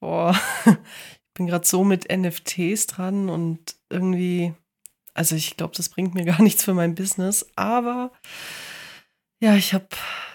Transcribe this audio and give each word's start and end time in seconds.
Boah, 0.00 0.38
ich 0.66 1.34
bin 1.34 1.46
gerade 1.46 1.66
so 1.66 1.84
mit 1.84 2.06
NFTs 2.10 2.86
dran 2.86 3.28
und 3.28 3.76
irgendwie, 3.90 4.54
also 5.14 5.34
ich 5.34 5.56
glaube, 5.56 5.74
das 5.76 5.88
bringt 5.88 6.14
mir 6.14 6.24
gar 6.26 6.42
nichts 6.42 6.64
für 6.64 6.74
mein 6.74 6.94
Business, 6.94 7.46
aber 7.56 8.12
ja, 9.40 9.54
ich 9.54 9.74
habe 9.74 9.88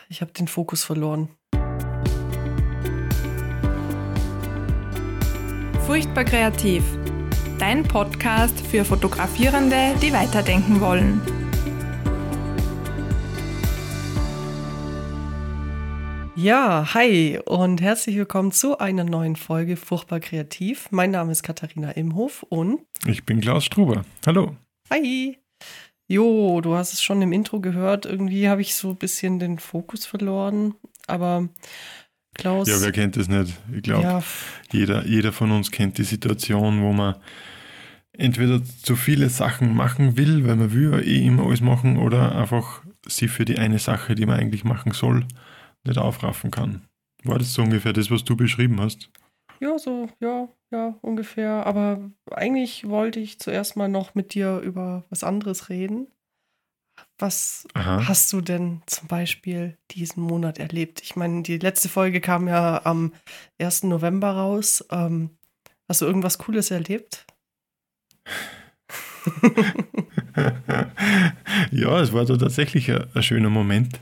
ich 0.10 0.22
hab 0.22 0.34
den 0.34 0.48
Fokus 0.48 0.84
verloren. 0.84 1.30
Furchtbar 5.86 6.24
kreativ. 6.24 6.84
Dein 7.60 7.84
Podcast 7.84 8.60
für 8.68 8.84
Fotografierende, 8.84 9.96
die 10.02 10.12
weiterdenken 10.12 10.82
wollen. 10.82 11.22
Ja, 16.44 16.94
hi 16.94 17.40
und 17.46 17.82
herzlich 17.82 18.18
willkommen 18.18 18.52
zu 18.52 18.78
einer 18.78 19.06
neuen 19.06 19.38
Folge 19.38 19.78
Furchtbar 19.78 20.20
Kreativ. 20.20 20.90
Mein 20.92 21.12
Name 21.12 21.32
ist 21.32 21.42
Katharina 21.42 21.92
Imhof 21.92 22.44
und 22.50 22.82
ich 23.08 23.24
bin 23.24 23.40
Klaus 23.40 23.64
Struber. 23.64 24.04
Hallo. 24.26 24.58
Hi. 24.90 25.38
Jo, 26.10 26.60
du 26.60 26.76
hast 26.76 26.92
es 26.92 27.02
schon 27.02 27.22
im 27.22 27.32
Intro 27.32 27.62
gehört. 27.62 28.06
Irgendwie 28.06 28.50
habe 28.50 28.60
ich 28.60 28.76
so 28.76 28.90
ein 28.90 28.98
bisschen 28.98 29.40
den 29.40 29.58
Fokus 29.58 30.06
verloren. 30.06 30.76
Aber 31.08 31.48
Klaus. 32.34 32.68
Ja, 32.68 32.82
wer 32.82 32.92
kennt 32.92 33.16
das 33.16 33.30
nicht? 33.30 33.54
Ich 33.74 33.84
glaube, 33.84 34.04
ja. 34.04 34.24
jeder, 34.74 35.06
jeder 35.06 35.32
von 35.32 35.50
uns 35.50 35.72
kennt 35.72 35.98
die 35.98 36.04
Situation, 36.04 36.82
wo 36.82 36.92
man 36.92 37.16
entweder 38.12 38.62
zu 38.84 38.98
viele 38.98 39.30
Sachen 39.30 39.74
machen 39.74 40.18
will, 40.18 40.46
weil 40.46 40.58
man 40.58 40.74
will 40.74 40.92
ja 40.92 41.00
eh 41.00 41.26
immer 41.26 41.46
alles 41.46 41.62
machen, 41.62 41.98
oder 41.98 42.36
einfach 42.36 42.82
sie 43.08 43.30
für 43.30 43.46
die 43.46 43.60
eine 43.60 43.80
Sache, 43.80 44.14
die 44.14 44.26
man 44.26 44.42
eigentlich 44.42 44.66
machen 44.66 44.92
soll, 44.92 45.26
nicht 45.84 45.98
aufraffen 45.98 46.52
kann. 46.52 46.88
War 47.24 47.38
das 47.38 47.54
so 47.54 47.62
ungefähr 47.62 47.94
das, 47.94 48.12
was 48.12 48.24
du 48.24 48.36
beschrieben 48.36 48.82
hast? 48.82 49.10
Ja, 49.60 49.78
so, 49.80 50.10
ja, 50.20 50.50
ja, 50.72 50.98
ungefähr. 51.02 51.66
Aber 51.66 52.12
eigentlich 52.32 52.88
wollte 52.90 53.20
ich 53.20 53.40
zuerst 53.40 53.78
mal 53.78 53.88
noch 53.88 54.16
mit 54.16 54.34
dir 54.34 54.60
über 54.60 55.06
was 55.10 55.24
anderes 55.24 55.70
reden. 55.70 56.08
Was 57.18 57.66
Aha. 57.74 58.08
hast 58.08 58.34
du 58.34 58.42
denn 58.42 58.82
zum 58.86 59.08
Beispiel 59.08 59.78
diesen 59.92 60.24
Monat 60.24 60.60
erlebt? 60.60 61.02
Ich 61.02 61.16
meine, 61.16 61.44
die 61.44 61.58
letzte 61.58 61.88
Folge 61.88 62.20
kam 62.22 62.48
ja 62.48 62.82
am 62.86 63.14
1. 63.60 63.84
November 63.84 64.32
raus. 64.32 64.86
Ähm, 64.92 65.30
hast 65.88 66.02
du 66.02 66.06
irgendwas 66.06 66.38
Cooles 66.38 66.72
erlebt? 66.72 67.26
ja, 71.72 72.02
es 72.02 72.12
war 72.12 72.26
da 72.26 72.36
tatsächlich 72.36 72.92
ein, 72.92 73.06
ein 73.14 73.24
schöner 73.24 73.50
Moment. 73.50 74.00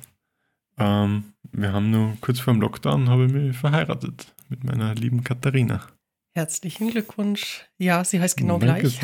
Ähm, 0.79 1.33
wir 1.53 1.73
haben 1.73 1.91
nur 1.91 2.17
kurz 2.21 2.39
vor 2.39 2.53
dem 2.53 2.61
Lockdown 2.61 3.09
habe 3.09 3.25
ich 3.25 3.31
mich 3.31 3.57
verheiratet 3.57 4.33
mit 4.49 4.63
meiner 4.63 4.95
lieben 4.95 5.23
Katharina. 5.23 5.81
Herzlichen 6.33 6.91
Glückwunsch. 6.91 7.65
Ja, 7.77 8.05
sie 8.05 8.21
heißt 8.21 8.37
genau 8.37 8.57
Danke 8.57 8.89
gleich. 8.89 8.99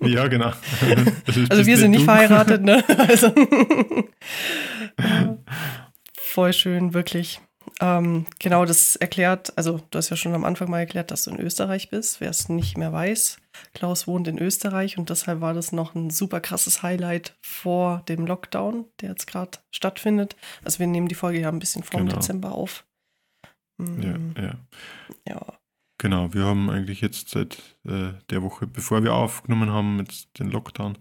ja, 0.02 0.28
genau. 0.28 0.52
Also 1.48 1.66
wir 1.66 1.76
sind 1.76 1.90
nicht 1.90 2.02
du. 2.02 2.04
verheiratet, 2.04 2.62
ne? 2.62 2.84
Also 3.08 3.32
voll 6.16 6.52
schön, 6.52 6.94
wirklich. 6.94 7.40
Ähm, 7.78 8.24
genau, 8.38 8.64
das 8.64 8.96
erklärt, 8.96 9.52
also 9.56 9.82
du 9.90 9.98
hast 9.98 10.08
ja 10.08 10.16
schon 10.16 10.34
am 10.34 10.44
Anfang 10.44 10.70
mal 10.70 10.78
erklärt, 10.78 11.10
dass 11.10 11.24
du 11.24 11.30
in 11.30 11.40
Österreich 11.40 11.90
bist. 11.90 12.20
Wer 12.20 12.30
es 12.30 12.48
nicht 12.48 12.78
mehr 12.78 12.92
weiß, 12.92 13.38
Klaus 13.74 14.06
wohnt 14.06 14.28
in 14.28 14.38
Österreich 14.38 14.96
und 14.96 15.10
deshalb 15.10 15.42
war 15.42 15.52
das 15.52 15.72
noch 15.72 15.94
ein 15.94 16.08
super 16.08 16.40
krasses 16.40 16.82
Highlight 16.82 17.36
vor 17.42 18.02
dem 18.08 18.26
Lockdown, 18.26 18.86
der 19.00 19.10
jetzt 19.10 19.26
gerade 19.26 19.58
stattfindet. 19.70 20.36
Also 20.64 20.78
wir 20.78 20.86
nehmen 20.86 21.08
die 21.08 21.14
Folge 21.14 21.40
ja 21.40 21.50
ein 21.50 21.58
bisschen 21.58 21.82
vor 21.82 22.00
genau. 22.00 22.14
Dezember 22.14 22.52
auf. 22.52 22.86
Mhm. 23.76 24.32
Ja, 24.36 24.42
ja. 24.42 24.54
Ja. 25.28 25.58
Genau, 25.98 26.32
wir 26.32 26.44
haben 26.44 26.70
eigentlich 26.70 27.00
jetzt 27.02 27.30
seit 27.30 27.58
äh, 27.84 28.12
der 28.30 28.42
Woche, 28.42 28.66
bevor 28.66 29.02
wir 29.02 29.14
aufgenommen 29.14 29.70
haben, 29.70 29.98
jetzt 29.98 30.38
den 30.38 30.50
Lockdown 30.50 30.98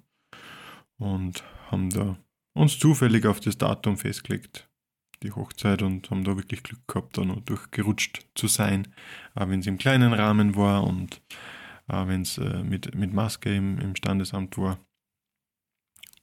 und 0.98 1.44
haben 1.70 1.90
da 1.90 2.18
uns 2.54 2.80
zufällig 2.80 3.26
auf 3.26 3.40
das 3.40 3.58
Datum 3.58 3.98
festgelegt 3.98 4.65
die 5.26 5.34
Hochzeit 5.34 5.82
und 5.82 6.10
haben 6.10 6.24
da 6.24 6.38
wirklich 6.38 6.64
Glück 6.64 6.88
gehabt, 6.88 7.18
da 7.18 7.26
noch 7.26 7.42
durchgerutscht 7.42 8.26
zu 8.36 8.48
sein, 8.48 8.94
auch 9.34 9.50
wenn 9.50 9.60
es 9.60 9.68
im 9.68 9.78
kleinen 9.78 10.14
Rahmen 10.14 10.56
war 10.56 10.84
und 10.84 11.22
auch 11.88 12.08
wenn 12.08 12.22
es 12.22 12.38
äh, 12.38 12.64
mit, 12.64 12.96
mit 12.96 13.14
Maske 13.14 13.54
im, 13.54 13.80
im 13.80 13.96
Standesamt 13.96 14.58
war. 14.58 14.80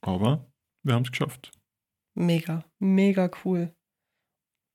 Aber 0.01 0.51
wir 0.83 0.95
haben 0.95 1.05
es 1.05 1.11
geschafft. 1.11 1.53
Mega, 2.15 2.65
mega 2.81 3.31
cool. 3.45 3.75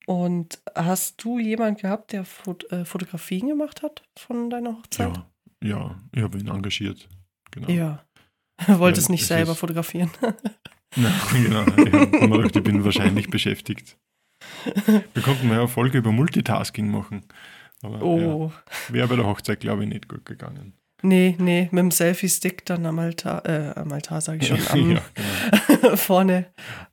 Und 0.05 0.61
hast 0.73 1.21
du 1.23 1.37
jemanden 1.37 1.81
gehabt, 1.81 2.13
der 2.13 2.23
Fot 2.23 2.71
äh, 2.71 2.85
Fotografien 2.85 3.49
gemacht 3.49 3.83
hat 3.83 4.03
von 4.17 4.49
deiner 4.49 4.77
Hochzeit? 4.77 5.17
Ja, 5.61 5.67
ja 5.67 6.01
ich 6.13 6.23
habe 6.23 6.37
ihn 6.37 6.47
engagiert. 6.47 7.09
Genau. 7.51 7.69
Ja. 7.69 8.05
Wolltest 8.67 9.09
ja, 9.09 9.11
nicht 9.11 9.25
selber 9.25 9.53
fotografieren. 9.53 10.09
Nein, 10.95 11.13
genau. 11.33 11.61
Ich, 11.63 12.11
gedacht, 12.31 12.55
ich 12.55 12.63
bin 12.63 12.83
wahrscheinlich 12.83 13.29
beschäftigt. 13.29 13.97
Wir 15.13 15.23
konnten 15.23 15.47
mal 15.47 15.59
eine 15.59 15.67
Folge 15.67 15.99
über 15.99 16.11
Multitasking 16.11 16.89
machen. 16.89 17.23
Aber 17.81 18.01
oh. 18.01 18.51
ja, 18.89 18.93
wäre 18.93 19.07
bei 19.07 19.15
der 19.15 19.25
Hochzeit, 19.25 19.59
glaube 19.59 19.83
ich, 19.83 19.89
nicht 19.89 20.07
gut 20.07 20.25
gegangen. 20.25 20.73
Nee, 21.03 21.35
nee, 21.39 21.69
mit 21.71 21.79
dem 21.79 21.91
Selfie-Stick 21.91 22.65
dann 22.65 22.85
am 22.87 22.97
Altar, 22.97 23.45
äh, 23.45 23.73
am 23.75 23.91
Altar 23.91 24.19
sage 24.19 24.39
ich 24.39 24.47
schon, 24.47 24.67
am, 24.69 24.91
ja, 24.91 25.01
genau. 25.67 25.95
vorne, 25.95 26.47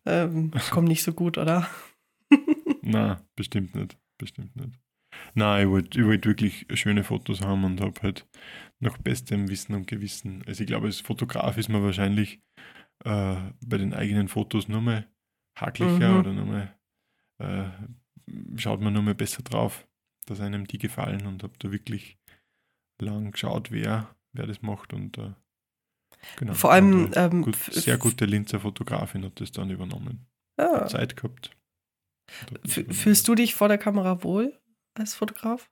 ähm, 0.05 0.51
kommt 0.71 0.89
nicht 0.89 1.03
so 1.03 1.15
gut, 1.15 1.39
oder? 1.39 1.69
Na, 2.83 3.23
bestimmt 3.35 3.75
nicht, 3.75 3.97
bestimmt 4.19 4.55
nicht. 4.57 4.79
Nein, 5.33 5.67
ich 5.67 5.71
wollte 5.71 6.07
wollt 6.07 6.27
wirklich 6.27 6.67
schöne 6.75 7.03
Fotos 7.03 7.41
haben 7.41 7.65
und 7.65 7.81
habe 7.81 7.95
halt 8.03 8.27
nach 8.79 8.99
bestem 8.99 9.49
Wissen 9.49 9.75
und 9.75 9.87
Gewissen, 9.87 10.43
also 10.47 10.63
ich 10.63 10.67
glaube, 10.67 10.87
als 10.87 11.01
Fotograf 11.01 11.57
ist 11.57 11.71
man 11.71 11.83
wahrscheinlich 11.83 12.43
äh, 13.05 13.37
bei 13.65 13.79
den 13.79 13.95
eigenen 13.95 14.29
Fotos 14.29 14.69
nur 14.69 14.83
mal 14.83 15.07
haklicher 15.59 16.13
mhm. 16.13 16.19
oder 16.21 16.33
nur 16.33 16.47
mal 16.47 16.75
äh, 17.39 17.69
schaut 18.57 18.81
man 18.81 18.93
nur 18.93 19.03
mal 19.03 19.15
besser 19.15 19.43
drauf, 19.43 19.87
dass 20.27 20.41
einem 20.41 20.67
die 20.67 20.79
gefallen 20.79 21.27
und 21.27 21.43
habe 21.43 21.55
da 21.59 21.71
wirklich 21.73 22.19
lang 23.01 23.33
geschaut, 23.33 23.71
wer, 23.71 24.15
wer 24.33 24.47
das 24.47 24.63
macht 24.63 24.93
und 24.93 25.19
äh, 25.19 25.33
genau. 26.37 26.55
Vor 26.55 26.73
allem 26.73 27.11
ähm, 27.15 27.43
gut, 27.43 27.57
sehr 27.57 27.99
gute 27.99 28.25
Linzer 28.25 28.61
Fotografin 28.61 29.25
hat 29.25 29.41
das 29.41 29.53
dann 29.53 29.71
übernommen. 29.71 30.27
Ja. 30.59 30.87
Zeit 30.87 31.17
gehabt. 31.17 31.57
Fühlst 32.67 33.29
du 33.29 33.35
dich 33.35 33.55
vor 33.55 33.69
der 33.69 33.79
Kamera 33.79 34.23
wohl 34.23 34.59
als 34.95 35.15
Fotograf? 35.15 35.71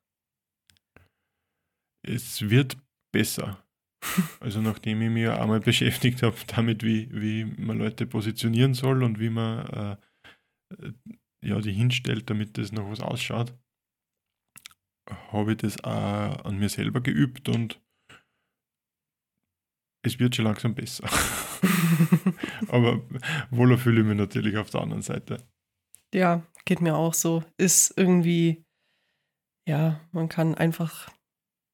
Es 2.07 2.49
wird 2.51 2.77
besser. 3.13 3.65
Also 4.41 4.61
nachdem 4.61 5.01
ich 5.01 5.11
mich 5.11 5.29
einmal 5.29 5.61
beschäftigt 5.61 6.25
habe 6.25 6.35
damit, 6.49 6.83
wie, 6.83 7.09
wie 7.13 7.45
man 7.45 7.79
Leute 7.79 8.05
positionieren 8.05 8.75
soll 8.75 9.05
und 9.05 9.21
wie 9.21 9.31
man 9.31 9.99
äh, 10.81 10.93
ja, 11.43 11.61
die 11.61 11.73
hinstellt, 11.73 12.31
damit 12.31 12.57
das 12.57 12.73
noch 12.73 12.89
was 12.91 13.01
ausschaut, 13.01 13.53
habe 15.33 15.53
ich 15.53 15.59
das 15.59 15.83
auch 15.85 16.45
an 16.45 16.59
mir 16.59 16.69
selber 16.69 17.01
geübt 17.01 17.49
und 17.49 17.81
es 20.05 20.19
wird 20.19 20.37
schon 20.37 20.47
langsam 20.47 20.75
besser. 20.75 21.09
Aber 22.69 23.03
wohler 23.51 23.79
fühle 23.79 24.01
ich 24.01 24.07
mich 24.07 24.17
natürlich 24.17 24.57
auf 24.57 24.71
der 24.71 24.81
anderen 24.81 25.03
Seite. 25.03 25.47
Ja, 26.13 26.43
geht 26.65 26.81
mir 26.81 26.97
auch 26.97 27.15
so. 27.15 27.45
Ist 27.57 27.95
irgendwie, 27.97 28.65
ja, 29.67 30.01
man 30.11 30.29
kann 30.29 30.55
einfach 30.55 31.11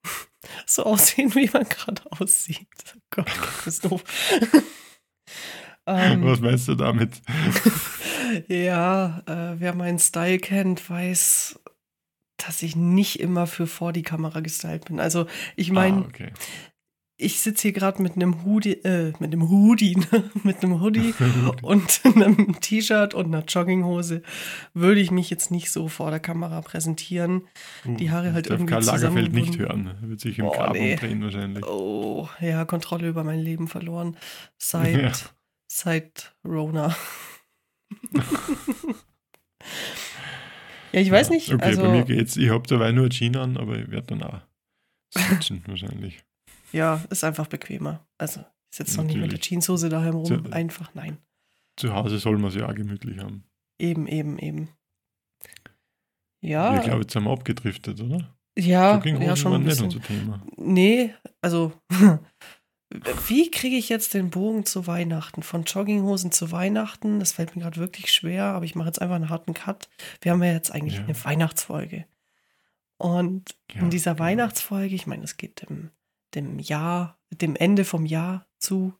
so 0.66 0.84
aussehen, 0.84 1.34
wie 1.34 1.50
man 1.50 1.64
gerade 1.64 2.02
aussieht. 2.12 2.68
Oh 2.96 3.00
Gott, 3.10 3.26
das 3.26 3.66
ist 3.66 3.84
doof. 3.84 4.04
ähm, 5.86 6.24
Was 6.24 6.40
meinst 6.40 6.68
du 6.68 6.74
damit? 6.74 7.22
Ja, 8.48 9.22
äh, 9.26 9.60
wer 9.60 9.74
meinen 9.74 9.98
Style 9.98 10.38
kennt, 10.38 10.88
weiß, 10.88 11.58
dass 12.38 12.62
ich 12.62 12.76
nicht 12.76 13.20
immer 13.20 13.46
für 13.46 13.66
vor 13.66 13.92
die 13.92 14.02
Kamera 14.02 14.40
gestylt 14.40 14.86
bin. 14.86 15.00
Also 15.00 15.26
ich 15.56 15.70
meine, 15.72 15.98
ah, 15.98 16.08
okay. 16.08 16.32
ich 17.16 17.40
sitze 17.40 17.62
hier 17.62 17.72
gerade 17.72 18.00
mit 18.00 18.14
einem 18.14 18.44
Hoodie, 18.44 18.74
äh, 18.84 19.12
mit 19.18 19.32
einem 19.32 19.48
Hoodie, 19.50 19.98
mit 20.44 20.62
einem 20.62 20.80
Hoodie 20.80 21.14
und 21.62 22.00
einem 22.14 22.60
T-Shirt 22.60 23.12
und 23.12 23.26
einer 23.26 23.44
Jogginghose. 23.44 24.22
Würde 24.72 25.00
ich 25.00 25.10
mich 25.10 25.30
jetzt 25.30 25.50
nicht 25.50 25.70
so 25.70 25.88
vor 25.88 26.10
der 26.10 26.20
Kamera 26.20 26.60
präsentieren. 26.62 27.42
Uh, 27.84 27.96
die 27.96 28.10
Haare 28.10 28.32
halt 28.32 28.46
irgendwie 28.46 28.70
Karl 28.72 28.84
Lagerfeld 28.84 29.32
nicht 29.32 29.58
hören. 29.58 29.90
Wird 30.02 30.20
sich 30.20 30.38
im 30.38 30.46
oh, 30.46 30.52
Grab 30.52 30.72
nee. 30.72 30.92
umdrehen 30.92 31.22
wahrscheinlich. 31.22 31.66
Oh, 31.66 32.28
ja, 32.40 32.64
Kontrolle 32.64 33.08
über 33.08 33.24
mein 33.24 33.40
Leben 33.40 33.66
verloren. 33.66 34.16
Seit, 34.58 35.02
ja. 35.02 35.12
seit 35.66 36.36
Rona. 36.44 36.94
Ja, 40.92 41.00
ich 41.00 41.10
weiß 41.10 41.30
nicht. 41.30 41.52
Okay, 41.52 41.64
also, 41.64 41.82
bei 41.82 41.90
mir 41.90 42.04
geht's. 42.04 42.36
Ich 42.36 42.50
habe 42.50 42.66
dabei 42.66 42.92
nur 42.92 43.08
Jeans 43.10 43.36
an, 43.36 43.56
aber 43.56 43.78
ich 43.78 43.90
werde 43.90 44.06
dann 44.08 44.22
auch 44.22 44.40
switchen 45.16 45.62
wahrscheinlich. 45.66 46.24
Ja, 46.72 47.02
ist 47.10 47.24
einfach 47.24 47.46
bequemer. 47.46 48.06
Also, 48.18 48.40
ich 48.70 48.76
sitze 48.76 48.98
noch 48.98 49.04
nicht 49.04 49.18
mit 49.18 49.32
der 49.32 49.40
Jeanshose 49.40 49.88
daheim 49.88 50.14
rum. 50.14 50.24
Zu, 50.24 50.52
einfach 50.52 50.94
nein. 50.94 51.18
Zu 51.76 51.94
Hause 51.94 52.18
soll 52.18 52.38
man 52.38 52.50
es 52.50 52.56
ja 52.56 52.68
auch 52.68 52.74
gemütlich 52.74 53.18
haben. 53.18 53.44
Eben, 53.78 54.06
eben, 54.06 54.38
eben. 54.38 54.68
Ja. 56.40 56.76
Ich 56.76 56.84
glaube, 56.84 57.02
jetzt 57.02 57.14
haben 57.16 57.24
wir 57.24 57.30
abgedriftet, 57.30 58.00
oder? 58.00 58.36
Ja, 58.58 59.02
ja 59.04 59.36
schon 59.36 59.54
ein 59.54 59.64
bisschen. 59.64 59.86
Nicht 59.86 59.96
unser 59.96 60.08
Thema. 60.08 60.42
Nee, 60.56 61.14
also 61.40 61.72
wie 62.90 63.50
kriege 63.50 63.76
ich 63.76 63.88
jetzt 63.88 64.14
den 64.14 64.30
Bogen 64.30 64.64
zu 64.64 64.86
Weihnachten? 64.86 65.42
Von 65.42 65.64
Jogginghosen 65.64 66.32
zu 66.32 66.50
Weihnachten, 66.52 67.20
das 67.20 67.32
fällt 67.32 67.54
mir 67.54 67.62
gerade 67.62 67.76
wirklich 67.76 68.12
schwer, 68.12 68.44
aber 68.44 68.64
ich 68.64 68.74
mache 68.74 68.88
jetzt 68.88 69.00
einfach 69.00 69.16
einen 69.16 69.28
harten 69.28 69.54
Cut. 69.54 69.88
Wir 70.22 70.32
haben 70.32 70.42
ja 70.42 70.52
jetzt 70.52 70.70
eigentlich 70.70 70.96
ja. 70.96 71.04
eine 71.04 71.24
Weihnachtsfolge. 71.24 72.06
Und 72.96 73.56
ja, 73.72 73.82
in 73.82 73.90
dieser 73.90 74.14
genau. 74.14 74.24
Weihnachtsfolge, 74.24 74.94
ich 74.94 75.06
meine, 75.06 75.24
es 75.24 75.36
geht 75.36 75.68
dem, 75.68 75.90
dem 76.34 76.58
Jahr, 76.58 77.18
dem 77.30 77.56
Ende 77.56 77.84
vom 77.84 78.06
Jahr 78.06 78.46
zu. 78.58 78.94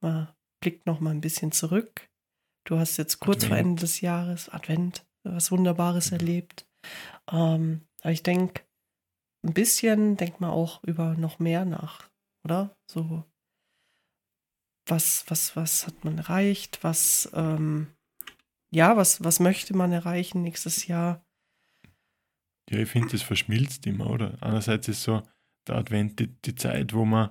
Man 0.00 0.28
blickt 0.60 0.86
noch 0.86 1.00
mal 1.00 1.10
ein 1.10 1.20
bisschen 1.20 1.50
zurück. 1.50 2.08
Du 2.64 2.78
hast 2.78 2.96
jetzt 2.96 3.20
kurz 3.20 3.44
Advent. 3.44 3.48
vor 3.48 3.56
Ende 3.58 3.80
des 3.80 4.00
Jahres 4.00 4.48
Advent 4.48 5.04
was 5.24 5.50
Wunderbares 5.50 6.10
ja. 6.10 6.18
erlebt. 6.18 6.66
Ähm, 7.30 7.82
aber 8.02 8.12
ich 8.12 8.22
denke, 8.22 8.62
ein 9.42 9.54
bisschen 9.54 10.16
denkt 10.16 10.40
man 10.40 10.50
auch 10.50 10.82
über 10.84 11.14
noch 11.14 11.38
mehr 11.38 11.64
nach, 11.64 12.10
oder? 12.44 12.76
So, 12.90 13.24
was, 14.86 15.24
was, 15.28 15.56
was 15.56 15.86
hat 15.86 16.04
man 16.04 16.18
erreicht? 16.18 16.78
Was, 16.82 17.30
ähm, 17.34 17.88
ja, 18.70 18.96
was, 18.96 19.22
was 19.24 19.40
möchte 19.40 19.76
man 19.76 19.92
erreichen 19.92 20.42
nächstes 20.42 20.86
Jahr? 20.86 21.24
Ja, 22.70 22.78
ich 22.78 22.88
finde, 22.88 23.08
das 23.08 23.22
verschmilzt 23.22 23.86
immer, 23.86 24.10
oder? 24.10 24.42
Einerseits 24.42 24.88
ist 24.88 25.02
so 25.02 25.22
der 25.66 25.76
Advent 25.76 26.20
die, 26.20 26.28
die 26.28 26.54
Zeit, 26.54 26.92
wo 26.92 27.04
man, 27.04 27.30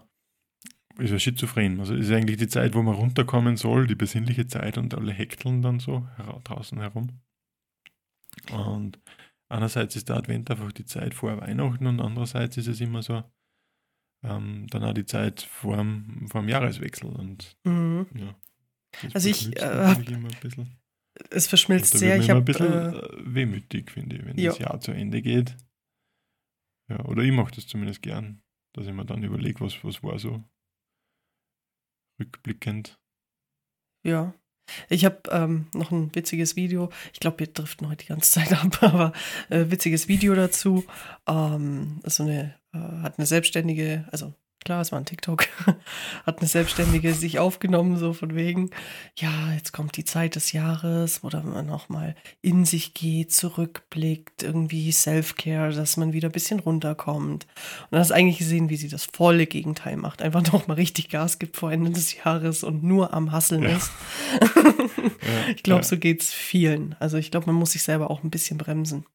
ist 0.97 1.11
ja 1.11 1.19
schizophren, 1.19 1.79
also 1.79 1.95
ist 1.95 2.11
eigentlich 2.11 2.37
die 2.37 2.47
Zeit, 2.47 2.75
wo 2.75 2.81
man 2.81 2.95
runterkommen 2.95 3.57
soll, 3.57 3.87
die 3.87 3.95
besinnliche 3.95 4.47
Zeit 4.47 4.77
und 4.77 4.93
alle 4.93 5.11
hekteln 5.11 5.61
dann 5.61 5.79
so 5.79 6.07
draußen 6.43 6.79
herum. 6.79 7.21
Und 8.51 8.99
einerseits 9.49 9.95
ist 9.95 10.09
der 10.09 10.17
Advent 10.17 10.49
einfach 10.49 10.71
die 10.71 10.85
Zeit 10.85 11.13
vor 11.13 11.39
Weihnachten 11.39 11.87
und 11.87 11.99
andererseits 11.99 12.57
ist 12.57 12.67
es 12.67 12.81
immer 12.81 13.01
so, 13.03 13.23
ähm, 14.23 14.67
dann 14.69 14.83
auch 14.83 14.93
die 14.93 15.05
Zeit 15.05 15.41
vor 15.41 15.77
dem, 15.77 16.27
vor 16.29 16.41
dem 16.41 16.49
Jahreswechsel. 16.49 17.09
Und 17.09 17.57
mhm. 17.63 18.07
ja, 18.15 18.35
also 19.13 19.29
ich 19.29 19.55
äh, 19.61 19.95
es 21.29 21.47
verschmilzt 21.47 21.97
sehr. 21.97 22.17
Ich 22.17 22.29
habe 22.29 22.39
ein 22.39 22.45
bisschen 22.45 22.73
äh, 22.73 22.89
äh, 22.89 23.09
wehmütig, 23.23 23.91
finde 23.91 24.17
ich, 24.17 24.25
wenn 24.25 24.37
ja. 24.37 24.49
das 24.51 24.59
Jahr 24.59 24.79
zu 24.79 24.91
Ende 24.91 25.21
geht. 25.21 25.55
Ja, 26.89 27.03
oder 27.05 27.23
ich 27.23 27.31
mache 27.31 27.53
das 27.55 27.67
zumindest 27.67 28.01
gern, 28.01 28.41
dass 28.73 28.87
ich 28.87 28.93
mir 28.93 29.05
dann 29.05 29.23
überlege, 29.23 29.59
was, 29.61 29.83
was 29.83 30.03
war 30.03 30.17
so 30.19 30.43
rückblickend. 32.19 32.99
Ja. 34.05 34.33
Ich 34.89 35.03
habe 35.03 35.21
ähm, 35.29 35.67
noch 35.73 35.91
ein 35.91 36.15
witziges 36.15 36.55
Video. 36.55 36.89
Ich 37.11 37.19
glaube, 37.19 37.39
wir 37.39 37.47
driften 37.47 37.89
heute 37.89 38.05
die 38.05 38.09
ganze 38.09 38.31
Zeit 38.31 38.53
ab, 38.53 38.81
aber 38.81 39.13
äh, 39.49 39.65
witziges 39.69 40.07
Video 40.07 40.35
dazu. 40.35 40.85
Ähm, 41.27 41.99
so 42.05 42.23
eine, 42.23 42.57
äh, 42.73 43.01
hat 43.01 43.17
eine 43.17 43.25
selbstständige, 43.25 44.05
also 44.11 44.33
klar, 44.63 44.81
es 44.81 44.91
war 44.91 44.99
ein 44.99 45.05
TikTok, 45.05 45.47
hat 46.25 46.39
eine 46.39 46.47
Selbstständige 46.47 47.13
sich 47.13 47.39
aufgenommen, 47.39 47.97
so 47.97 48.13
von 48.13 48.35
wegen, 48.35 48.69
ja, 49.17 49.53
jetzt 49.53 49.73
kommt 49.73 49.97
die 49.97 50.05
Zeit 50.05 50.35
des 50.35 50.51
Jahres, 50.51 51.23
wo 51.23 51.29
man 51.29 51.65
nochmal 51.65 52.15
in 52.41 52.65
sich 52.65 52.93
geht, 52.93 53.31
zurückblickt, 53.31 54.43
irgendwie 54.43 54.91
Self-Care, 54.91 55.73
dass 55.73 55.97
man 55.97 56.13
wieder 56.13 56.29
ein 56.29 56.33
bisschen 56.33 56.59
runterkommt. 56.59 57.45
Und 57.45 57.91
dann 57.91 57.99
hast 57.99 58.11
du 58.11 58.15
eigentlich 58.15 58.37
gesehen, 58.37 58.69
wie 58.69 58.77
sie 58.77 58.89
das 58.89 59.05
volle 59.05 59.47
Gegenteil 59.47 59.97
macht, 59.97 60.21
einfach 60.21 60.43
nochmal 60.51 60.77
richtig 60.77 61.09
Gas 61.09 61.39
gibt 61.39 61.57
vor 61.57 61.71
Ende 61.71 61.91
des 61.91 62.15
Jahres 62.23 62.63
und 62.63 62.83
nur 62.83 63.13
am 63.13 63.31
Hasseln 63.31 63.63
ja. 63.63 63.77
ist. 63.77 63.91
ich 65.55 65.63
glaube, 65.63 65.81
ja. 65.81 65.87
so 65.87 65.97
geht 65.97 66.21
es 66.21 66.33
vielen. 66.33 66.95
Also 66.99 67.17
ich 67.17 67.31
glaube, 67.31 67.47
man 67.47 67.55
muss 67.55 67.71
sich 67.71 67.83
selber 67.83 68.09
auch 68.09 68.23
ein 68.23 68.31
bisschen 68.31 68.57
bremsen 68.57 69.05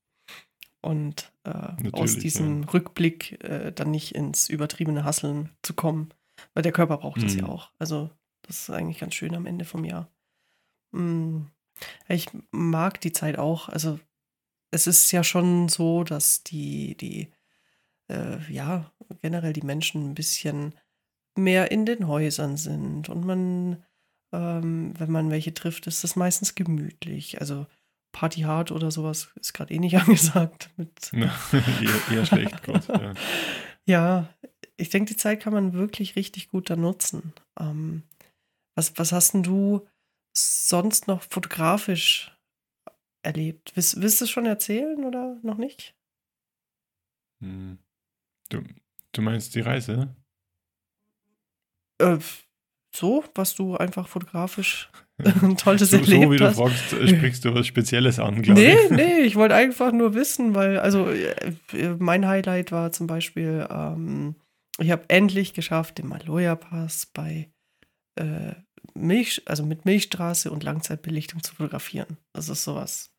und 0.81 1.33
äh, 1.45 1.91
aus 1.93 2.17
diesem 2.17 2.63
ja. 2.63 2.69
Rückblick 2.71 3.43
äh, 3.45 3.73
dann 3.73 3.91
nicht 3.91 4.15
ins 4.15 4.49
übertriebene 4.49 5.05
Hasseln 5.05 5.51
zu 5.63 5.75
kommen. 5.75 6.15
Weil 6.55 6.63
der 6.63 6.73
Körper 6.73 6.99
braucht 6.99 7.23
es 7.23 7.35
mhm. 7.35 7.41
ja 7.41 7.47
auch. 7.47 7.73
Also, 7.79 8.11
das 8.43 8.61
ist 8.61 8.71
eigentlich 8.71 9.01
ganz 9.01 9.15
schön 9.15 9.35
am 9.35 9.47
Ende 9.47 9.65
vom 9.65 9.85
Jahr. 9.85 10.09
Mhm. 10.93 11.51
Ich 12.09 12.29
mag 12.51 13.01
die 13.01 13.13
Zeit 13.13 13.39
auch. 13.39 13.69
Also, 13.69 13.99
es 14.71 14.87
ist 14.87 15.11
ja 15.13 15.25
schon 15.25 15.69
so, 15.69 16.05
dass 16.05 16.45
die, 16.45 16.97
die, 16.97 17.29
äh, 18.09 18.39
ja, 18.53 18.93
generell 19.21 19.53
die 19.53 19.63
Menschen 19.63 20.11
ein 20.11 20.15
bisschen 20.15 20.75
mehr 21.37 21.71
in 21.71 21.87
den 21.87 22.07
Häusern 22.07 22.57
sind 22.57 23.09
und 23.09 23.25
man, 23.25 23.85
ähm, 24.33 24.93
wenn 24.99 25.11
man 25.11 25.31
welche 25.31 25.55
trifft, 25.55 25.87
ist 25.87 26.05
das 26.05 26.17
meistens 26.17 26.55
gemütlich. 26.55 27.41
Also 27.41 27.67
Party 28.13 28.43
Hard 28.43 28.73
oder 28.73 28.91
sowas 28.91 29.31
ist 29.37 29.53
gerade 29.53 29.75
eh 29.75 29.79
nicht 29.79 29.97
angesagt. 30.01 30.71
Mit 30.77 31.13
eher, 31.13 31.33
eher, 32.11 32.27
schlecht, 32.27 32.63
Gott, 32.65 32.89
ja. 32.89 33.15
ja, 33.87 34.35
ich 34.77 34.91
denke, 34.91 35.13
die 35.13 35.17
Zeit 35.17 35.41
kann 35.41 35.53
man 35.53 35.73
wirklich 35.73 36.17
richtig 36.17 36.49
gut 36.49 36.71
da 36.71 36.77
nutzen. 36.77 37.33
Ähm, 37.59 38.03
was, 38.75 38.97
was 38.97 39.13
hast 39.13 39.35
denn 39.35 39.43
du 39.43 39.87
sonst 40.33 41.09
noch 41.09 41.23
fotografisch 41.23 42.37
erlebt? 43.23 43.73
Willst, 43.75 44.01
willst 44.01 44.21
du 44.21 44.25
es 44.25 44.31
schon 44.31 44.47
erzählen 44.47 45.05
oder 45.05 45.39
noch 45.43 45.59
nicht? 45.59 45.97
Hm. 47.41 47.79
Du, 48.49 48.63
du 49.13 49.23
meinst 49.23 49.55
die 49.55 49.61
Reise? 49.61 50.15
Äh, 51.99 52.19
so, 52.99 53.25
was 53.35 53.55
du 53.55 53.77
einfach 53.77 54.09
fotografisch 54.09 54.91
Tolles 55.57 55.91
so, 55.91 55.97
erlebt 55.97 56.25
so 56.25 56.31
wie 56.31 56.37
du 56.37 56.53
fragst, 56.53 56.93
äh, 56.93 57.09
sprichst 57.09 57.45
du 57.45 57.55
was 57.55 57.67
Spezielles 57.67 58.19
an, 58.19 58.43
glaube 58.43 58.61
nee, 58.61 58.75
ich. 58.75 58.91
Nee, 58.91 58.97
nee, 58.97 59.19
ich 59.21 59.37
wollte 59.37 59.55
einfach 59.55 59.93
nur 59.93 60.15
wissen, 60.15 60.55
weil, 60.55 60.79
also 60.79 61.09
äh, 61.11 61.55
mein 61.99 62.27
Highlight 62.27 62.71
war 62.71 62.93
zum 62.93 63.07
Beispiel, 63.07 63.67
ähm, 63.69 64.37
ich 64.79 64.91
habe 64.91 65.05
endlich 65.09 65.55
geschafft, 65.55 65.99
den 65.99 66.07
Maloya-Pass 66.07 67.07
bei 67.07 67.51
äh, 68.15 68.55
Milch, 68.95 69.43
also 69.47 69.65
mit 69.65 69.85
Milchstraße 69.85 70.51
und 70.51 70.63
Langzeitbelichtung 70.63 71.43
zu 71.43 71.55
fotografieren. 71.55 72.17
Das 72.33 72.49
ist 72.49 72.63
sowas. 72.63 73.11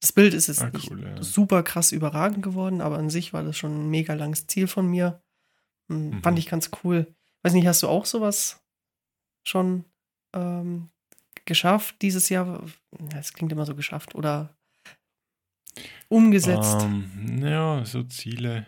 Das 0.00 0.12
Bild 0.12 0.34
ist 0.34 0.48
jetzt 0.48 0.62
ah, 0.62 0.70
cool, 0.88 0.96
nicht 0.96 1.16
ja. 1.16 1.22
super 1.22 1.62
krass 1.62 1.92
überragend 1.92 2.42
geworden, 2.42 2.80
aber 2.80 2.98
an 2.98 3.10
sich 3.10 3.32
war 3.32 3.42
das 3.42 3.56
schon 3.56 3.86
ein 3.86 3.90
mega 3.90 4.14
langes 4.14 4.46
Ziel 4.46 4.66
von 4.66 4.86
mir. 4.86 5.20
Hm, 5.88 6.10
mhm. 6.10 6.22
Fand 6.22 6.38
ich 6.38 6.46
ganz 6.46 6.70
cool. 6.84 7.06
Weiß 7.42 7.54
nicht, 7.54 7.66
hast 7.66 7.82
du 7.82 7.88
auch 7.88 8.04
sowas 8.04 8.59
schon 9.44 9.84
ähm, 10.34 10.90
geschafft 11.44 12.02
dieses 12.02 12.28
Jahr? 12.28 12.64
Das 13.10 13.32
klingt 13.32 13.52
immer 13.52 13.66
so 13.66 13.74
geschafft 13.74 14.14
oder 14.14 14.56
umgesetzt? 16.08 16.82
Um, 16.82 17.10
ähm, 17.16 17.46
ja, 17.46 17.84
so 17.84 18.02
Ziele 18.02 18.66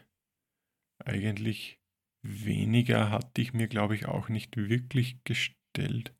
eigentlich 1.04 1.80
weniger 2.22 3.10
hatte 3.10 3.40
ich 3.40 3.52
mir, 3.52 3.68
glaube 3.68 3.94
ich, 3.94 4.06
auch 4.06 4.28
nicht 4.28 4.56
wirklich 4.56 5.22
gestellt. 5.24 6.14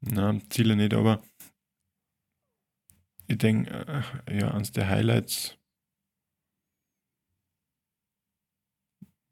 Na, 0.00 0.38
Ziele 0.48 0.76
nicht, 0.76 0.94
aber 0.94 1.22
ich 3.26 3.38
denke, 3.38 4.04
äh, 4.26 4.38
ja, 4.38 4.52
eines 4.52 4.72
der 4.72 4.88
Highlights 4.88 5.58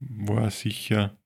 war 0.00 0.50
sicher 0.50 1.19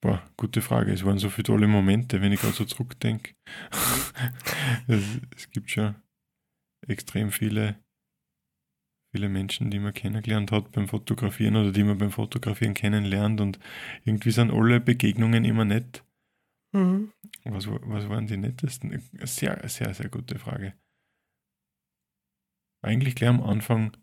Boah, 0.00 0.22
gute 0.36 0.62
Frage. 0.62 0.92
Es 0.92 1.04
waren 1.04 1.18
so 1.18 1.28
viele 1.28 1.44
tolle 1.44 1.66
Momente, 1.66 2.20
wenn 2.20 2.32
ich 2.32 2.40
gerade 2.40 2.54
so 2.54 2.64
zurückdenke. 2.64 3.34
es, 4.86 5.20
es, 5.34 5.50
gibt 5.50 5.70
schon 5.70 5.96
extrem 6.86 7.32
viele, 7.32 7.82
viele 9.12 9.28
Menschen, 9.28 9.70
die 9.72 9.80
man 9.80 9.92
kennengelernt 9.92 10.52
hat 10.52 10.70
beim 10.70 10.86
Fotografieren 10.86 11.56
oder 11.56 11.72
die 11.72 11.82
man 11.82 11.98
beim 11.98 12.12
Fotografieren 12.12 12.74
kennenlernt 12.74 13.40
und 13.40 13.58
irgendwie 14.04 14.30
sind 14.30 14.52
alle 14.52 14.80
Begegnungen 14.80 15.44
immer 15.44 15.64
nett. 15.64 16.04
Mhm. 16.72 17.12
Was, 17.44 17.66
was 17.66 18.08
waren 18.08 18.28
die 18.28 18.36
nettesten? 18.36 19.02
Sehr, 19.24 19.68
sehr, 19.68 19.94
sehr 19.94 20.10
gute 20.10 20.38
Frage. 20.38 20.74
Eigentlich 22.84 23.16
gleich 23.16 23.30
am 23.30 23.42
Anfang 23.42 23.96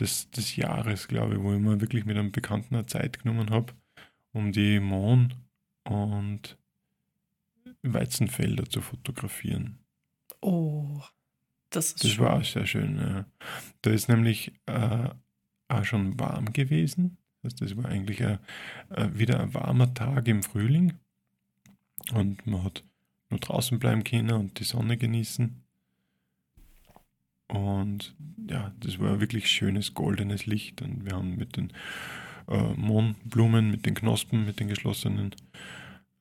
des, 0.00 0.32
des 0.32 0.56
Jahres, 0.56 1.06
glaube 1.06 1.34
ich, 1.34 1.40
wo 1.40 1.52
ich 1.52 1.60
mir 1.60 1.80
wirklich 1.80 2.06
mit 2.06 2.16
einem 2.16 2.32
Bekannten 2.32 2.74
eine 2.74 2.86
Zeit 2.86 3.22
genommen 3.22 3.50
habe 3.50 3.74
um 4.32 4.52
die 4.52 4.80
Mohn- 4.80 5.34
und 5.84 6.56
Weizenfelder 7.82 8.68
zu 8.68 8.80
fotografieren. 8.80 9.78
Oh, 10.40 11.00
das 11.70 11.86
ist 11.92 12.04
Das 12.04 12.10
schön. 12.12 12.24
war 12.24 12.34
auch 12.38 12.44
sehr 12.44 12.66
schön. 12.66 12.96
Ja. 12.98 13.24
Da 13.82 13.90
ist 13.90 14.08
nämlich 14.08 14.52
äh, 14.66 15.08
auch 15.68 15.84
schon 15.84 16.18
warm 16.18 16.52
gewesen. 16.52 17.16
Das 17.42 17.76
war 17.76 17.86
eigentlich 17.86 18.22
ein, 18.24 18.38
äh, 18.90 19.08
wieder 19.14 19.40
ein 19.40 19.54
warmer 19.54 19.92
Tag 19.94 20.28
im 20.28 20.42
Frühling. 20.42 20.94
Und 22.12 22.46
man 22.46 22.64
hat 22.64 22.84
nur 23.30 23.40
draußen 23.40 23.78
bleiben 23.78 24.04
können 24.04 24.32
und 24.32 24.58
die 24.58 24.64
Sonne 24.64 24.96
genießen. 24.96 25.62
Und 27.48 28.14
ja, 28.48 28.72
das 28.80 28.98
war 28.98 29.20
wirklich 29.20 29.48
schönes 29.50 29.94
goldenes 29.94 30.46
Licht. 30.46 30.82
Und 30.82 31.04
wir 31.04 31.12
haben 31.16 31.36
mit 31.36 31.56
den 31.56 31.72
äh, 32.50 32.74
Mohnblumen 32.76 33.70
mit 33.70 33.86
den 33.86 33.94
Knospen, 33.94 34.44
mit 34.44 34.60
den 34.60 34.68
geschlossenen, 34.68 35.34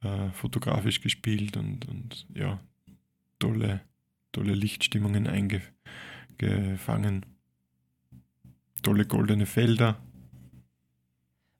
äh, 0.02 0.30
fotografisch 0.32 1.02
gespielt 1.02 1.58
und, 1.58 1.88
und 1.88 2.28
ja, 2.34 2.60
tolle, 3.40 3.82
tolle 4.32 4.54
Lichtstimmungen 4.54 5.28
eingefangen. 5.28 7.26
tolle 8.82 9.06
goldene 9.06 9.46
Felder. 9.46 9.98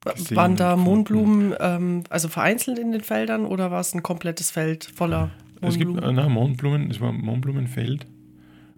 Gesehen, 0.02 0.38
Waren 0.38 0.56
da 0.56 0.78
Mohnblumen, 0.78 1.54
ähm, 1.60 2.04
also 2.10 2.30
vereinzelt 2.30 2.80
in 2.80 2.94
den 2.94 3.02
Feldern 3.02 3.46
oder 3.46 3.70
war 3.70 3.82
es 3.82 3.94
ein 3.94 4.02
komplettes 4.02 4.50
Feld 4.50 4.86
voller 4.86 5.32
Mohnblumen? 5.60 5.70
Es 5.70 5.78
gibt, 5.78 5.98
äh, 6.02 6.14
nein, 6.14 6.32
Mohnblumen, 6.32 6.90
es 6.90 7.02
war 7.02 7.10
ein 7.10 7.20
Mohnblumenfeld. 7.20 8.08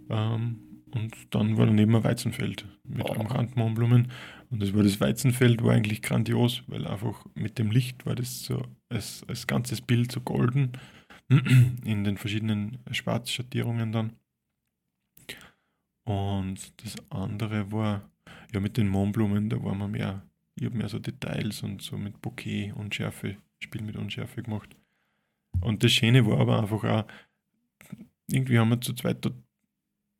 Ähm, 0.09 0.59
und 0.93 1.15
dann 1.29 1.57
war 1.57 1.67
daneben 1.67 1.95
ein 1.95 2.03
Weizenfeld 2.03 2.65
mit 2.83 3.09
oh. 3.09 3.13
am 3.13 3.27
Rand 3.27 3.55
Mohnblumen. 3.55 4.11
Und 4.51 4.61
das 4.61 4.73
war 4.73 4.83
das 4.83 4.99
Weizenfeld, 4.99 5.63
war 5.63 5.73
eigentlich 5.73 6.01
grandios, 6.01 6.63
weil 6.67 6.85
einfach 6.85 7.25
mit 7.35 7.57
dem 7.57 7.71
Licht 7.71 8.05
war 8.05 8.15
das 8.15 8.43
so 8.43 8.61
als, 8.89 9.23
als 9.27 9.47
ganzes 9.47 9.81
Bild 9.81 10.11
so 10.11 10.19
golden 10.19 10.73
in 11.29 12.03
den 12.03 12.17
verschiedenen 12.17 12.79
Schwarzschattierungen 12.91 13.93
dann. 13.93 14.17
Und 16.03 16.73
das 16.83 16.95
andere 17.09 17.71
war, 17.71 18.09
ja, 18.53 18.59
mit 18.59 18.75
den 18.75 18.89
Mohnblumen, 18.89 19.49
da 19.49 19.63
war 19.63 19.73
man 19.73 19.91
mehr, 19.91 20.21
ich 20.55 20.65
habe 20.65 20.77
mehr 20.77 20.89
so 20.89 20.99
Details 20.99 21.63
und 21.63 21.81
so 21.81 21.97
mit 21.97 22.21
Bouquet, 22.21 22.73
Unschärfe, 22.73 23.37
Spiel 23.59 23.83
mit 23.83 23.95
Unschärfe 23.95 24.43
gemacht. 24.43 24.75
Und 25.61 25.83
das 25.83 25.93
Schöne 25.93 26.25
war 26.25 26.39
aber 26.39 26.59
einfach 26.59 26.83
auch, 26.83 27.05
irgendwie 28.27 28.59
haben 28.59 28.69
wir 28.69 28.81
zu 28.81 28.93
zweit 28.93 29.23
dort 29.23 29.35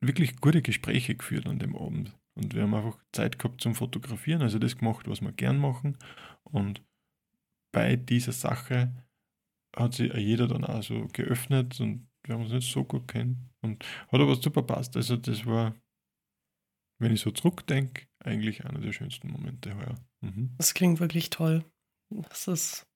wirklich 0.00 0.36
gute 0.36 0.62
Gespräche 0.62 1.14
geführt 1.14 1.46
an 1.46 1.58
dem 1.58 1.76
Abend. 1.76 2.16
Und 2.34 2.54
wir 2.54 2.62
haben 2.62 2.74
einfach 2.74 2.98
Zeit 3.12 3.38
gehabt 3.38 3.60
zum 3.60 3.74
Fotografieren, 3.74 4.42
also 4.42 4.58
das 4.58 4.76
gemacht, 4.78 5.08
was 5.08 5.20
wir 5.20 5.32
gern 5.32 5.58
machen. 5.58 5.98
Und 6.44 6.82
bei 7.72 7.96
dieser 7.96 8.32
Sache 8.32 8.92
hat 9.76 9.94
sich 9.94 10.12
jeder 10.14 10.48
dann 10.48 10.64
auch 10.64 10.82
so 10.82 11.08
geöffnet 11.12 11.80
und 11.80 12.08
wir 12.24 12.34
haben 12.34 12.42
uns 12.42 12.52
nicht 12.52 12.70
so 12.70 12.84
gut 12.84 13.08
kennen. 13.08 13.50
Und 13.60 13.84
hat 14.08 14.20
aber 14.20 14.34
super 14.36 14.62
passt. 14.62 14.96
Also 14.96 15.16
das 15.16 15.46
war, 15.46 15.74
wenn 16.98 17.12
ich 17.12 17.20
so 17.20 17.30
zurückdenke, 17.30 18.06
eigentlich 18.20 18.64
einer 18.64 18.80
der 18.80 18.92
schönsten 18.92 19.30
Momente 19.30 19.74
heuer. 19.76 19.94
Mhm. 20.20 20.54
Das 20.58 20.74
klingt 20.74 21.00
wirklich 21.00 21.30
toll. 21.30 21.64
Das 22.10 22.48
ist 22.48 22.86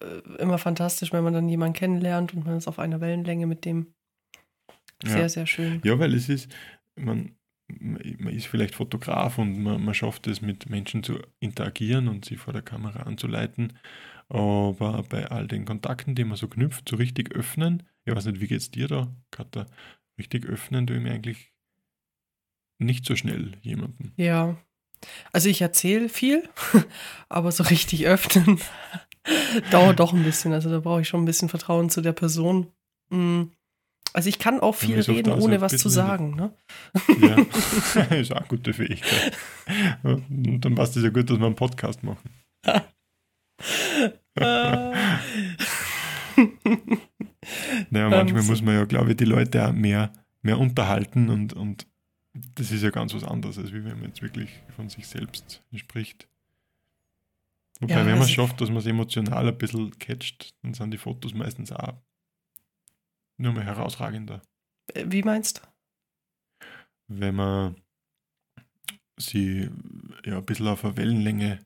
äh, 0.00 0.20
immer 0.38 0.58
fantastisch, 0.58 1.12
wenn 1.12 1.24
man 1.24 1.34
dann 1.34 1.48
jemanden 1.48 1.74
kennenlernt 1.74 2.34
und 2.34 2.44
man 2.44 2.56
ist 2.56 2.68
auf 2.68 2.78
einer 2.78 3.00
Wellenlänge 3.00 3.46
mit 3.46 3.64
dem. 3.64 3.94
Sehr, 5.02 5.20
ja. 5.20 5.28
sehr 5.28 5.46
schön. 5.46 5.80
Ja, 5.84 5.98
weil 5.98 6.14
es 6.14 6.28
ist, 6.28 6.54
man, 6.94 7.34
man 7.80 8.34
ist 8.34 8.46
vielleicht 8.46 8.74
Fotograf 8.74 9.38
und 9.38 9.62
man, 9.62 9.84
man 9.84 9.94
schafft 9.94 10.26
es, 10.26 10.40
mit 10.40 10.68
Menschen 10.68 11.02
zu 11.02 11.18
interagieren 11.38 12.08
und 12.08 12.24
sie 12.24 12.36
vor 12.36 12.52
der 12.52 12.62
Kamera 12.62 13.00
anzuleiten. 13.00 13.78
Aber 14.28 15.02
bei 15.08 15.26
all 15.26 15.46
den 15.48 15.64
Kontakten, 15.64 16.14
die 16.14 16.24
man 16.24 16.36
so 16.36 16.48
knüpft, 16.48 16.88
so 16.88 16.96
richtig 16.96 17.32
öffnen, 17.32 17.82
ich 18.04 18.14
weiß 18.14 18.26
nicht, 18.26 18.40
wie 18.40 18.46
geht 18.46 18.60
es 18.60 18.70
dir 18.70 18.88
da, 18.88 19.14
Katha, 19.30 19.66
richtig 20.18 20.46
öffnen 20.46 20.86
du 20.86 20.94
ihm 20.94 21.06
eigentlich 21.06 21.52
nicht 22.78 23.04
so 23.04 23.16
schnell 23.16 23.52
jemanden. 23.62 24.12
Ja, 24.16 24.56
also 25.32 25.48
ich 25.48 25.60
erzähle 25.60 26.08
viel, 26.08 26.48
aber 27.28 27.52
so 27.52 27.64
richtig 27.64 28.06
öffnen 28.06 28.60
dauert 29.70 30.00
doch 30.00 30.12
ein 30.12 30.24
bisschen. 30.24 30.52
Also 30.52 30.70
da 30.70 30.80
brauche 30.80 31.02
ich 31.02 31.08
schon 31.08 31.22
ein 31.22 31.26
bisschen 31.26 31.48
Vertrauen 31.48 31.90
zu 31.90 32.00
der 32.00 32.12
Person. 32.12 32.72
Mhm. 33.10 33.52
Also 34.12 34.28
ich 34.28 34.38
kann 34.38 34.60
auch 34.60 34.74
viel 34.74 35.00
reden, 35.00 35.32
ohne 35.32 35.60
was 35.60 35.76
zu 35.76 35.88
sagen. 35.88 36.34
Ne? 36.34 36.52
Ja, 37.20 37.36
ist 38.16 38.32
auch 38.32 38.38
eine 38.38 38.48
gute 38.48 38.72
Fähigkeit. 38.72 39.36
Und 40.02 40.60
dann 40.60 40.74
passt 40.74 40.96
es 40.96 41.04
ja 41.04 41.10
gut, 41.10 41.30
dass 41.30 41.38
wir 41.38 41.46
einen 41.46 41.54
Podcast 41.54 42.02
machen. 42.02 42.30
naja, 47.90 48.08
manchmal 48.08 48.42
muss 48.42 48.62
man 48.62 48.74
ja, 48.74 48.84
glaube 48.84 49.10
ich, 49.10 49.16
die 49.16 49.24
Leute 49.24 49.68
auch 49.68 49.72
mehr, 49.72 50.12
mehr 50.42 50.58
unterhalten 50.58 51.28
und, 51.28 51.52
und 51.52 51.86
das 52.32 52.70
ist 52.70 52.82
ja 52.82 52.90
ganz 52.90 53.14
was 53.14 53.24
anderes, 53.24 53.58
als 53.58 53.72
wenn 53.72 53.82
man 53.84 54.04
jetzt 54.04 54.22
wirklich 54.22 54.50
von 54.76 54.88
sich 54.88 55.06
selbst 55.06 55.62
spricht. 55.74 56.28
Wobei, 57.80 57.94
ja, 57.94 58.06
wenn 58.06 58.18
man 58.18 58.22
es 58.22 58.30
schafft, 58.30 58.60
dass 58.60 58.68
man 58.68 58.78
es 58.78 58.86
emotional 58.86 59.48
ein 59.48 59.58
bisschen 59.58 59.98
catcht, 59.98 60.54
dann 60.62 60.74
sind 60.74 60.90
die 60.92 60.98
Fotos 60.98 61.34
meistens 61.34 61.72
auch 61.72 61.94
nur 63.40 63.52
mehr 63.52 63.64
herausragender. 63.64 64.42
Äh, 64.94 65.06
wie 65.08 65.22
meinst 65.22 65.58
du? 65.58 66.66
Wenn 67.08 67.34
man 67.34 67.76
sie 69.18 69.70
ja 70.24 70.38
ein 70.38 70.44
bisschen 70.44 70.68
auf 70.68 70.84
eine 70.84 70.96
Wellenlänge 70.96 71.58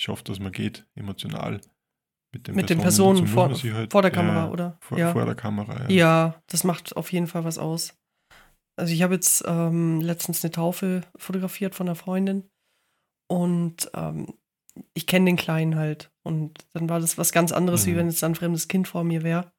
schafft, 0.00 0.28
dass 0.28 0.38
man 0.38 0.52
geht, 0.52 0.86
emotional. 0.94 1.60
Mit 2.32 2.46
den 2.46 2.54
mit 2.54 2.66
Personen, 2.66 2.78
den 2.78 2.82
Personen 2.82 3.26
vor, 3.26 3.74
halt, 3.74 3.92
vor, 3.92 4.02
der 4.02 4.10
Kamera, 4.10 4.44
ja, 4.44 4.50
oder? 4.50 4.78
Vor, 4.80 4.98
ja. 4.98 5.12
vor 5.12 5.24
der 5.24 5.34
Kamera, 5.34 5.88
ja. 5.88 5.90
Ja, 5.90 6.42
das 6.46 6.64
macht 6.64 6.96
auf 6.96 7.12
jeden 7.12 7.26
Fall 7.26 7.44
was 7.44 7.58
aus. 7.58 7.98
Also 8.78 8.92
ich 8.92 9.02
habe 9.02 9.14
jetzt 9.14 9.44
ähm, 9.46 10.00
letztens 10.00 10.44
eine 10.44 10.52
Taufe 10.52 11.02
fotografiert 11.16 11.74
von 11.74 11.88
einer 11.88 11.96
Freundin 11.96 12.48
und 13.28 13.90
ähm, 13.94 14.34
ich 14.94 15.06
kenne 15.06 15.26
den 15.26 15.36
Kleinen 15.36 15.76
halt. 15.76 16.12
Und 16.22 16.66
dann 16.72 16.88
war 16.88 17.00
das 17.00 17.18
was 17.18 17.32
ganz 17.32 17.52
anderes, 17.52 17.84
mhm. 17.84 17.90
wie 17.90 17.96
wenn 17.96 18.06
jetzt 18.08 18.22
ein 18.22 18.34
fremdes 18.34 18.68
Kind 18.68 18.88
vor 18.88 19.04
mir 19.04 19.22
wäre. 19.22 19.52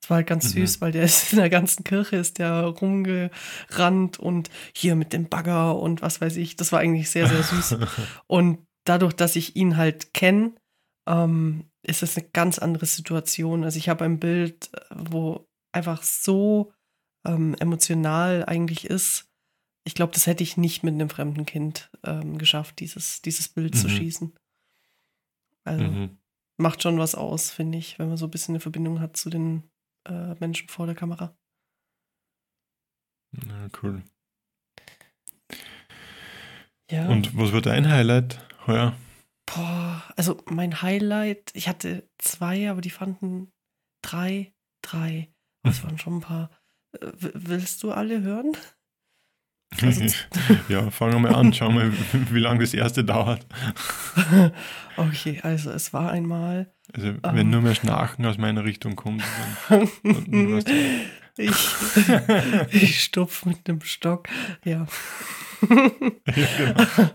Das 0.00 0.10
war 0.10 0.16
halt 0.16 0.26
ganz 0.26 0.54
mhm. 0.54 0.60
süß, 0.60 0.80
weil 0.80 0.92
der 0.92 1.02
ist 1.04 1.32
in 1.32 1.38
der 1.38 1.50
ganzen 1.50 1.84
Kirche 1.84 2.16
ist 2.16 2.38
der 2.38 2.64
rumgerannt 2.64 4.18
und 4.18 4.50
hier 4.74 4.96
mit 4.96 5.12
dem 5.12 5.28
Bagger 5.28 5.78
und 5.78 6.02
was 6.02 6.20
weiß 6.20 6.36
ich. 6.36 6.56
Das 6.56 6.72
war 6.72 6.80
eigentlich 6.80 7.10
sehr, 7.10 7.28
sehr 7.28 7.42
süß. 7.42 7.76
und 8.26 8.66
dadurch, 8.84 9.14
dass 9.14 9.36
ich 9.36 9.56
ihn 9.56 9.76
halt 9.76 10.14
kenne, 10.14 10.54
ähm, 11.06 11.70
ist 11.82 12.02
es 12.02 12.16
eine 12.16 12.28
ganz 12.32 12.58
andere 12.58 12.86
Situation. 12.86 13.64
Also 13.64 13.78
ich 13.78 13.88
habe 13.88 14.04
ein 14.04 14.18
Bild, 14.18 14.70
wo 14.94 15.48
einfach 15.72 16.02
so 16.02 16.72
ähm, 17.26 17.54
emotional 17.58 18.44
eigentlich 18.44 18.86
ist. 18.86 19.28
Ich 19.84 19.94
glaube, 19.94 20.12
das 20.12 20.26
hätte 20.26 20.42
ich 20.42 20.56
nicht 20.56 20.82
mit 20.82 20.94
einem 20.94 21.08
fremden 21.08 21.46
Kind 21.46 21.90
ähm, 22.04 22.38
geschafft, 22.38 22.80
dieses, 22.80 23.22
dieses 23.22 23.48
Bild 23.48 23.74
mhm. 23.74 23.78
zu 23.78 23.88
schießen. 23.88 24.34
Also 25.64 25.84
mhm. 25.84 26.18
macht 26.58 26.82
schon 26.82 26.98
was 26.98 27.14
aus, 27.14 27.50
finde 27.50 27.78
ich, 27.78 27.98
wenn 27.98 28.08
man 28.08 28.16
so 28.16 28.26
ein 28.26 28.30
bisschen 28.30 28.54
eine 28.54 28.60
Verbindung 28.60 29.00
hat 29.00 29.16
zu 29.16 29.30
den 29.30 29.69
äh, 30.06 30.34
Menschen 30.40 30.68
vor 30.68 30.86
der 30.86 30.94
Kamera. 30.94 31.36
Na, 33.32 33.68
cool. 33.82 34.02
Ja. 36.90 37.08
Und 37.08 37.36
was 37.36 37.52
war 37.52 37.60
dein 37.60 37.88
Highlight 37.88 38.40
heuer? 38.66 38.96
Boah, 39.46 40.02
also 40.16 40.42
mein 40.48 40.82
Highlight, 40.82 41.50
ich 41.54 41.68
hatte 41.68 42.08
zwei, 42.18 42.70
aber 42.70 42.80
die 42.80 42.90
fanden 42.90 43.52
drei, 44.02 44.52
drei. 44.82 45.32
Das 45.62 45.82
waren 45.84 45.98
schon 45.98 46.16
ein 46.16 46.20
paar. 46.20 46.50
Willst 46.92 47.82
du 47.82 47.92
alle 47.92 48.22
hören? 48.22 48.56
Also 49.80 50.04
ja, 50.68 50.90
fangen 50.90 51.12
wir 51.12 51.30
mal 51.30 51.34
an, 51.34 51.52
schauen 51.52 51.76
wir, 51.76 51.92
wie 52.32 52.40
lange 52.40 52.60
das 52.60 52.74
erste 52.74 53.04
dauert. 53.04 53.46
okay, 54.96 55.40
also 55.42 55.70
es 55.70 55.92
war 55.92 56.10
einmal. 56.10 56.72
Also 56.92 57.14
wenn 57.22 57.38
ähm, 57.38 57.50
nur 57.50 57.62
mehr 57.62 57.74
Schnarchen 57.74 58.24
aus 58.26 58.38
meiner 58.38 58.64
Richtung 58.64 58.96
kommt, 58.96 59.22
dann, 59.68 59.88
dann 60.02 60.62
ich, 61.36 61.52
ich 62.72 63.02
stupf 63.02 63.46
mit 63.46 63.66
dem 63.68 63.80
Stock, 63.80 64.28
ja. 64.64 64.86
ja 65.68 66.46
genau. 66.56 67.10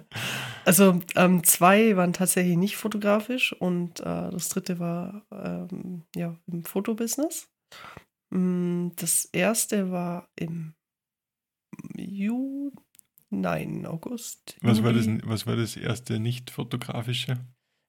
Also 0.65 0.99
ähm, 1.15 1.43
zwei 1.43 1.95
waren 1.95 2.13
tatsächlich 2.13 2.57
nicht 2.57 2.75
fotografisch 2.75 3.53
und 3.53 3.99
äh, 3.99 4.29
das 4.31 4.49
dritte 4.49 4.79
war 4.79 5.23
ähm, 5.31 6.03
ja 6.15 6.35
im 6.47 6.63
Fotobusiness. 6.63 7.47
Mm, 8.31 8.89
das 8.95 9.25
erste 9.25 9.91
war 9.91 10.27
im 10.35 10.73
Juni, 11.95 12.71
nein, 13.29 13.85
August. 13.85 14.57
Was 14.61 14.83
war, 14.83 14.93
das, 14.93 15.07
was 15.23 15.45
war 15.45 15.55
das 15.55 15.77
erste 15.77 16.19
nicht-fotografische? 16.19 17.45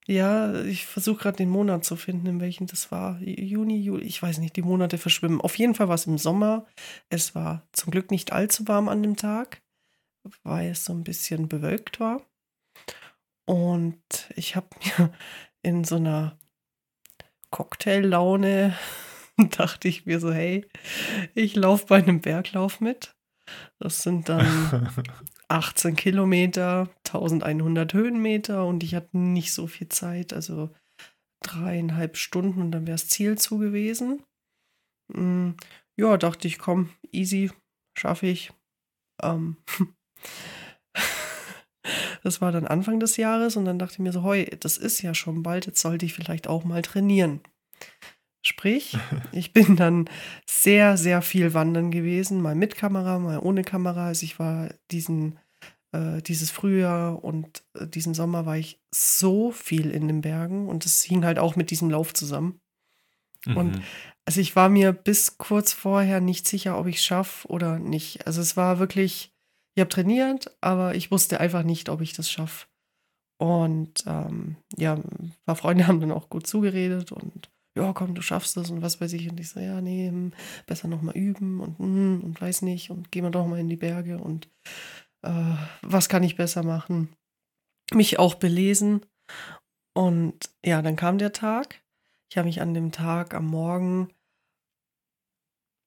Ja, 0.07 0.63
ich 0.63 0.87
versuche 0.87 1.23
gerade 1.23 1.39
den 1.39 1.51
Monat 1.51 1.85
zu 1.85 1.97
finden, 1.97 2.27
in 2.27 2.41
welchem 2.41 2.67
das 2.67 2.93
war. 2.93 3.21
Juni, 3.21 3.81
Juli, 3.81 4.05
ich 4.05 4.23
weiß 4.23 4.39
nicht, 4.39 4.55
die 4.57 4.63
Monate 4.63 4.99
verschwimmen. 4.99 5.41
Auf 5.41 5.59
jeden 5.59 5.75
Fall 5.75 5.89
war 5.89 5.97
es 5.97 6.07
im 6.07 6.19
Sommer. 6.19 6.67
Es 7.09 7.35
war 7.35 7.67
zum 7.73 7.91
Glück 7.91 8.11
nicht 8.11 8.33
allzu 8.33 8.69
warm 8.69 8.89
an 8.89 9.03
dem 9.03 9.17
Tag, 9.17 9.63
weil 10.45 10.71
es 10.71 10.85
so 10.85 10.93
ein 10.93 11.03
bisschen 11.03 11.49
bewölkt 11.49 11.99
war. 11.99 12.23
Und 13.47 14.01
ich 14.37 14.55
habe 14.55 14.69
mir 14.85 15.13
in 15.63 15.85
so 15.85 15.97
einer 15.97 16.39
Cocktaillaune 17.51 18.77
dachte 19.51 19.89
ich 19.89 20.07
mir 20.07 20.21
so, 20.21 20.33
hey, 20.33 20.67
ich 21.35 21.57
laufe 21.57 21.87
bei 21.87 21.97
einem 21.97 22.21
Berglauf 22.21 22.81
mit. 22.81 23.15
Das 23.79 24.03
sind 24.03 24.29
dann 24.29 24.93
18 25.49 25.95
Kilometer, 25.97 26.89
1100 27.13 27.93
Höhenmeter 27.95 28.67
und 28.67 28.83
ich 28.83 28.95
hatte 28.95 29.17
nicht 29.17 29.53
so 29.53 29.67
viel 29.67 29.89
Zeit, 29.89 30.33
also 30.33 30.71
dreieinhalb 31.43 32.17
Stunden 32.17 32.61
und 32.61 32.71
dann 32.73 32.87
wäre 32.87 32.95
das 32.95 33.09
Ziel 33.09 33.39
zu 33.39 33.59
gewesen. 33.59 34.23
Mm, 35.13 35.51
ja, 35.97 36.17
dachte 36.17 36.49
ich, 36.49 36.59
komm, 36.59 36.91
easy, 37.13 37.51
schaffe 37.97 38.27
ich. 38.27 38.53
Ähm, 39.23 39.57
das 42.23 42.41
war 42.41 42.53
dann 42.53 42.67
Anfang 42.67 43.01
des 43.01 43.17
Jahres 43.17 43.57
und 43.57 43.65
dann 43.65 43.79
dachte 43.79 43.95
ich 43.95 43.99
mir 44.01 44.13
so, 44.13 44.23
heu, 44.23 44.45
das 44.61 44.77
ist 44.79 45.03
ja 45.03 45.15
schon 45.15 45.43
bald, 45.43 45.67
jetzt 45.67 45.81
sollte 45.81 46.07
ich 46.07 46.15
vielleicht 46.15 46.49
auch 46.49 46.65
mal 46.65 46.83
trainieren. 46.83 47.41
Sprich, 48.45 48.97
ich 49.33 49.53
bin 49.53 49.77
dann 49.77 50.09
sehr, 50.49 50.97
sehr 50.97 51.23
viel 51.23 51.55
wandern 51.55 51.91
gewesen, 51.91 52.41
mal 52.43 52.55
mit 52.55 52.77
Kamera, 52.77 53.19
mal 53.19 53.39
ohne 53.39 53.63
Kamera. 53.63 54.07
Also 54.07 54.25
ich 54.25 54.39
war 54.39 54.71
diesen 54.91 55.39
äh, 55.97 56.23
dieses 56.23 56.51
Frühjahr 56.51 57.25
und 57.25 57.65
äh, 57.75 57.87
diesen 57.87 58.15
Sommer 58.15 58.47
war 58.47 58.57
ich 58.57 58.81
so 58.95 59.51
viel 59.51 59.91
in 59.91 60.09
den 60.09 60.21
Bergen 60.21 60.69
und 60.69 60.85
es 60.85 61.03
hing 61.03 61.25
halt 61.25 61.39
auch 61.39 61.57
mit 61.57 61.71
diesem 61.71 61.91
Lauf 61.91 62.13
zusammen. 62.13 62.61
Mhm. 63.47 63.57
Und 63.57 63.83
also 64.25 64.41
ich 64.41 64.57
war 64.57 64.69
mir 64.69 64.93
bis 64.93 65.39
kurz 65.39 65.73
vorher 65.73 66.21
nicht 66.21 66.47
sicher, 66.47 66.79
ob 66.79 66.87
ich 66.87 66.97
es 66.97 67.05
schaffe 67.05 67.49
oder 67.49 67.79
nicht. 67.79 68.27
Also 68.27 68.41
es 68.41 68.57
war 68.57 68.79
wirklich, 68.79 69.33
ich 69.75 69.81
habe 69.81 69.89
trainiert, 69.89 70.57
aber 70.61 70.95
ich 70.95 71.11
wusste 71.11 71.41
einfach 71.41 71.63
nicht, 71.63 71.89
ob 71.89 72.01
ich 72.01 72.13
das 72.13 72.31
schaffe. 72.31 72.67
Und 73.39 74.05
ähm, 74.07 74.57
ja, 74.77 74.95
ein 74.95 75.35
paar 75.45 75.57
Freunde 75.57 75.87
haben 75.89 76.01
dann 76.01 76.13
auch 76.13 76.29
gut 76.29 76.47
zugeredet 76.47 77.13
und 77.13 77.51
ja, 77.77 77.93
komm, 77.93 78.15
du 78.15 78.23
schaffst 78.23 78.57
das 78.57 78.71
und 78.71 78.81
was 78.81 79.01
weiß 79.03 79.13
ich. 79.13 79.31
Und 79.31 79.39
ich 79.39 79.51
so, 79.51 79.61
ja, 79.61 79.83
nee, 79.83 80.09
hm, 80.09 80.33
besser 80.67 80.89
nochmal 80.89 81.15
üben 81.17 81.61
und, 81.61 81.79
hm, 81.79 82.21
und 82.25 82.41
weiß 82.41 82.63
nicht 82.63 82.91
und 82.91 83.13
gehen 83.13 83.25
wir 83.25 83.31
doch 83.31 83.47
mal 83.47 83.61
in 83.61 83.69
die 83.69 83.77
Berge 83.77 84.19
und 84.19 84.49
äh, 85.27 85.57
was 85.83 86.09
kann 86.09 86.23
ich 86.23 86.37
besser 86.37 86.63
machen? 86.63 87.15
Mich 87.93 88.19
auch 88.19 88.35
belesen. 88.35 89.05
Und 89.95 90.51
ja, 90.65 90.83
dann 90.83 90.97
kam 90.97 91.19
der 91.19 91.33
Tag. 91.33 91.83
Ich 92.31 92.37
habe 92.37 92.47
mich 92.47 92.61
an 92.61 92.75
dem 92.75 92.93
Tag 92.93 93.35
am 93.35 93.47
Morgen 93.47 94.11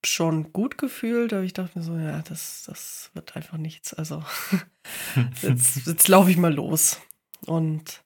schon 0.06 0.54
gut 0.54 0.78
gefühlt, 0.78 1.34
aber 1.34 1.44
ich 1.44 1.54
dachte 1.54 1.78
mir 1.78 1.84
so, 1.84 1.98
ja, 1.98 2.22
das, 2.22 2.64
das 2.66 3.12
wird 3.14 3.36
einfach 3.36 3.58
nichts. 3.58 3.94
Also 3.94 4.24
jetzt, 5.42 5.86
jetzt 5.86 6.08
laufe 6.08 6.32
ich 6.32 6.38
mal 6.38 6.54
los. 6.54 7.02
Und 7.46 8.04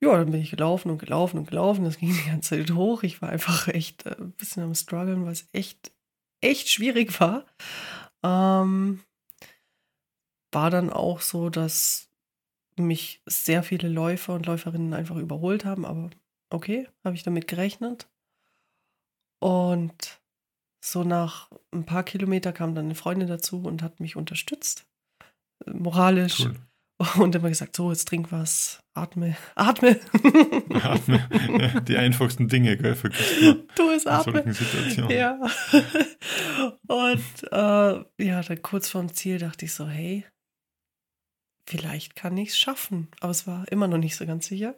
ja, 0.00 0.16
dann 0.16 0.30
bin 0.30 0.40
ich 0.40 0.50
gelaufen 0.50 0.90
und 0.90 0.98
gelaufen 0.98 1.38
und 1.38 1.48
gelaufen. 1.48 1.84
Das 1.84 1.98
ging 1.98 2.12
die 2.12 2.30
ganze 2.30 2.56
Zeit 2.56 2.70
hoch. 2.70 3.02
Ich 3.02 3.20
war 3.20 3.30
einfach 3.30 3.68
echt 3.68 4.06
äh, 4.06 4.16
ein 4.18 4.32
bisschen 4.32 4.62
am 4.62 4.74
struggeln, 4.74 5.24
weil 5.24 5.32
es 5.32 5.48
echt, 5.52 5.92
echt 6.40 6.68
schwierig 6.68 7.18
war. 7.20 7.44
Ähm, 8.22 9.00
war 10.52 10.70
dann 10.70 10.90
auch 10.90 11.20
so, 11.20 11.50
dass 11.50 12.08
mich 12.76 13.22
sehr 13.26 13.62
viele 13.62 13.88
Läufer 13.88 14.34
und 14.34 14.46
Läuferinnen 14.46 14.94
einfach 14.94 15.16
überholt 15.16 15.64
haben, 15.64 15.84
aber 15.84 16.10
okay, 16.50 16.88
habe 17.04 17.16
ich 17.16 17.22
damit 17.22 17.48
gerechnet. 17.48 18.08
Und 19.40 20.20
so 20.84 21.04
nach 21.04 21.50
ein 21.72 21.84
paar 21.84 22.04
Kilometer 22.04 22.52
kam 22.52 22.74
dann 22.74 22.86
eine 22.86 22.94
Freundin 22.94 23.28
dazu 23.28 23.62
und 23.62 23.82
hat 23.82 24.00
mich 24.00 24.16
unterstützt, 24.16 24.86
moralisch. 25.66 26.40
Cool. 26.40 26.54
Und 27.20 27.32
immer 27.32 27.48
gesagt, 27.48 27.76
so, 27.76 27.92
jetzt 27.92 28.08
trink 28.08 28.32
was, 28.32 28.82
atme, 28.92 29.36
atme. 29.54 30.00
atme. 30.82 31.82
Die 31.86 31.96
einfachsten 31.96 32.48
Dinge, 32.48 32.76
gell, 32.76 32.96
man. 32.96 33.12
Du 33.76 33.90
es 33.90 34.04
atme. 34.04 34.44
Ja. 35.08 35.38
Und 36.88 37.52
äh, 37.52 38.24
ja, 38.24 38.42
dann 38.42 38.62
kurz 38.62 38.88
vorm 38.88 39.14
Ziel 39.14 39.38
dachte 39.38 39.66
ich 39.66 39.74
so, 39.74 39.86
hey, 39.86 40.24
vielleicht 41.68 42.16
kann 42.16 42.36
ich 42.36 42.50
es 42.50 42.58
schaffen. 42.58 43.08
Aber 43.20 43.30
es 43.30 43.46
war 43.46 43.70
immer 43.70 43.88
noch 43.88 43.98
nicht 43.98 44.16
so 44.16 44.26
ganz 44.26 44.46
sicher. 44.46 44.74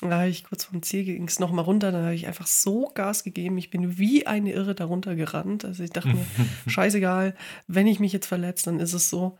Da 0.00 0.18
habe 0.18 0.28
ich 0.28 0.44
kurz 0.44 0.64
vom 0.64 0.82
Ziel 0.82 1.04
ging 1.04 1.26
es 1.26 1.38
nochmal 1.38 1.64
runter, 1.64 1.90
dann 1.90 2.04
habe 2.04 2.14
ich 2.14 2.26
einfach 2.26 2.46
so 2.46 2.90
Gas 2.94 3.24
gegeben. 3.24 3.56
Ich 3.56 3.70
bin 3.70 3.96
wie 3.96 4.26
eine 4.26 4.52
Irre 4.52 4.74
darunter 4.74 5.14
gerannt. 5.14 5.64
Also 5.64 5.84
ich 5.84 5.90
dachte 5.90 6.08
mir, 6.08 6.26
scheißegal, 6.66 7.34
wenn 7.66 7.86
ich 7.86 7.98
mich 7.98 8.12
jetzt 8.12 8.26
verletze, 8.26 8.66
dann 8.66 8.80
ist 8.80 8.92
es 8.92 9.08
so. 9.08 9.38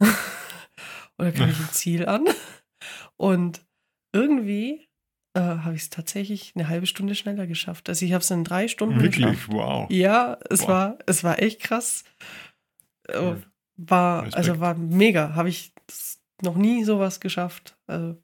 Oder 1.18 1.32
kann 1.32 1.50
ich 1.50 1.58
ein 1.58 1.68
Ziel 1.72 2.06
an? 2.06 2.24
Und 3.16 3.60
irgendwie 4.12 4.88
äh, 5.34 5.40
habe 5.40 5.74
ich 5.74 5.82
es 5.82 5.90
tatsächlich 5.90 6.52
eine 6.54 6.68
halbe 6.68 6.86
Stunde 6.86 7.14
schneller 7.14 7.46
geschafft. 7.46 7.88
Also 7.88 8.06
ich 8.06 8.12
habe 8.12 8.22
es 8.22 8.30
in 8.30 8.44
drei 8.44 8.68
Stunden 8.68 9.02
Wirklich? 9.02 9.26
geschafft. 9.26 9.48
Wow. 9.50 9.90
Ja, 9.90 10.38
es 10.48 10.62
wow. 10.62 10.68
war, 10.68 10.98
es 11.06 11.22
war 11.22 11.42
echt 11.42 11.60
krass. 11.60 12.04
Äh, 13.08 13.34
war, 13.78 14.24
Respekt. 14.24 14.36
also 14.36 14.60
war 14.60 14.74
mega. 14.74 15.34
Habe 15.34 15.48
ich 15.48 15.72
noch 16.42 16.56
nie 16.56 16.84
sowas 16.84 17.20
geschafft. 17.20 17.78
Also, 17.86 18.22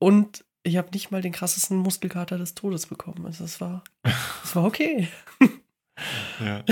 und 0.00 0.44
ich 0.64 0.76
habe 0.76 0.90
nicht 0.92 1.10
mal 1.10 1.22
den 1.22 1.32
krassesten 1.32 1.78
Muskelkater 1.78 2.38
des 2.38 2.54
Todes 2.54 2.86
bekommen. 2.86 3.24
Also 3.26 3.44
es 3.44 3.60
war, 3.60 3.84
es 4.44 4.56
war 4.56 4.64
okay. 4.64 5.08
ja. 6.40 6.64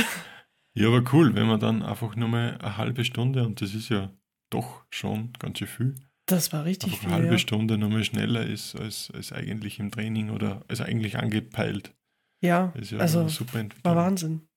ja, 0.74 0.88
aber 0.88 1.02
cool, 1.12 1.34
wenn 1.34 1.46
man 1.46 1.60
dann 1.60 1.82
einfach 1.82 2.16
nur 2.16 2.28
mal 2.28 2.58
eine 2.58 2.76
halbe 2.76 3.04
Stunde, 3.04 3.44
und 3.44 3.60
das 3.60 3.74
ist 3.74 3.88
ja 3.88 4.10
doch 4.50 4.84
schon 4.90 5.32
ganz 5.38 5.58
schön 5.58 5.68
viel. 5.68 5.94
Das 6.26 6.52
war 6.52 6.64
richtig 6.64 6.92
einfach 6.92 7.04
viel. 7.04 7.08
Eine 7.08 7.22
halbe 7.22 7.34
ja. 7.34 7.38
Stunde 7.38 7.78
nochmal 7.78 8.04
schneller 8.04 8.44
ist 8.44 8.74
als, 8.74 9.10
als 9.14 9.32
eigentlich 9.32 9.78
im 9.78 9.90
Training 9.90 10.30
oder 10.30 10.64
als 10.68 10.80
eigentlich 10.80 11.18
angepeilt. 11.18 11.94
Ja, 12.42 12.72
ja 12.76 12.98
also 12.98 13.28
super 13.28 13.64
war 13.82 13.96
Wahnsinn. 13.96 14.48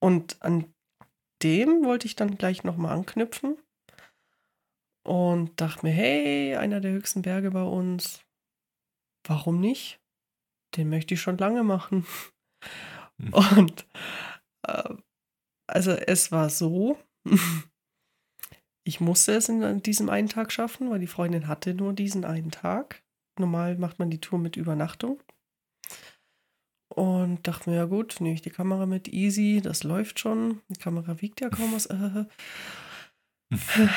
Und 0.00 0.42
an 0.42 0.74
dem 1.42 1.84
wollte 1.84 2.06
ich 2.06 2.16
dann 2.16 2.36
gleich 2.36 2.64
nochmal 2.64 2.92
anknüpfen 2.92 3.56
und 5.04 5.60
dachte 5.60 5.86
mir, 5.86 5.92
hey, 5.92 6.56
einer 6.56 6.80
der 6.80 6.92
höchsten 6.92 7.22
Berge 7.22 7.50
bei 7.50 7.62
uns, 7.62 8.24
warum 9.26 9.60
nicht? 9.60 10.00
Den 10.76 10.88
möchte 10.88 11.14
ich 11.14 11.20
schon 11.20 11.38
lange 11.38 11.64
machen. 11.64 12.06
Mhm. 13.18 13.34
Und 13.58 13.86
äh, 14.66 14.94
also 15.66 15.90
es 15.92 16.32
war 16.32 16.50
so, 16.50 16.98
ich 18.84 19.00
musste 19.00 19.34
es 19.34 19.48
in 19.48 19.82
diesem 19.82 20.08
einen 20.08 20.28
Tag 20.28 20.52
schaffen, 20.52 20.90
weil 20.90 21.00
die 21.00 21.06
Freundin 21.06 21.48
hatte 21.48 21.74
nur 21.74 21.92
diesen 21.92 22.24
einen 22.24 22.50
Tag. 22.50 23.02
Normal 23.38 23.76
macht 23.76 23.98
man 23.98 24.10
die 24.10 24.20
Tour 24.20 24.38
mit 24.38 24.56
Übernachtung. 24.56 25.22
Und 26.94 27.46
dachte 27.46 27.70
mir, 27.70 27.76
ja 27.76 27.84
gut, 27.86 28.16
nehme 28.20 28.34
ich 28.34 28.42
die 28.42 28.50
Kamera 28.50 28.86
mit, 28.86 29.08
easy, 29.08 29.60
das 29.62 29.82
läuft 29.82 30.18
schon. 30.18 30.60
Die 30.68 30.78
Kamera 30.78 31.20
wiegt 31.22 31.40
ja 31.40 31.48
kaum 31.48 31.72
was. 31.72 31.86
Äh, 31.86 32.26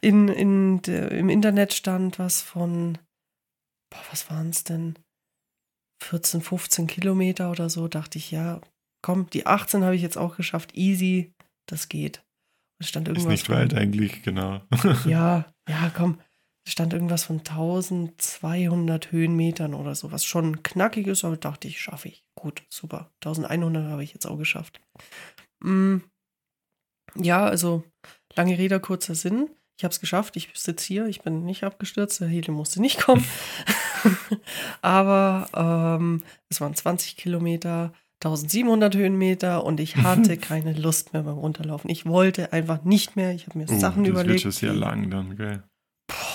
in, 0.00 0.28
in, 0.28 0.82
de, 0.82 1.18
Im 1.18 1.28
Internet 1.28 1.74
stand 1.74 2.18
was 2.18 2.40
von 2.40 2.98
boah, 3.90 4.02
was 4.10 4.30
waren 4.30 4.50
es 4.50 4.64
denn? 4.64 4.98
14, 6.02 6.42
15 6.42 6.86
Kilometer 6.86 7.50
oder 7.50 7.70
so, 7.70 7.88
dachte 7.88 8.18
ich, 8.18 8.30
ja, 8.30 8.60
komm, 9.02 9.30
die 9.30 9.46
18 9.46 9.82
habe 9.82 9.96
ich 9.96 10.02
jetzt 10.02 10.18
auch 10.18 10.36
geschafft, 10.36 10.74
easy, 10.74 11.32
das 11.66 11.88
geht. 11.88 12.22
Es 12.78 12.88
stand 12.88 13.08
irgendwas. 13.08 13.32
Ist 13.32 13.48
nicht 13.48 13.50
weit 13.50 13.74
eigentlich, 13.74 14.22
genau. 14.22 14.60
ja, 15.06 15.46
ja, 15.68 15.90
komm. 15.94 16.20
Es 16.66 16.72
stand 16.72 16.92
irgendwas 16.92 17.22
von 17.22 17.38
1200 17.38 19.12
Höhenmetern 19.12 19.72
oder 19.72 19.94
so, 19.94 20.10
was 20.10 20.24
schon 20.24 20.64
knackig 20.64 21.06
ist, 21.06 21.24
aber 21.24 21.36
dachte 21.36 21.68
ich, 21.68 21.80
schaffe 21.80 22.08
ich. 22.08 22.24
Gut, 22.34 22.64
super. 22.68 23.12
1100 23.24 23.88
habe 23.88 24.02
ich 24.02 24.12
jetzt 24.12 24.26
auch 24.26 24.36
geschafft. 24.36 24.80
Mm, 25.60 25.98
ja, 27.14 27.46
also 27.46 27.84
lange 28.34 28.58
Rede, 28.58 28.80
kurzer 28.80 29.14
Sinn. 29.14 29.48
Ich 29.78 29.84
habe 29.84 29.92
es 29.92 30.00
geschafft, 30.00 30.36
ich 30.36 30.50
sitze 30.54 30.86
hier, 30.86 31.06
ich 31.06 31.20
bin 31.20 31.44
nicht 31.44 31.62
abgestürzt, 31.62 32.20
der 32.20 32.28
Heli 32.28 32.50
musste 32.50 32.80
nicht 32.80 32.98
kommen. 33.00 33.24
Aber 34.82 35.48
ähm, 35.54 36.24
es 36.48 36.60
waren 36.60 36.74
20 36.74 37.16
Kilometer, 37.16 37.92
1700 38.24 38.96
Höhenmeter 38.96 39.64
und 39.64 39.78
ich 39.78 39.98
hatte 39.98 40.36
keine 40.38 40.72
Lust 40.72 41.12
mehr 41.12 41.22
beim 41.22 41.38
Runterlaufen. 41.38 41.90
Ich 41.90 42.06
wollte 42.06 42.52
einfach 42.52 42.82
nicht 42.82 43.14
mehr. 43.14 43.32
Ich 43.34 43.46
habe 43.46 43.56
mir 43.56 43.66
oh, 43.70 43.78
Sachen 43.78 44.04
überlegt. 44.04 44.44
Das 44.44 44.60
wird 44.60 44.72
sehr 44.72 44.74
lang 44.74 45.10
dann, 45.10 45.36
gell? 45.36 45.62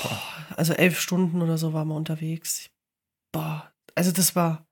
Boah, 0.02 0.22
also 0.56 0.74
elf 0.74 1.00
Stunden 1.00 1.42
oder 1.42 1.58
so 1.58 1.74
waren 1.74 1.88
wir 1.88 1.96
unterwegs. 1.96 2.70
Boah, 3.32 3.72
also 3.96 4.12
das 4.12 4.36
war. 4.36 4.66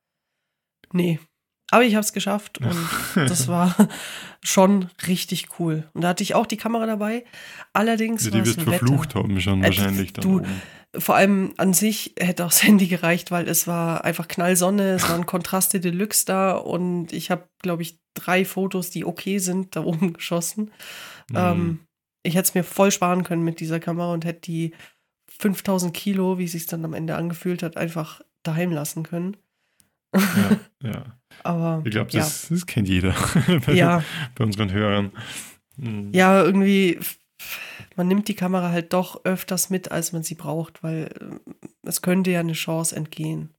Nee, 0.92 1.20
aber 1.72 1.84
ich 1.84 1.96
habe 1.96 2.04
es 2.04 2.14
geschafft 2.14 2.58
und 2.62 2.78
das 3.16 3.48
war 3.48 3.76
schon 4.44 4.90
richtig 5.08 5.60
cool. 5.60 5.90
Und 5.94 6.02
da 6.02 6.10
hatte 6.10 6.24
ich 6.24 6.36
auch 6.36 6.46
die 6.46 6.58
Kamera 6.58 6.86
dabei. 6.86 7.26
Allerdings. 7.74 8.26
Ja, 8.26 8.32
die 8.32 8.46
wirst 8.46 8.62
verflucht 8.62 9.16
Wetter. 9.16 9.24
haben 9.24 9.40
schon 9.42 9.62
äh, 9.62 9.68
wahrscheinlich 9.68 10.14
dann. 10.14 10.24
Du, 10.24 10.42
vor 10.98 11.16
allem 11.16 11.54
an 11.58 11.74
sich 11.74 12.16
hätte 12.20 12.46
auch 12.46 12.50
das 12.50 12.64
Handy 12.68 12.88
gereicht, 12.88 13.32
weil 13.32 13.48
es 13.48 13.68
war 13.68 14.04
einfach 14.04 14.28
Knallsonne, 14.28 14.94
es 14.94 15.08
waren 15.10 15.26
Kontraste 15.26 15.80
Deluxe 15.80 16.26
da 16.26 16.54
und 16.54 17.14
ich 17.14 17.30
habe, 17.30 17.48
glaube 17.62 17.84
ich, 17.84 18.00
drei 18.16 18.46
Fotos, 18.46 18.90
die 18.90 19.06
okay 19.06 19.38
sind, 19.40 19.76
da 19.76 19.84
oben 19.84 20.14
geschossen. 20.14 20.72
Mhm. 21.30 21.36
Ähm, 21.36 21.80
ich 22.24 22.36
hätte 22.36 22.50
es 22.50 22.56
mir 22.56 22.64
voll 22.64 22.92
sparen 22.92 23.24
können 23.24 23.44
mit 23.44 23.60
dieser 23.60 23.80
Kamera 23.80 24.12
und 24.12 24.26
hätte 24.26 24.42
die 24.42 24.74
5000 25.40 25.94
Kilo, 25.94 26.38
wie 26.38 26.46
es 26.46 26.52
sich 26.52 26.66
dann 26.68 26.86
am 26.86 26.94
Ende 26.94 27.16
angefühlt 27.16 27.64
hat, 27.64 27.78
einfach 27.78 28.22
daheim 28.44 28.72
lassen 28.72 29.04
können. 29.04 29.38
Ja, 30.16 30.60
ja. 30.84 31.20
Aber 31.44 31.82
ich 31.86 31.92
glaube, 31.92 32.12
das, 32.12 32.50
ja. 32.50 32.56
das, 32.56 32.66
kennt 32.66 32.90
jeder 32.90 33.16
bei, 33.66 33.74
ja. 33.74 34.04
bei 34.36 34.44
unseren 34.44 34.72
Hörern. 34.72 35.12
Mhm. 35.78 36.12
Ja, 36.14 36.44
irgendwie, 36.44 37.00
man 37.96 38.08
nimmt 38.08 38.28
die 38.28 38.36
Kamera 38.36 38.72
halt 38.72 38.94
doch 38.94 39.24
öfters 39.24 39.70
mit, 39.70 39.92
als 39.92 40.12
man 40.12 40.24
sie 40.24 40.36
braucht, 40.36 40.84
weil 40.84 41.10
äh, 41.20 41.52
es 41.84 42.02
könnte 42.02 42.32
ja 42.32 42.42
eine 42.42 42.54
Chance 42.54 42.96
entgehen. 42.96 43.54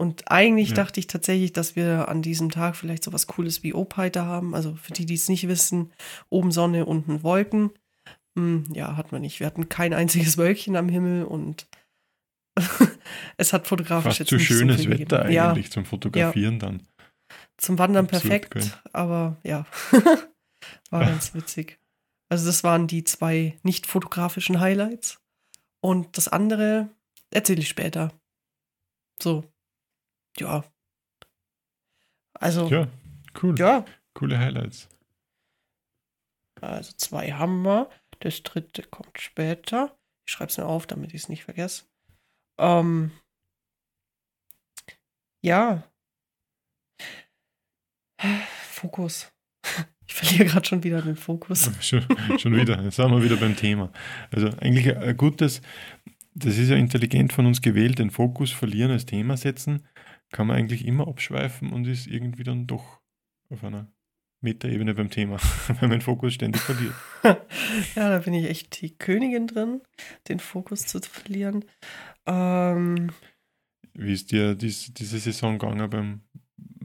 Und 0.00 0.30
eigentlich 0.30 0.70
ja. 0.70 0.76
dachte 0.76 0.98
ich 0.98 1.08
tatsächlich, 1.08 1.52
dass 1.52 1.76
wir 1.76 2.08
an 2.08 2.22
diesem 2.22 2.50
Tag 2.50 2.74
vielleicht 2.74 3.04
so 3.04 3.12
was 3.12 3.26
Cooles 3.26 3.62
wie 3.62 3.74
Opheiter 3.74 4.24
haben. 4.24 4.54
Also 4.54 4.74
für 4.74 4.92
die, 4.92 5.04
die 5.04 5.14
es 5.14 5.28
nicht 5.28 5.46
wissen, 5.46 5.92
oben 6.30 6.52
Sonne, 6.52 6.86
unten 6.86 7.22
Wolken. 7.22 7.70
Hm, 8.38 8.64
ja, 8.72 8.96
hat 8.96 9.12
man 9.12 9.22
nicht. 9.22 9.40
Wir 9.40 9.46
hatten 9.46 9.68
kein 9.68 9.92
einziges 9.92 10.38
Wölkchen 10.38 10.76
am 10.76 10.88
Himmel 10.88 11.24
und 11.24 11.66
es 13.36 13.52
hat 13.52 13.66
fotografisch 13.66 14.18
Fast 14.18 14.18
jetzt 14.20 14.28
zu 14.28 14.38
schönes 14.38 14.82
so 14.82 14.90
Wetter 14.90 15.24
gegeben. 15.24 15.40
eigentlich 15.40 15.66
ja. 15.66 15.72
zum 15.72 15.84
Fotografieren 15.84 16.54
ja. 16.54 16.58
dann. 16.60 16.86
Zum 17.56 17.78
Wandern 17.78 18.06
Absurd, 18.06 18.22
perfekt, 18.22 18.54
gell? 18.54 18.72
aber 18.92 19.38
ja, 19.44 19.66
war 20.90 21.04
ganz 21.04 21.34
witzig. 21.34 21.78
Also 22.28 22.46
das 22.46 22.62
waren 22.64 22.86
die 22.86 23.04
zwei 23.04 23.58
nicht 23.62 23.86
fotografischen 23.86 24.60
Highlights. 24.60 25.20
Und 25.80 26.16
das 26.16 26.28
andere 26.28 26.90
erzähle 27.30 27.60
ich 27.60 27.68
später. 27.68 28.12
So. 29.20 29.44
Ja. 30.38 30.64
Also. 32.34 32.68
Ja, 32.68 32.88
cool. 33.42 33.58
Ja. 33.58 33.84
Coole 34.14 34.38
Highlights. 34.38 34.88
Also 36.60 36.92
zwei 36.96 37.32
haben 37.32 37.62
wir. 37.62 37.88
Das 38.20 38.42
dritte 38.42 38.82
kommt 38.82 39.20
später. 39.20 39.96
Ich 40.26 40.32
schreibe 40.32 40.50
es 40.50 40.58
mir 40.58 40.66
auf, 40.66 40.86
damit 40.86 41.14
ich 41.14 41.22
es 41.22 41.28
nicht 41.28 41.44
vergesse. 41.44 41.84
Ähm, 42.58 43.10
ja. 45.42 45.82
Fokus. 48.62 49.32
Ich 50.10 50.16
verliere 50.16 50.46
gerade 50.46 50.66
schon 50.66 50.82
wieder 50.82 51.00
den 51.02 51.14
Fokus. 51.14 51.70
Schon, 51.80 52.04
schon 52.36 52.56
wieder. 52.56 52.82
Jetzt 52.82 52.96
sind 52.96 53.12
wir 53.12 53.22
wieder 53.22 53.36
beim 53.36 53.54
Thema. 53.54 53.92
Also 54.32 54.48
eigentlich 54.58 54.94
ein 54.96 55.16
gutes, 55.16 55.62
das 56.34 56.58
ist 56.58 56.68
ja 56.68 56.74
intelligent 56.74 57.32
von 57.32 57.46
uns 57.46 57.62
gewählt, 57.62 58.00
den 58.00 58.10
Fokus 58.10 58.50
verlieren 58.50 58.90
als 58.90 59.06
Thema 59.06 59.36
setzen, 59.36 59.86
kann 60.32 60.48
man 60.48 60.56
eigentlich 60.56 60.84
immer 60.84 61.06
abschweifen 61.06 61.72
und 61.72 61.86
ist 61.86 62.08
irgendwie 62.08 62.42
dann 62.42 62.66
doch 62.66 63.00
auf 63.50 63.62
einer 63.62 63.86
Metaebene 64.40 64.94
beim 64.94 65.10
Thema, 65.10 65.36
weil 65.80 65.90
den 65.90 66.00
Fokus 66.00 66.34
ständig 66.34 66.62
verliert. 66.62 66.94
ja, 67.94 68.08
da 68.08 68.18
bin 68.18 68.34
ich 68.34 68.48
echt 68.48 68.80
die 68.80 68.96
Königin 68.96 69.46
drin, 69.46 69.82
den 70.28 70.40
Fokus 70.40 70.86
zu 70.86 71.00
verlieren. 71.00 71.64
Ähm, 72.26 73.12
Wie 73.94 74.12
ist 74.12 74.32
dir 74.32 74.54
dies, 74.54 74.92
diese 74.94 75.18
Saison 75.18 75.58
gegangen 75.58 75.90
beim 75.90 76.20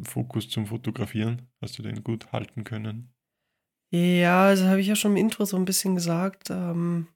Fokus 0.04 0.50
zum 0.50 0.68
Fotografieren? 0.68 1.44
Hast 1.62 1.80
du 1.80 1.84
den 1.84 2.04
gut 2.04 2.32
halten 2.32 2.64
können? 2.64 3.14
Ja, 3.94 4.48
also 4.48 4.66
habe 4.66 4.82
ich 4.82 4.88
ja 4.88 4.96
schon 4.96 5.12
im 5.12 5.18
Intro 5.18 5.46
so 5.46 5.56
ein 5.56 5.66
bisschen 5.66 5.96
gesagt. 5.96 6.50
Ähm, 6.50 7.08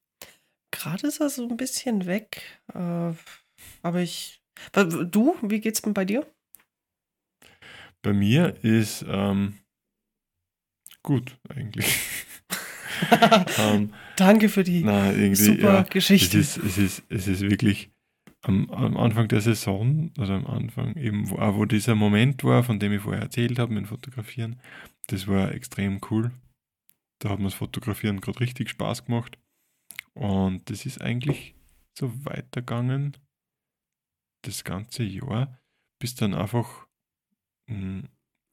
Gerade 0.72 1.08
ist 1.08 1.20
er 1.20 1.30
so 1.30 1.48
ein 1.48 1.58
bisschen 1.58 2.06
weg. 2.06 2.62
Äh, 2.74 3.14
aber 3.82 4.00
ich. 4.00 4.42
Du, 4.74 5.36
wie 5.42 5.62
geht's 5.62 5.82
denn 5.82 5.94
bei 5.94 6.06
dir? 6.06 6.26
Bei 8.02 8.14
mir 8.14 8.64
ist 8.64 9.06
ähm, 9.08 9.58
gut, 11.10 11.40
eigentlich. 11.50 11.88
ähm, 13.58 13.92
Danke 14.16 14.48
für 14.48 14.64
die 14.64 14.84
na, 14.84 15.12
super 15.34 15.74
ja, 15.74 15.82
Geschichte. 15.82 16.38
Es 16.38 16.56
ist, 16.56 16.64
es, 16.64 16.78
ist, 16.78 17.04
es 17.10 17.28
ist 17.28 17.42
wirklich 17.42 17.90
am, 18.44 18.70
am 18.70 18.96
Anfang 18.96 19.28
der 19.28 19.42
Saison, 19.42 20.12
oder 20.20 20.36
am 20.36 20.46
Anfang 20.46 20.96
eben, 20.98 21.28
wo, 21.32 21.38
wo 21.38 21.66
dieser 21.66 21.96
Moment 21.96 22.44
war, 22.44 22.64
von 22.64 22.80
dem 22.80 22.94
ich 22.94 23.02
vorher 23.02 23.24
erzählt 23.24 23.58
habe, 23.58 23.74
mit 23.74 23.88
Fotografieren, 23.88 24.62
das 25.08 25.28
war 25.28 25.52
extrem 25.52 26.00
cool. 26.12 26.30
Da 27.18 27.30
hat 27.30 27.40
mir 27.40 27.46
das 27.46 27.56
Fotografieren 27.56 28.22
gerade 28.22 28.40
richtig 28.40 28.70
Spaß 28.70 29.06
gemacht. 29.06 29.40
Und 30.14 30.70
das 30.70 30.86
ist 30.86 31.02
eigentlich 31.02 31.56
so 31.98 32.14
weitergegangen, 32.24 33.18
das 34.44 34.64
ganze 34.64 35.02
Jahr, 35.02 35.60
bis 35.98 36.14
dann 36.14 36.36
einfach 36.36 36.86
mh, 37.66 37.76
hm, 37.76 38.10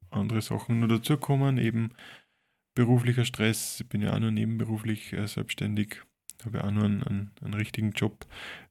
andere 0.09 0.40
Sachen 0.40 0.81
nur 0.81 0.88
dazukommen, 0.88 1.59
eben 1.59 1.90
beruflicher 2.77 3.25
Stress. 3.25 3.81
Ich 3.81 3.89
bin 3.89 4.03
ja 4.03 4.15
auch 4.15 4.21
nur 4.21 4.31
nebenberuflich 4.31 5.12
äh, 5.12 5.27
selbstständig, 5.27 6.03
habe 6.45 6.59
ja 6.59 6.65
auch 6.65 6.71
nur 6.71 6.85
einen, 6.85 7.03
einen, 7.03 7.31
einen, 7.43 7.55
richtigen 7.55 7.91
Job. 7.91 8.27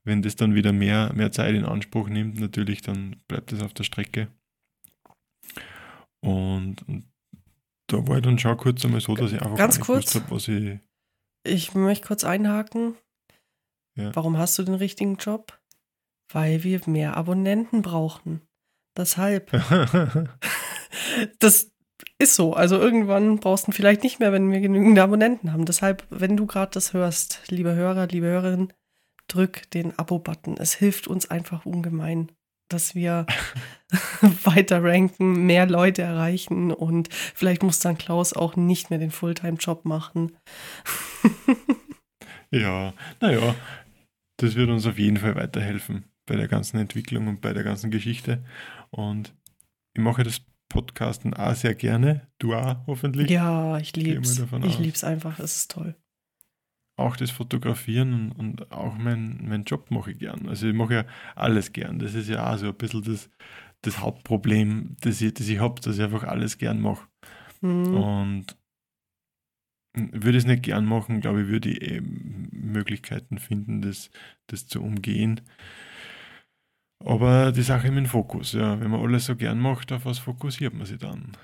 Wenn 0.06 0.22
das 0.22 0.38
dann 0.38 0.56
wieder 0.56 0.72
mehr, 0.72 1.12
mehr 1.14 1.34
Zeit 1.34 1.54
in 1.56 1.66
Anspruch 1.66 2.08
nimmt, 2.08 2.40
natürlich, 2.40 2.82
dann 2.82 3.18
bleibt 3.28 3.52
es 3.52 3.62
auf 3.62 3.74
der 3.74 3.84
Strecke. 3.84 4.30
Und, 6.22 6.88
und, 6.88 7.06
da 7.88 8.08
war 8.08 8.18
ich 8.18 8.24
dann 8.24 8.40
schon 8.40 8.58
kurz 8.58 8.84
einmal 8.86 9.02
so, 9.02 9.16
dass 9.16 9.32
ich 9.32 9.42
einfach 9.42 9.58
Ganz 9.58 9.80
kurz, 9.80 10.16
habe, 10.16 10.32
was 10.32 10.48
ich. 10.48 10.80
Ich 11.44 11.76
möchte 11.76 12.08
kurz 12.08 12.24
einhaken. 12.24 12.96
Ja. 13.96 14.16
Warum 14.16 14.38
hast 14.38 14.58
du 14.58 14.64
den 14.64 14.74
richtigen 14.76 15.18
Job? 15.18 15.60
Weil 16.32 16.64
wir 16.64 16.82
mehr 16.88 17.18
Abonnenten 17.18 17.84
brauchen. 17.84 18.42
Deshalb. 18.98 19.52
das, 21.40 21.75
ist 22.18 22.36
so. 22.36 22.54
Also 22.54 22.78
irgendwann 22.80 23.38
brauchst 23.40 23.68
du 23.68 23.72
ihn 23.72 23.74
vielleicht 23.74 24.04
nicht 24.04 24.20
mehr, 24.20 24.32
wenn 24.32 24.52
wir 24.52 24.60
genügend 24.60 25.00
Abonnenten 25.00 25.54
haben. 25.54 25.66
Deshalb, 25.66 26.06
wenn 26.10 26.38
du 26.38 26.46
gerade 26.46 26.72
das 26.72 26.94
hörst, 26.94 27.42
liebe 27.50 27.76
Hörer, 27.76 28.08
liebe 28.08 28.28
Hörerin, 28.28 28.74
drück 29.28 29.70
den 29.72 29.98
Abo-Button. 29.98 30.58
Es 30.58 30.74
hilft 30.74 31.08
uns 31.08 31.30
einfach 31.30 31.66
ungemein, 31.66 32.32
dass 32.70 32.96
wir 32.96 33.26
weiter 34.44 34.84
ranken, 34.84 35.46
mehr 35.46 35.66
Leute 35.66 36.02
erreichen 36.02 36.72
und 36.72 37.14
vielleicht 37.14 37.64
muss 37.64 37.80
dann 37.80 37.98
Klaus 37.98 38.34
auch 38.34 38.56
nicht 38.56 38.90
mehr 38.90 39.00
den 39.00 39.12
Fulltime-Job 39.12 39.86
machen. 39.86 40.38
ja, 42.52 42.94
naja, 43.22 43.56
das 44.38 44.56
wird 44.56 44.70
uns 44.70 44.86
auf 44.86 45.00
jeden 45.00 45.18
Fall 45.18 45.36
weiterhelfen 45.36 46.06
bei 46.26 46.36
der 46.36 46.48
ganzen 46.48 46.78
Entwicklung 46.78 47.28
und 47.28 47.42
bei 47.42 47.54
der 47.54 47.64
ganzen 47.64 47.92
Geschichte. 47.92 48.44
Und 48.90 49.34
ich 49.94 50.02
mache 50.02 50.24
das 50.24 50.42
Podcasten 50.76 51.34
auch 51.34 51.56
sehr 51.56 51.74
gerne. 51.74 52.28
Du 52.38 52.54
auch 52.54 52.86
hoffentlich. 52.86 53.30
Ja, 53.30 53.78
ich 53.78 53.96
liebe 53.96 54.20
es. 54.20 54.38
Ich 54.38 54.78
liebe 54.78 54.94
es 54.94 55.06
einfach, 55.06 55.40
es 55.40 55.56
ist 55.56 55.72
toll. 55.72 55.96
Auch 56.98 57.16
das 57.16 57.32
Fotografieren 57.32 58.14
und, 58.14 58.32
und 58.34 58.72
auch 58.74 58.98
mein, 58.98 59.48
mein 59.48 59.64
Job 59.64 59.90
mache 59.90 60.12
ich 60.12 60.20
gern. 60.20 60.50
Also 60.50 60.68
ich 60.68 60.74
mache 60.74 60.94
ja 60.94 61.06
alles 61.36 61.72
gern. 61.72 62.00
Das 62.00 62.14
ist 62.14 62.28
ja 62.28 62.54
auch 62.54 62.58
so 62.58 62.68
ein 62.68 62.76
bisschen 62.76 63.04
das, 63.04 63.30
das 63.84 64.00
Hauptproblem, 64.00 64.98
das 65.00 65.22
ich, 65.22 65.34
das 65.34 65.48
ich 65.48 65.60
habe, 65.60 65.80
dass 65.80 65.96
ich 65.96 66.04
einfach 66.04 66.24
alles 66.24 66.58
gern 66.58 66.82
mache. 66.82 67.08
Mhm. 67.62 67.98
Und 67.98 68.58
würde 69.94 70.38
es 70.38 70.46
nicht 70.46 70.64
gern 70.64 70.86
machen, 70.86 71.22
glaube 71.22 71.44
ich, 71.44 71.48
würde 71.48 71.70
ich 71.70 71.82
eben 71.82 72.50
Möglichkeiten 72.52 73.38
finden, 73.38 73.82
das, 73.82 74.10
das 74.48 74.68
zu 74.68 74.82
umgehen. 74.82 75.40
Aber 77.04 77.52
die 77.52 77.62
Sache 77.62 77.90
mit 77.90 78.06
dem 78.06 78.10
Fokus, 78.10 78.54
ja. 78.54 78.80
Wenn 78.80 78.90
man 78.90 79.02
alles 79.02 79.26
so 79.26 79.36
gern 79.36 79.60
macht, 79.60 79.92
auf 79.92 80.06
was 80.06 80.20
fokussiert 80.20 80.74
man 80.74 80.86
sich 80.86 80.98
dann? 80.98 81.36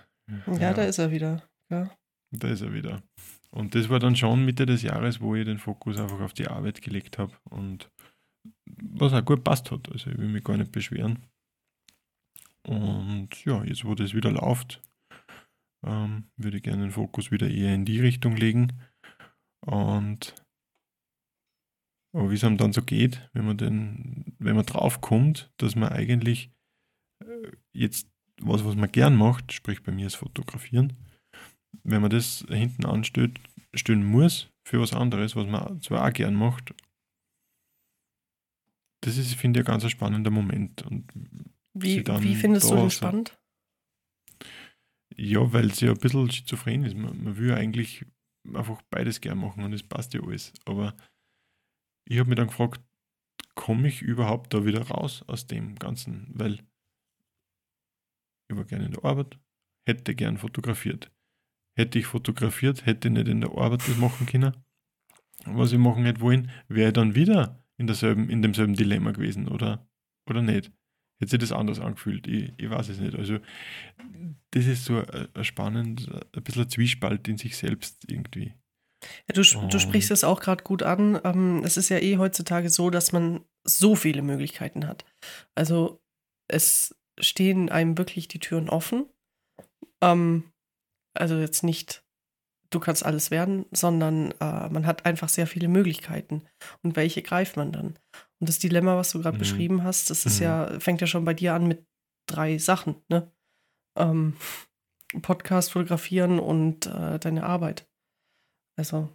Ja, 0.47 0.53
ja. 0.57 0.73
da 0.73 0.83
ist 0.83 0.97
er 0.97 1.11
wieder. 1.11 1.43
Ja. 1.69 1.89
Da 2.31 2.47
ist 2.47 2.61
er 2.61 2.73
wieder. 2.73 3.01
Und 3.51 3.75
das 3.75 3.89
war 3.89 3.99
dann 3.99 4.15
schon 4.15 4.45
Mitte 4.45 4.65
des 4.65 4.81
Jahres, 4.81 5.19
wo 5.19 5.35
ich 5.35 5.45
den 5.45 5.59
Fokus 5.59 5.97
einfach 5.97 6.21
auf 6.21 6.33
die 6.33 6.47
Arbeit 6.47 6.81
gelegt 6.81 7.17
habe 7.17 7.33
und 7.49 7.91
was 8.65 9.13
auch 9.13 9.25
gut 9.25 9.43
passt 9.43 9.71
hat. 9.71 9.91
Also 9.91 10.09
ich 10.09 10.17
will 10.17 10.29
mich 10.29 10.43
gar 10.43 10.57
nicht 10.57 10.71
beschweren. 10.71 11.19
Und 12.63 13.29
ja, 13.43 13.63
jetzt 13.63 13.85
wo 13.85 13.95
das 13.95 14.13
wieder 14.13 14.31
läuft, 14.31 14.81
ähm, 15.85 16.25
würde 16.37 16.57
ich 16.57 16.63
gerne 16.63 16.83
den 16.83 16.91
Fokus 16.91 17.31
wieder 17.31 17.49
eher 17.49 17.73
in 17.73 17.85
die 17.85 17.99
Richtung 17.99 18.35
legen. 18.35 18.71
Und 19.65 20.35
aber 22.13 22.29
wie 22.29 22.35
es 22.35 22.43
einem 22.43 22.57
dann 22.57 22.73
so 22.73 22.81
geht, 22.81 23.29
wenn 23.33 23.45
man 23.45 23.57
den, 23.57 24.35
wenn 24.39 24.55
man 24.55 24.65
drauf 24.65 25.01
kommt, 25.01 25.51
dass 25.57 25.75
man 25.75 25.89
eigentlich 25.89 26.51
äh, 27.23 27.51
jetzt 27.73 28.09
was, 28.41 28.65
was 28.65 28.75
man 28.75 28.91
gern 28.91 29.15
macht, 29.15 29.53
sprich 29.53 29.83
bei 29.83 29.91
mir 29.91 30.07
ist 30.07 30.15
Fotografieren, 30.15 30.93
wenn 31.83 32.01
man 32.01 32.11
das 32.11 32.45
hinten 32.49 32.85
anstellt, 32.85 33.39
stellen 33.73 34.03
muss 34.03 34.49
für 34.67 34.81
was 34.81 34.93
anderes, 34.93 35.35
was 35.35 35.47
man 35.47 35.81
zwar 35.81 36.07
auch 36.07 36.13
gern 36.13 36.35
macht, 36.35 36.73
das 39.01 39.17
ist, 39.17 39.33
finde 39.35 39.59
ich, 39.59 39.67
ein 39.67 39.71
ganz 39.71 39.89
spannender 39.89 40.31
Moment. 40.31 40.83
Und 40.83 41.11
wie, 41.73 42.05
wie 42.05 42.35
findest 42.35 42.69
du 42.69 42.75
den 42.75 42.91
spannend? 42.91 43.37
Ja, 45.15 45.51
weil 45.53 45.67
es 45.67 45.81
ja 45.81 45.91
ein 45.91 45.97
bisschen 45.97 46.31
schizophren 46.31 46.83
ist. 46.83 46.95
Man, 46.95 47.23
man 47.23 47.37
will 47.37 47.49
ja 47.49 47.55
eigentlich 47.55 48.05
einfach 48.53 48.81
beides 48.89 49.19
gern 49.21 49.39
machen 49.39 49.63
und 49.63 49.73
es 49.73 49.83
passt 49.83 50.13
ja 50.13 50.21
alles. 50.21 50.53
Aber 50.65 50.95
ich 52.11 52.19
habe 52.19 52.29
mich 52.29 52.35
dann 52.35 52.47
gefragt, 52.47 52.81
komme 53.55 53.87
ich 53.87 54.01
überhaupt 54.01 54.53
da 54.53 54.65
wieder 54.65 54.81
raus 54.81 55.23
aus 55.27 55.47
dem 55.47 55.75
Ganzen? 55.75 56.27
Weil 56.33 56.59
ich 58.49 58.57
war 58.57 58.65
gerne 58.65 58.85
in 58.85 58.91
der 58.91 59.05
Arbeit, 59.05 59.39
hätte 59.87 60.13
gern 60.13 60.37
fotografiert. 60.37 61.09
Hätte 61.73 61.99
ich 61.99 62.07
fotografiert, 62.07 62.85
hätte 62.85 63.07
ich 63.07 63.13
nicht 63.13 63.29
in 63.29 63.39
der 63.39 63.51
Arbeit 63.51 63.87
das 63.87 63.95
machen 63.95 64.25
können. 64.25 64.57
Was 65.45 65.71
ich 65.71 65.79
machen 65.79 66.03
hätte 66.03 66.19
wollen, 66.19 66.51
wäre 66.67 66.89
ich 66.89 66.93
dann 66.93 67.15
wieder 67.15 67.63
in, 67.77 67.87
derselben, 67.87 68.29
in 68.29 68.41
demselben 68.41 68.73
Dilemma 68.75 69.11
gewesen 69.11 69.47
oder, 69.47 69.87
oder 70.29 70.41
nicht. 70.41 70.69
Hätte 71.19 71.31
sich 71.31 71.39
das 71.39 71.53
anders 71.53 71.79
angefühlt? 71.79 72.27
Ich, 72.27 72.51
ich 72.57 72.69
weiß 72.69 72.89
es 72.89 72.99
nicht. 72.99 73.15
Also, 73.15 73.39
das 74.51 74.65
ist 74.65 74.83
so 74.83 74.97
ein, 74.97 75.33
ein 75.33 75.43
spannend, 75.45 76.09
ein 76.35 76.43
bisschen 76.43 76.63
ein 76.63 76.69
Zwiespalt 76.69 77.25
in 77.29 77.37
sich 77.37 77.55
selbst 77.55 78.11
irgendwie. 78.11 78.53
Ja, 79.27 79.33
du, 79.33 79.41
du 79.41 79.79
sprichst 79.79 80.11
es 80.11 80.23
auch 80.23 80.39
gerade 80.39 80.63
gut 80.63 80.83
an. 80.83 81.19
Ähm, 81.23 81.63
es 81.63 81.77
ist 81.77 81.89
ja 81.89 81.97
eh 81.97 82.17
heutzutage 82.17 82.69
so, 82.69 82.89
dass 82.89 83.11
man 83.11 83.43
so 83.63 83.95
viele 83.95 84.21
Möglichkeiten 84.21 84.87
hat. 84.87 85.05
Also 85.55 86.01
es 86.47 86.95
stehen 87.19 87.69
einem 87.69 87.97
wirklich 87.97 88.27
die 88.27 88.39
Türen 88.39 88.69
offen. 88.69 89.07
Ähm, 90.03 90.51
also 91.13 91.35
jetzt 91.37 91.63
nicht, 91.63 92.03
du 92.69 92.79
kannst 92.79 93.05
alles 93.05 93.31
werden, 93.31 93.65
sondern 93.71 94.31
äh, 94.39 94.69
man 94.69 94.85
hat 94.85 95.05
einfach 95.05 95.29
sehr 95.29 95.47
viele 95.47 95.67
Möglichkeiten. 95.67 96.43
Und 96.83 96.95
welche 96.95 97.21
greift 97.21 97.57
man 97.57 97.71
dann? 97.71 97.99
Und 98.39 98.49
das 98.49 98.59
Dilemma, 98.59 98.97
was 98.97 99.11
du 99.11 99.21
gerade 99.21 99.37
mhm. 99.37 99.41
beschrieben 99.41 99.83
hast, 99.83 100.09
das 100.09 100.25
ist 100.25 100.39
mhm. 100.39 100.45
ja, 100.45 100.79
fängt 100.79 101.01
ja 101.01 101.07
schon 101.07 101.25
bei 101.25 101.33
dir 101.33 101.53
an 101.53 101.67
mit 101.67 101.85
drei 102.27 102.57
Sachen, 102.57 102.95
ne? 103.09 103.31
Ähm, 103.97 104.37
Podcast, 105.21 105.73
fotografieren 105.73 106.39
und 106.39 106.85
äh, 106.85 107.19
deine 107.19 107.43
Arbeit. 107.43 107.90
Also 108.81 109.09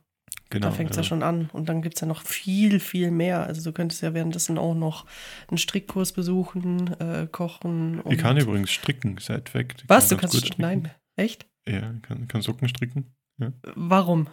Genau, 0.49 0.69
da 0.69 0.73
fängt 0.73 0.91
es 0.91 0.97
ja. 0.97 1.03
ja. 1.03 1.09
schon 1.09 1.25
an. 1.25 1.51
Und 1.53 1.69
dann 1.69 1.83
gibt 1.83 1.97
es 1.97 2.01
ja 2.03 2.07
noch 2.07 2.23
viel, 2.23 2.79
viel 2.79 3.11
mehr. 3.11 3.43
Also 3.45 3.65
du 3.65 3.73
könntest 3.73 4.01
ja 4.03 4.15
währenddessen 4.15 4.59
auch 4.59 4.75
noch 4.75 5.05
einen 5.49 5.59
Strickkurs 5.59 6.13
besuchen, 6.13 6.95
äh, 7.01 7.27
kochen. 7.27 8.01
ich 8.09 8.19
kann 8.19 8.37
übrigens 8.37 8.71
stricken, 8.71 9.19
seit 9.19 9.55
weg. 9.55 9.75
Was? 9.89 10.09
Du 10.09 10.17
kannst 10.17 10.57
Nein, 10.59 10.93
echt? 11.17 11.49
Ja, 11.67 11.93
ich 11.93 12.03
kann, 12.03 12.29
kann 12.29 12.43
Socken 12.43 12.69
stricken. 12.69 13.13
Ja. 13.39 13.53
Warum? 13.75 14.29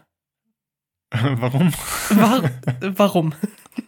Warum? 1.11 1.73
War, 2.09 2.51
warum? 2.95 3.33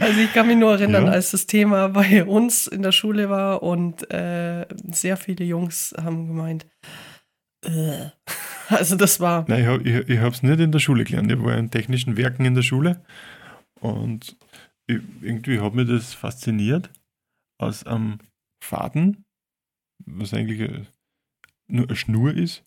also 0.00 0.20
ich 0.20 0.32
kann 0.32 0.46
mich 0.46 0.56
nur 0.56 0.72
erinnern, 0.72 1.06
ja. 1.06 1.12
als 1.12 1.32
das 1.32 1.46
Thema 1.46 1.88
bei 1.88 2.24
uns 2.24 2.66
in 2.68 2.82
der 2.82 2.92
Schule 2.92 3.28
war 3.28 3.62
und 3.62 4.08
äh, 4.12 4.66
sehr 4.90 5.16
viele 5.16 5.44
Jungs 5.44 5.94
haben 5.96 6.26
gemeint, 6.28 6.66
äh. 7.64 8.10
also 8.68 8.96
das 8.96 9.20
war. 9.20 9.44
Nein, 9.48 9.80
ich, 9.80 9.86
ich, 9.86 10.08
ich 10.08 10.18
habe 10.18 10.34
es 10.34 10.42
nicht 10.42 10.60
in 10.60 10.72
der 10.72 10.78
Schule 10.78 11.04
gelernt. 11.04 11.30
Ich 11.30 11.42
war 11.42 11.56
in 11.56 11.70
technischen 11.70 12.16
Werken 12.16 12.44
in 12.44 12.54
der 12.54 12.62
Schule 12.62 13.04
und 13.80 14.36
ich, 14.86 15.00
irgendwie 15.20 15.60
hat 15.60 15.74
mich 15.74 15.88
das 15.88 16.14
fasziniert, 16.14 16.90
aus 17.58 17.86
einem 17.86 18.18
Faden, 18.62 19.24
was 20.04 20.34
eigentlich 20.34 20.86
nur 21.68 21.86
eine 21.86 21.96
Schnur 21.96 22.34
ist, 22.34 22.64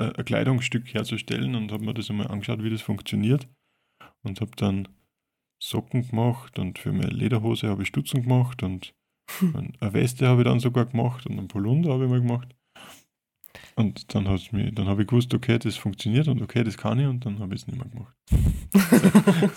äh, 0.00 0.12
ein 0.12 0.24
Kleidungsstück 0.24 0.92
herzustellen 0.92 1.54
und 1.54 1.72
habe 1.72 1.84
mir 1.84 1.94
das 1.94 2.10
einmal 2.10 2.28
angeschaut, 2.28 2.62
wie 2.62 2.70
das 2.70 2.82
funktioniert 2.82 3.48
und 4.22 4.40
habe 4.40 4.52
dann 4.56 4.88
Socken 5.62 6.08
gemacht 6.08 6.58
und 6.58 6.78
für 6.78 6.92
meine 6.92 7.10
Lederhose 7.10 7.68
habe 7.68 7.82
ich 7.82 7.88
Stutzen 7.88 8.22
gemacht 8.22 8.62
und 8.62 8.94
eine 9.54 9.92
Weste 9.94 10.26
habe 10.26 10.42
ich 10.42 10.46
dann 10.46 10.60
sogar 10.60 10.86
gemacht 10.86 11.26
und 11.26 11.38
einen 11.38 11.48
Polunder 11.48 11.92
habe 11.92 12.04
ich 12.04 12.10
mal 12.10 12.20
gemacht. 12.20 12.54
Und 13.76 14.14
dann, 14.14 14.24
dann 14.24 14.86
habe 14.86 15.02
ich 15.02 15.08
gewusst, 15.08 15.34
okay, 15.34 15.58
das 15.58 15.76
funktioniert 15.76 16.28
und 16.28 16.42
okay, 16.42 16.64
das 16.64 16.76
kann 16.76 16.98
ich 17.00 17.06
und 17.06 17.24
dann 17.24 17.38
habe 17.38 17.54
ich 17.54 17.62
es 17.62 17.66
nicht 17.66 17.76
mehr 17.76 17.88
gemacht. 17.88 18.14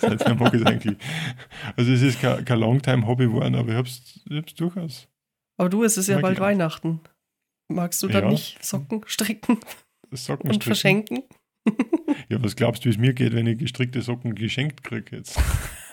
seitdem 0.20 0.38
mag 0.38 0.54
ich 0.54 0.60
es 0.60 0.66
eigentlich. 0.66 0.96
Also 1.76 1.92
es 1.92 2.02
ist 2.02 2.20
kein, 2.20 2.44
kein 2.44 2.60
Longtime-Hobby 2.60 3.26
geworden, 3.26 3.54
aber 3.54 3.70
ich 3.70 3.76
habe 3.76 3.88
es 3.88 4.54
durchaus. 4.54 5.08
Aber 5.56 5.68
du, 5.68 5.84
es 5.84 5.96
ist 5.96 6.08
ja 6.08 6.20
bald 6.20 6.40
Weihnachten. 6.40 7.00
Magst 7.68 8.02
du 8.02 8.08
dann 8.08 8.24
ja. 8.24 8.30
nicht 8.30 8.64
Socken 8.64 9.02
stricken? 9.06 9.58
Socken 10.12 10.50
und 10.50 10.64
verschenken? 10.64 11.22
ja, 12.28 12.42
was 12.42 12.56
glaubst 12.56 12.84
du, 12.84 12.86
wie 12.86 12.92
es 12.92 12.98
mir 12.98 13.12
geht, 13.12 13.34
wenn 13.34 13.46
ich 13.46 13.58
gestrickte 13.58 14.00
Socken 14.00 14.34
geschenkt 14.34 14.84
kriege 14.84 15.16
jetzt? 15.16 15.38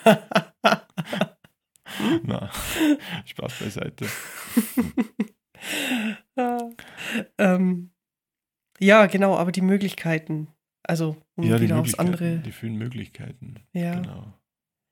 Na, 2.23 2.49
Spaß 3.25 3.59
beiseite. 3.59 4.05
ja, 6.37 6.69
ähm, 7.37 7.91
ja, 8.79 9.05
genau, 9.05 9.37
aber 9.37 9.51
die 9.51 9.61
Möglichkeiten, 9.61 10.47
also 10.83 11.17
um 11.35 11.45
ja, 11.45 11.59
wieder 11.61 11.79
aufs 11.79 11.95
andere. 11.95 12.39
Die 12.39 12.51
vielen 12.51 12.77
Möglichkeiten. 12.77 13.55
Ja. 13.73 13.99
Genau. 13.99 14.33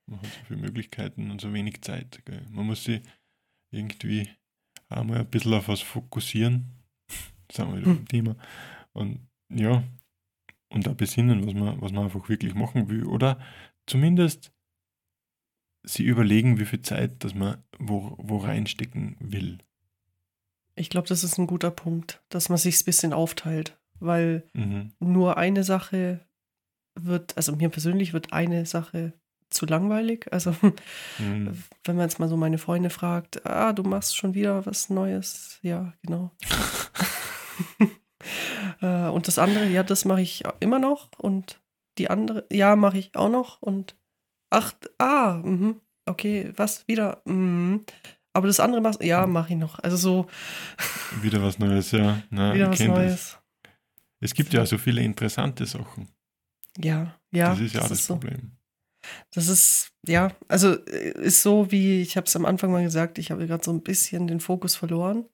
Man 0.09 0.19
hat 0.19 0.27
so 0.27 0.39
viele 0.47 0.59
Möglichkeiten 0.59 1.31
und 1.31 1.41
so 1.41 1.53
wenig 1.53 1.81
Zeit. 1.81 2.23
Gell. 2.25 2.45
Man 2.49 2.65
muss 2.65 2.83
sich 2.83 3.01
irgendwie 3.71 4.29
einmal 4.89 5.19
ein 5.19 5.29
bisschen 5.29 5.53
auf 5.53 5.67
was 5.67 5.81
fokussieren. 5.81 6.71
Sagen 7.51 7.73
wir 7.73 7.81
wieder 7.81 7.91
hm. 7.91 8.07
Thema. 8.07 8.35
Und 8.93 9.27
ja, 9.49 9.83
und 10.69 10.87
da 10.87 10.93
besinnen, 10.93 11.45
was 11.45 11.53
man, 11.53 11.81
was 11.81 11.91
man 11.91 12.05
einfach 12.05 12.27
wirklich 12.29 12.55
machen 12.55 12.89
will. 12.89 13.05
Oder 13.05 13.39
zumindest 13.85 14.51
sie 15.83 16.03
überlegen, 16.03 16.59
wie 16.59 16.65
viel 16.65 16.81
Zeit, 16.81 17.23
dass 17.23 17.35
man 17.35 17.63
wo, 17.77 18.15
wo 18.17 18.37
reinstecken 18.37 19.17
will. 19.19 19.59
Ich 20.75 20.89
glaube, 20.89 21.07
das 21.07 21.23
ist 21.23 21.37
ein 21.37 21.47
guter 21.47 21.71
Punkt, 21.71 22.21
dass 22.29 22.49
man 22.49 22.57
sich 22.57 22.79
ein 22.81 22.85
bisschen 22.85 23.13
aufteilt, 23.13 23.77
weil 23.99 24.43
mhm. 24.53 24.93
nur 24.99 25.37
eine 25.37 25.63
Sache 25.63 26.21
wird, 26.99 27.37
also 27.37 27.55
mir 27.55 27.69
persönlich 27.69 28.13
wird 28.13 28.33
eine 28.33 28.65
Sache 28.65 29.13
zu 29.49 29.65
langweilig. 29.65 30.31
Also, 30.31 30.51
mhm. 31.19 31.63
wenn 31.83 31.95
man 31.95 32.07
jetzt 32.07 32.19
mal 32.19 32.29
so 32.29 32.37
meine 32.37 32.57
Freunde 32.57 32.89
fragt, 32.89 33.45
ah, 33.45 33.73
du 33.73 33.83
machst 33.83 34.15
schon 34.17 34.33
wieder 34.33 34.65
was 34.65 34.89
Neues. 34.89 35.59
Ja, 35.61 35.93
genau. 36.01 36.31
Äh, 38.81 39.09
und 39.09 39.27
das 39.27 39.37
andere, 39.37 39.67
ja, 39.67 39.83
das 39.83 40.05
mache 40.05 40.21
ich 40.21 40.43
immer 40.59 40.79
noch. 40.79 41.09
Und 41.17 41.61
die 41.97 42.09
andere, 42.09 42.45
ja, 42.51 42.75
mache 42.75 42.97
ich 42.97 43.15
auch 43.15 43.29
noch. 43.29 43.61
Und 43.61 43.97
ach, 44.49 44.73
ah, 44.97 45.41
mh, 45.43 45.75
okay, 46.05 46.53
was 46.55 46.87
wieder? 46.87 47.21
Mh. 47.25 47.81
Aber 48.33 48.47
das 48.47 48.59
andere 48.59 48.81
machst 48.81 49.01
ja, 49.03 49.27
mache 49.27 49.53
ich 49.53 49.59
noch. 49.59 49.79
Also 49.79 49.95
so. 49.95 50.27
Wieder 51.21 51.41
was 51.41 51.59
Neues, 51.59 51.91
ja. 51.91 52.21
Na, 52.29 52.53
wieder 52.53 52.71
was 52.71 52.79
Neues. 52.79 53.37
Das. 53.61 53.71
Es 54.19 54.33
gibt 54.33 54.53
ja 54.53 54.65
so 54.65 54.77
viele 54.77 55.01
interessante 55.01 55.65
Sachen. 55.65 56.09
Ja, 56.77 57.15
ja. 57.31 57.49
Das 57.51 57.59
ist 57.59 57.75
ja 57.75 57.81
das, 57.81 57.89
das 57.89 58.05
so. 58.05 58.13
Problem. 58.15 58.53
Das 59.31 59.47
ist, 59.47 59.91
ja, 60.07 60.31
also 60.47 60.73
äh, 60.85 61.11
ist 61.21 61.43
so, 61.43 61.71
wie 61.71 62.01
ich 62.01 62.15
habe 62.17 62.25
es 62.25 62.35
am 62.35 62.45
Anfang 62.45 62.71
mal 62.71 62.83
gesagt, 62.83 63.17
ich 63.17 63.31
habe 63.31 63.45
gerade 63.47 63.63
so 63.63 63.71
ein 63.71 63.81
bisschen 63.81 64.27
den 64.27 64.39
Fokus 64.39 64.75
verloren. 64.75 65.25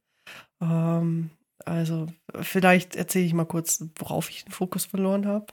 Ähm, 0.61 1.29
also 1.65 2.07
vielleicht 2.41 2.95
erzähle 2.95 3.25
ich 3.25 3.33
mal 3.33 3.45
kurz, 3.45 3.85
worauf 3.97 4.29
ich 4.29 4.45
den 4.45 4.51
Fokus 4.51 4.85
verloren 4.85 5.25
habe. 5.27 5.47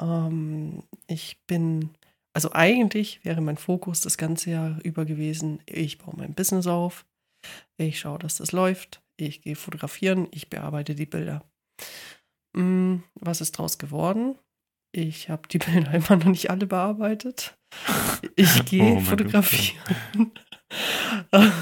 Ähm, 0.00 0.82
ich 1.06 1.38
bin, 1.46 1.90
also 2.34 2.52
eigentlich 2.52 3.24
wäre 3.24 3.40
mein 3.40 3.56
Fokus 3.56 4.00
das 4.00 4.18
ganze 4.18 4.50
Jahr 4.50 4.78
über 4.82 5.04
gewesen, 5.04 5.60
ich 5.66 5.98
baue 5.98 6.14
mein 6.16 6.34
Business 6.34 6.66
auf, 6.66 7.06
ich 7.76 8.00
schaue, 8.00 8.18
dass 8.18 8.38
das 8.38 8.50
läuft, 8.50 9.02
ich 9.16 9.40
gehe 9.42 9.54
fotografieren, 9.54 10.26
ich 10.32 10.50
bearbeite 10.50 10.96
die 10.96 11.06
Bilder. 11.06 11.44
Mm, 12.56 12.96
was 13.14 13.40
ist 13.40 13.52
draus 13.52 13.78
geworden? 13.78 14.36
Ich 14.90 15.30
habe 15.30 15.46
die 15.48 15.58
Bilder 15.64 15.94
immer 15.94 16.16
noch 16.16 16.26
nicht 16.26 16.50
alle 16.50 16.66
bearbeitet. 16.66 17.56
Ich 18.34 18.64
gehe 18.66 18.96
oh 18.96 19.00
fotografieren. 19.00 20.32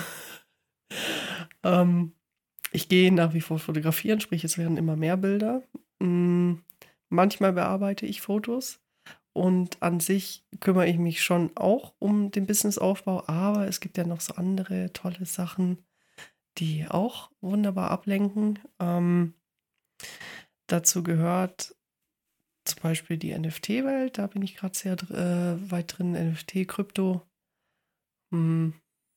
ähm, 1.62 2.12
ich 2.72 2.88
gehe 2.88 3.12
nach 3.12 3.34
wie 3.34 3.42
vor 3.42 3.58
fotografieren, 3.58 4.20
sprich, 4.20 4.42
es 4.44 4.56
werden 4.56 4.78
immer 4.78 4.96
mehr 4.96 5.18
Bilder. 5.18 5.62
Hm, 6.02 6.62
manchmal 7.10 7.52
bearbeite 7.52 8.06
ich 8.06 8.22
Fotos 8.22 8.80
und 9.32 9.82
an 9.82 10.00
sich 10.00 10.44
kümmere 10.60 10.88
ich 10.88 10.98
mich 10.98 11.22
schon 11.22 11.50
auch 11.56 11.94
um 11.98 12.30
den 12.30 12.46
Businessaufbau, 12.46 13.26
aber 13.28 13.66
es 13.66 13.80
gibt 13.80 13.96
ja 13.96 14.04
noch 14.04 14.20
so 14.20 14.34
andere 14.34 14.92
tolle 14.92 15.24
Sachen, 15.24 15.78
die 16.58 16.86
auch 16.88 17.30
wunderbar 17.40 17.90
ablenken. 17.90 18.58
Ähm, 18.78 19.34
dazu 20.66 21.02
gehört 21.02 21.74
zum 22.64 22.82
Beispiel 22.82 23.16
die 23.16 23.36
NFT-Welt, 23.36 24.18
da 24.18 24.26
bin 24.26 24.42
ich 24.42 24.56
gerade 24.56 24.76
sehr 24.76 24.92
äh, 24.92 25.70
weit 25.70 25.98
drin, 25.98 26.12
NFT, 26.12 26.68
Krypto. 26.68 27.22
Hm, 28.32 28.74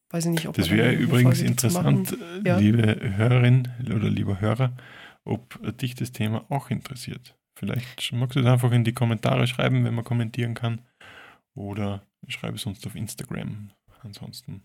Weiß 0.09 0.25
ich 0.25 0.31
nicht, 0.31 0.47
ob 0.47 0.55
Das 0.55 0.69
wäre 0.69 0.93
übrigens 0.93 1.41
interessant, 1.41 2.15
ja. 2.45 2.57
liebe 2.57 3.17
Hörerin 3.17 3.67
oder 3.85 4.09
lieber 4.09 4.39
Hörer, 4.39 4.75
ob 5.23 5.59
dich 5.77 5.95
das 5.95 6.11
Thema 6.11 6.45
auch 6.49 6.69
interessiert. 6.69 7.35
Vielleicht 7.57 8.11
magst 8.13 8.35
du 8.35 8.41
es 8.41 8.45
einfach 8.45 8.71
in 8.71 8.83
die 8.83 8.93
Kommentare 8.93 9.47
schreiben, 9.47 9.85
wenn 9.85 9.95
man 9.95 10.03
kommentieren 10.03 10.53
kann. 10.53 10.81
Oder 11.55 12.03
schreibe 12.27 12.57
es 12.57 12.65
uns 12.65 12.85
auf 12.85 12.95
Instagram. 12.95 13.71
Ansonsten. 14.01 14.63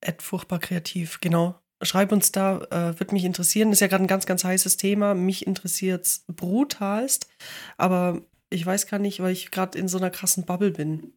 Ed 0.00 0.22
furchtbar 0.22 0.58
kreativ, 0.58 1.20
genau. 1.20 1.58
Schreib 1.82 2.12
uns 2.12 2.32
da, 2.32 2.62
äh, 2.70 2.98
wird 2.98 3.12
mich 3.12 3.24
interessieren. 3.24 3.72
Ist 3.72 3.80
ja 3.80 3.88
gerade 3.88 4.04
ein 4.04 4.08
ganz, 4.08 4.26
ganz 4.26 4.44
heißes 4.44 4.76
Thema. 4.76 5.14
Mich 5.14 5.46
interessiert 5.46 6.04
es 6.04 6.24
brutalst. 6.28 7.28
Aber 7.76 8.22
ich 8.50 8.64
weiß 8.64 8.86
gar 8.86 8.98
nicht, 8.98 9.20
weil 9.20 9.32
ich 9.32 9.50
gerade 9.50 9.78
in 9.78 9.88
so 9.88 9.98
einer 9.98 10.10
krassen 10.10 10.44
Bubble 10.44 10.70
bin. 10.70 11.12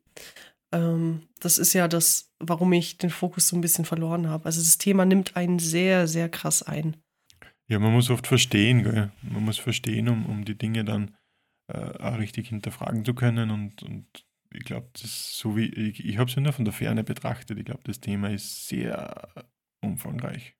Ähm, 0.71 1.27
das 1.39 1.57
ist 1.57 1.73
ja 1.73 1.87
das, 1.87 2.31
warum 2.39 2.73
ich 2.73 2.97
den 2.97 3.09
Fokus 3.09 3.47
so 3.47 3.55
ein 3.55 3.61
bisschen 3.61 3.85
verloren 3.85 4.29
habe. 4.29 4.45
Also 4.45 4.59
das 4.61 4.77
Thema 4.77 5.05
nimmt 5.05 5.35
einen 5.35 5.59
sehr, 5.59 6.07
sehr 6.07 6.29
krass 6.29 6.63
ein. 6.63 6.97
Ja, 7.67 7.79
man 7.79 7.93
muss 7.93 8.09
oft 8.09 8.27
verstehen, 8.27 8.83
gell? 8.83 9.11
man 9.21 9.43
muss 9.43 9.57
verstehen, 9.57 10.07
um, 10.09 10.25
um 10.27 10.45
die 10.45 10.57
Dinge 10.57 10.85
dann 10.85 11.15
äh, 11.67 11.77
auch 11.77 12.19
richtig 12.19 12.49
hinterfragen 12.49 13.03
zu 13.05 13.13
können. 13.13 13.49
Und, 13.49 13.81
und 13.81 14.05
ich 14.53 14.63
glaube, 14.65 14.87
das 14.93 15.37
so 15.37 15.57
wie 15.57 15.65
ich, 15.65 16.05
ich 16.05 16.17
habe 16.17 16.29
es 16.29 16.35
ja 16.35 16.41
nur 16.41 16.53
von 16.53 16.65
der 16.65 16.73
Ferne 16.73 17.03
betrachtet. 17.03 17.57
Ich 17.57 17.65
glaube, 17.65 17.81
das 17.83 17.99
Thema 17.99 18.29
ist 18.29 18.67
sehr 18.67 19.47
umfangreich. 19.81 20.55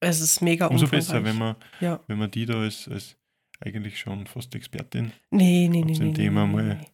Es 0.00 0.20
ist 0.20 0.40
mega 0.42 0.66
Umso 0.66 0.84
umfangreich. 0.84 1.08
Umso 1.08 1.12
besser, 1.12 1.24
wenn 1.24 1.38
man, 1.38 1.56
ja. 1.80 2.00
wenn 2.06 2.18
man 2.18 2.30
die 2.30 2.46
da 2.46 2.60
als, 2.60 2.88
als 2.88 3.16
eigentlich 3.60 3.98
schon 3.98 4.26
fast 4.26 4.54
Expertin 4.54 5.12
nee, 5.30 5.68
nee, 5.68 5.82
nee, 5.82 5.98
nee, 5.98 6.12
Thema 6.12 6.46
nee, 6.46 6.52
mal 6.52 6.86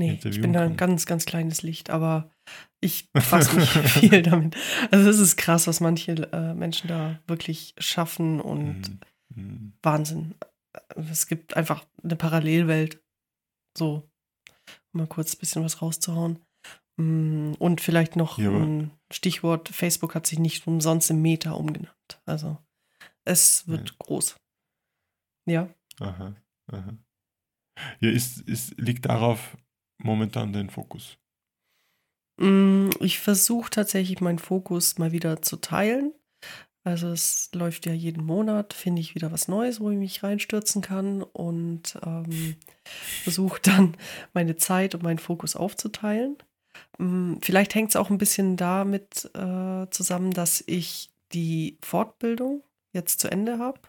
Nee, 0.00 0.18
ich 0.24 0.40
bin 0.40 0.54
da 0.54 0.62
ein 0.62 0.78
ganz, 0.78 1.04
ganz 1.04 1.26
kleines 1.26 1.60
Licht, 1.60 1.90
aber 1.90 2.30
ich 2.80 3.10
fasse 3.14 3.54
mich 3.54 3.68
viel 3.68 4.22
damit. 4.22 4.56
Also 4.90 5.10
es 5.10 5.18
ist 5.18 5.36
krass, 5.36 5.66
was 5.66 5.80
manche 5.80 6.12
äh, 6.32 6.54
Menschen 6.54 6.88
da 6.88 7.20
wirklich 7.26 7.74
schaffen 7.76 8.40
und 8.40 8.98
mhm. 9.28 9.74
Wahnsinn. 9.82 10.36
Es 10.96 11.26
gibt 11.26 11.54
einfach 11.54 11.84
eine 12.02 12.16
Parallelwelt. 12.16 13.02
So, 13.76 14.08
um 14.94 15.00
mal 15.00 15.06
kurz 15.06 15.34
ein 15.34 15.38
bisschen 15.38 15.62
was 15.64 15.82
rauszuhauen. 15.82 16.38
Mm, 16.96 17.52
und 17.58 17.82
vielleicht 17.82 18.16
noch 18.16 18.38
ja, 18.38 18.50
ein 18.50 18.92
Stichwort, 19.12 19.68
Facebook 19.68 20.14
hat 20.14 20.26
sich 20.26 20.38
nicht 20.38 20.66
umsonst 20.66 21.10
im 21.10 21.20
Meta 21.20 21.52
umgenannt. 21.52 22.22
Also 22.24 22.56
es 23.26 23.68
wird 23.68 23.90
ja. 23.90 23.96
groß. 23.98 24.36
Ja. 25.46 25.68
Aha, 26.00 26.34
aha. 26.72 26.96
Ja, 28.00 28.10
ist, 28.10 28.40
ist, 28.40 28.78
liegt 28.78 29.04
darauf 29.04 29.58
momentan 30.02 30.52
dein 30.52 30.70
Fokus? 30.70 31.18
Mm, 32.38 32.90
ich 33.00 33.18
versuche 33.18 33.70
tatsächlich 33.70 34.20
meinen 34.20 34.38
Fokus 34.38 34.98
mal 34.98 35.12
wieder 35.12 35.42
zu 35.42 35.56
teilen. 35.56 36.12
Also 36.82 37.08
es 37.08 37.50
läuft 37.54 37.84
ja 37.84 37.92
jeden 37.92 38.24
Monat, 38.24 38.72
finde 38.72 39.02
ich 39.02 39.14
wieder 39.14 39.30
was 39.30 39.48
Neues, 39.48 39.80
wo 39.80 39.90
ich 39.90 39.98
mich 39.98 40.22
reinstürzen 40.22 40.80
kann 40.80 41.22
und 41.22 41.98
ähm, 42.04 42.56
versuche 43.22 43.60
dann 43.62 43.96
meine 44.32 44.56
Zeit 44.56 44.94
und 44.94 45.02
meinen 45.02 45.18
Fokus 45.18 45.56
aufzuteilen. 45.56 46.38
Ähm, 46.98 47.38
vielleicht 47.42 47.74
hängt 47.74 47.90
es 47.90 47.96
auch 47.96 48.08
ein 48.08 48.18
bisschen 48.18 48.56
damit 48.56 49.30
äh, 49.34 49.86
zusammen, 49.90 50.30
dass 50.32 50.64
ich 50.66 51.10
die 51.32 51.78
Fortbildung 51.82 52.62
jetzt 52.92 53.20
zu 53.20 53.30
Ende 53.30 53.58
habe, 53.58 53.80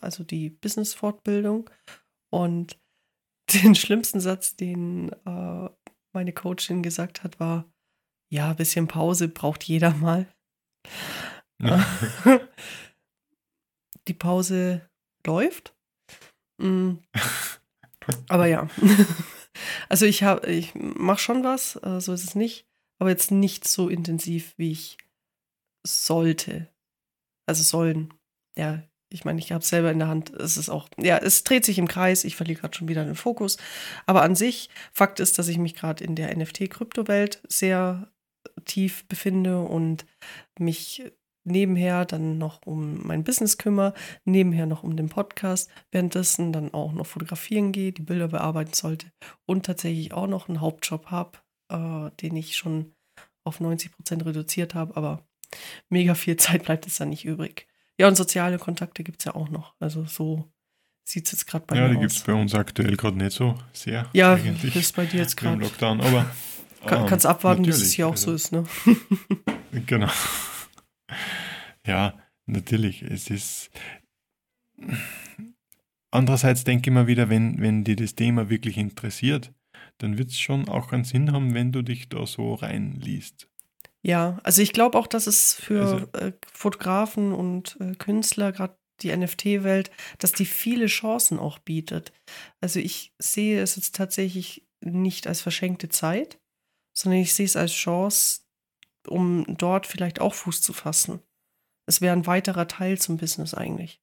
also 0.00 0.22
die 0.22 0.50
Business-Fortbildung 0.50 1.68
und 2.30 2.78
den 3.52 3.74
schlimmsten 3.74 4.20
Satz, 4.20 4.56
den 4.56 5.10
äh, 5.24 5.68
meine 6.12 6.32
Coachin 6.32 6.82
gesagt 6.82 7.22
hat, 7.24 7.40
war, 7.40 7.70
ja, 8.30 8.50
ein 8.50 8.56
bisschen 8.56 8.88
Pause 8.88 9.28
braucht 9.28 9.64
jeder 9.64 9.92
mal. 9.94 10.26
Ja. 11.60 11.84
Die 14.08 14.14
Pause 14.14 14.88
läuft. 15.26 15.76
Mm. 16.58 16.94
Aber 18.28 18.46
ja. 18.46 18.68
Also 19.88 20.06
ich 20.06 20.22
habe, 20.22 20.46
ich 20.50 20.74
mache 20.74 21.18
schon 21.18 21.44
was, 21.44 21.76
äh, 21.82 22.00
so 22.00 22.14
ist 22.14 22.24
es 22.24 22.34
nicht, 22.34 22.66
aber 22.98 23.10
jetzt 23.10 23.30
nicht 23.30 23.68
so 23.68 23.88
intensiv, 23.88 24.54
wie 24.56 24.72
ich 24.72 24.96
sollte. 25.86 26.72
Also 27.46 27.62
sollen. 27.62 28.14
Ja, 28.56 28.82
ich 29.12 29.24
meine, 29.24 29.38
ich 29.38 29.52
habe 29.52 29.62
es 29.62 29.68
selber 29.68 29.90
in 29.90 29.98
der 29.98 30.08
Hand. 30.08 30.30
Es 30.30 30.56
ist 30.56 30.68
auch, 30.68 30.88
ja, 30.98 31.18
es 31.18 31.44
dreht 31.44 31.64
sich 31.64 31.78
im 31.78 31.88
Kreis. 31.88 32.24
Ich 32.24 32.36
verliere 32.36 32.60
gerade 32.60 32.76
schon 32.76 32.88
wieder 32.88 33.04
den 33.04 33.14
Fokus. 33.14 33.56
Aber 34.06 34.22
an 34.22 34.34
sich, 34.34 34.70
Fakt 34.92 35.20
ist, 35.20 35.38
dass 35.38 35.48
ich 35.48 35.58
mich 35.58 35.74
gerade 35.74 36.04
in 36.04 36.14
der 36.14 36.36
NFT-Kryptowelt 36.36 37.42
sehr 37.48 38.08
tief 38.64 39.06
befinde 39.08 39.60
und 39.60 40.04
mich 40.58 41.02
nebenher 41.44 42.04
dann 42.04 42.38
noch 42.38 42.60
um 42.64 43.04
mein 43.06 43.24
Business 43.24 43.58
kümmere, 43.58 43.94
nebenher 44.24 44.66
noch 44.66 44.82
um 44.82 44.96
den 44.96 45.08
Podcast, 45.08 45.70
währenddessen 45.90 46.52
dann 46.52 46.72
auch 46.72 46.92
noch 46.92 47.06
fotografieren 47.06 47.72
gehe, 47.72 47.92
die 47.92 48.02
Bilder 48.02 48.28
bearbeiten 48.28 48.74
sollte 48.74 49.06
und 49.44 49.66
tatsächlich 49.66 50.12
auch 50.12 50.28
noch 50.28 50.48
einen 50.48 50.60
Hauptjob 50.60 51.06
habe, 51.06 51.38
äh, 51.68 52.10
den 52.20 52.36
ich 52.36 52.56
schon 52.56 52.94
auf 53.44 53.60
90 53.60 53.92
Prozent 53.92 54.24
reduziert 54.24 54.74
habe, 54.74 54.96
aber 54.96 55.26
mega 55.88 56.14
viel 56.14 56.36
Zeit 56.38 56.64
bleibt 56.64 56.86
es 56.86 56.98
dann 56.98 57.10
nicht 57.10 57.24
übrig. 57.24 57.66
Ja, 57.98 58.08
und 58.08 58.16
soziale 58.16 58.58
Kontakte 58.58 59.04
gibt 59.04 59.20
es 59.20 59.26
ja 59.26 59.34
auch 59.34 59.48
noch. 59.50 59.74
Also 59.78 60.04
so 60.04 60.50
sieht 61.04 61.26
es 61.26 61.32
jetzt 61.32 61.46
gerade 61.46 61.64
bei 61.66 61.76
ja, 61.76 61.82
mir 61.82 61.88
aus. 61.88 61.92
Ja, 61.92 62.00
die 62.00 62.00
gibt 62.06 62.12
es 62.12 62.22
bei 62.22 62.32
uns 62.32 62.54
aktuell 62.54 62.96
gerade 62.96 63.16
nicht 63.16 63.32
so 63.32 63.58
sehr. 63.72 64.08
Ja, 64.12 64.34
eigentlich. 64.34 64.74
ist 64.76 64.96
bei 64.96 65.06
dir 65.06 65.20
jetzt 65.20 65.36
gerade. 65.36 65.60
Lockdown, 65.60 66.00
aber. 66.00 66.30
Kann, 66.86 67.06
kannst 67.06 67.26
abwarten, 67.26 67.62
bis 67.62 67.80
es 67.80 67.92
hier 67.92 68.08
auch 68.08 68.12
also, 68.12 68.30
so 68.30 68.34
ist, 68.34 68.50
ne? 68.52 68.64
genau. 69.86 70.10
Ja, 71.86 72.14
natürlich. 72.46 73.02
Es 73.02 73.28
ist. 73.28 73.70
Andererseits 76.12 76.62
denke 76.62 76.90
ich 76.90 76.94
mal 76.94 77.08
wieder, 77.08 77.28
wenn, 77.28 77.60
wenn 77.60 77.82
dir 77.82 77.96
das 77.96 78.14
Thema 78.14 78.48
wirklich 78.48 78.78
interessiert, 78.78 79.52
dann 79.98 80.16
wird 80.16 80.30
es 80.30 80.38
schon 80.38 80.68
auch 80.68 80.92
einen 80.92 81.04
Sinn 81.04 81.32
haben, 81.32 81.54
wenn 81.54 81.72
du 81.72 81.82
dich 81.82 82.08
da 82.08 82.24
so 82.24 82.54
reinliest. 82.54 83.48
Ja, 84.04 84.38
also 84.42 84.62
ich 84.62 84.72
glaube 84.72 84.98
auch, 84.98 85.06
dass 85.06 85.26
es 85.26 85.54
für 85.54 85.82
also, 85.82 86.26
äh, 86.26 86.32
Fotografen 86.52 87.32
und 87.32 87.76
äh, 87.80 87.94
Künstler, 87.94 88.52
gerade 88.52 88.76
die 89.00 89.16
NFT-Welt, 89.16 89.90
dass 90.18 90.32
die 90.32 90.44
viele 90.44 90.86
Chancen 90.86 91.38
auch 91.38 91.58
bietet. 91.58 92.12
Also 92.60 92.78
ich 92.78 93.14
sehe 93.18 93.60
es 93.60 93.76
jetzt 93.76 93.94
tatsächlich 93.94 94.66
nicht 94.80 95.26
als 95.26 95.40
verschenkte 95.40 95.88
Zeit, 95.88 96.40
sondern 96.96 97.20
ich 97.20 97.34
sehe 97.34 97.46
es 97.46 97.56
als 97.56 97.72
Chance, 97.72 98.42
um 99.06 99.44
dort 99.56 99.86
vielleicht 99.86 100.20
auch 100.20 100.34
Fuß 100.34 100.62
zu 100.62 100.72
fassen 100.72 101.20
es 101.86 102.00
wäre 102.00 102.16
ein 102.16 102.26
weiterer 102.26 102.68
Teil 102.68 102.98
zum 102.98 103.16
Business 103.16 103.54
eigentlich. 103.54 104.00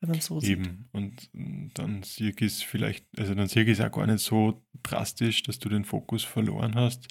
Wenn 0.00 0.10
man 0.10 0.20
so 0.20 0.40
sieht. 0.40 0.50
Eben. 0.50 0.88
Und 0.92 1.28
dann 1.74 2.02
sehe 2.02 2.30
ich 2.30 2.40
es 2.40 2.62
vielleicht, 2.62 3.06
also 3.18 3.34
dann 3.34 3.48
sehe 3.48 3.64
ich 3.64 3.70
es 3.70 3.80
auch 3.80 3.90
gar 3.90 4.06
nicht 4.06 4.20
so 4.20 4.64
drastisch, 4.82 5.42
dass 5.42 5.58
du 5.58 5.68
den 5.68 5.84
Fokus 5.84 6.22
verloren 6.24 6.76
hast. 6.76 7.08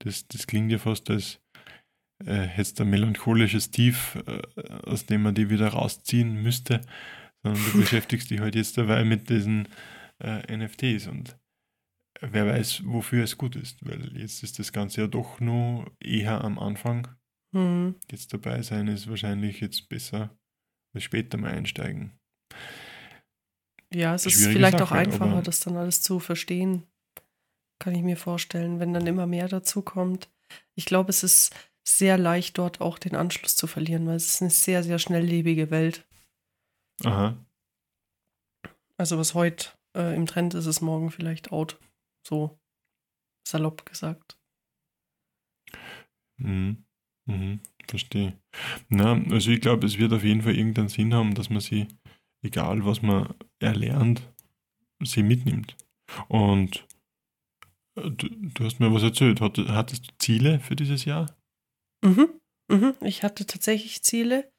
Das, 0.00 0.26
das 0.28 0.46
klingt 0.46 0.70
ja 0.70 0.78
fast 0.78 1.10
als 1.10 1.40
äh, 2.24 2.42
hättest 2.42 2.80
ein 2.80 2.90
melancholisches 2.90 3.70
Tief, 3.70 4.16
äh, 4.26 4.42
aus 4.84 5.06
dem 5.06 5.22
man 5.22 5.34
die 5.34 5.50
wieder 5.50 5.68
rausziehen 5.68 6.42
müsste, 6.42 6.80
sondern 7.42 7.62
du 7.64 7.72
beschäftigst 7.80 8.30
dich 8.30 8.40
halt 8.40 8.54
jetzt 8.54 8.78
dabei 8.78 9.04
mit 9.04 9.28
diesen 9.28 9.68
äh, 10.22 10.56
NFTs 10.56 11.06
und 11.08 11.36
wer 12.20 12.46
weiß, 12.46 12.82
wofür 12.86 13.24
es 13.24 13.36
gut 13.36 13.56
ist, 13.56 13.84
weil 13.86 14.16
jetzt 14.16 14.42
ist 14.42 14.58
das 14.58 14.72
Ganze 14.72 15.02
ja 15.02 15.06
doch 15.06 15.40
nur 15.40 15.90
eher 16.00 16.42
am 16.42 16.58
Anfang 16.58 17.08
Mhm. 17.56 17.94
Jetzt 18.10 18.32
dabei 18.32 18.62
sein 18.62 18.88
ist 18.88 19.08
wahrscheinlich 19.08 19.60
jetzt 19.60 19.88
besser 19.88 20.36
als 20.94 21.04
später 21.04 21.38
mal 21.38 21.52
einsteigen. 21.52 22.18
Ja, 23.92 24.14
es 24.14 24.26
ist 24.26 24.46
vielleicht 24.46 24.78
Sache, 24.78 24.84
auch 24.84 24.92
einfacher, 24.92 25.42
das 25.42 25.60
dann 25.60 25.76
alles 25.76 26.02
zu 26.02 26.18
verstehen. 26.18 26.84
Kann 27.78 27.94
ich 27.94 28.02
mir 28.02 28.16
vorstellen, 28.16 28.80
wenn 28.80 28.94
dann 28.94 29.06
immer 29.06 29.26
mehr 29.26 29.48
dazu 29.48 29.82
kommt. 29.82 30.30
Ich 30.74 30.86
glaube, 30.86 31.10
es 31.10 31.22
ist 31.22 31.54
sehr 31.86 32.18
leicht, 32.18 32.58
dort 32.58 32.80
auch 32.80 32.98
den 32.98 33.14
Anschluss 33.14 33.56
zu 33.56 33.66
verlieren, 33.66 34.06
weil 34.06 34.16
es 34.16 34.34
ist 34.34 34.42
eine 34.42 34.50
sehr, 34.50 34.82
sehr 34.82 34.98
schnelllebige 34.98 35.70
Welt. 35.70 36.06
Aha. 37.04 37.36
Also 38.96 39.18
was 39.18 39.34
heute 39.34 39.68
äh, 39.96 40.14
im 40.14 40.26
Trend 40.26 40.54
ist, 40.54 40.66
ist 40.66 40.80
morgen 40.80 41.10
vielleicht 41.10 41.52
out. 41.52 41.78
So 42.26 42.58
salopp 43.46 43.86
gesagt. 43.86 44.38
Mhm. 46.38 46.84
Mhm, 47.26 47.60
verstehe. 47.88 48.38
Na, 48.88 49.20
also 49.30 49.50
ich 49.50 49.60
glaube, 49.60 49.86
es 49.86 49.98
wird 49.98 50.12
auf 50.12 50.24
jeden 50.24 50.42
Fall 50.42 50.56
irgendeinen 50.56 50.88
Sinn 50.88 51.12
haben, 51.12 51.34
dass 51.34 51.50
man 51.50 51.60
sie, 51.60 51.88
egal 52.42 52.84
was 52.84 53.02
man 53.02 53.34
erlernt, 53.58 54.22
sie 55.02 55.22
mitnimmt. 55.22 55.76
Und 56.28 56.86
du, 57.96 58.28
du 58.28 58.64
hast 58.64 58.80
mir 58.80 58.92
was 58.92 59.02
erzählt. 59.02 59.40
Hattest 59.40 60.08
du 60.08 60.14
Ziele 60.18 60.60
für 60.60 60.76
dieses 60.76 61.04
Jahr? 61.04 61.34
Mhm, 62.04 62.28
mhm. 62.68 62.94
Ich 63.00 63.22
hatte 63.22 63.46
tatsächlich 63.46 64.02
Ziele. 64.02 64.50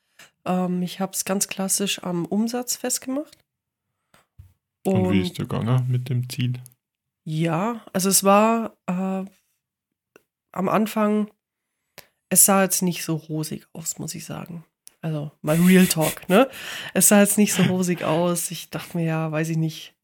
Ähm, 0.45 0.81
ich 0.81 0.99
habe 0.99 1.13
es 1.13 1.25
ganz 1.25 1.47
klassisch 1.47 2.03
am 2.03 2.25
Umsatz 2.25 2.75
festgemacht. 2.75 3.37
Und, 4.85 4.95
Und 4.95 5.13
wie 5.13 5.21
ist 5.21 5.37
der 5.37 5.45
gegangen 5.45 5.85
mit 5.89 6.09
dem 6.09 6.29
Ziel? 6.29 6.53
Ja, 7.25 7.85
also 7.93 8.09
es 8.09 8.23
war 8.23 8.77
äh, 8.87 9.25
am 10.53 10.69
Anfang 10.69 11.29
es 12.29 12.45
sah 12.45 12.63
jetzt 12.63 12.81
nicht 12.81 13.03
so 13.03 13.15
rosig 13.15 13.67
aus, 13.73 13.99
muss 13.99 14.15
ich 14.15 14.25
sagen. 14.25 14.65
Also 15.01 15.31
mal 15.41 15.57
Real 15.57 15.87
Talk, 15.87 16.27
ne? 16.27 16.49
Es 16.93 17.07
sah 17.07 17.21
jetzt 17.21 17.37
nicht 17.37 17.53
so 17.53 17.63
rosig 17.69 18.03
aus. 18.03 18.51
Ich 18.51 18.69
dachte 18.69 18.97
mir 18.97 19.05
ja, 19.05 19.31
weiß 19.31 19.49
ich 19.49 19.57
nicht, 19.57 19.95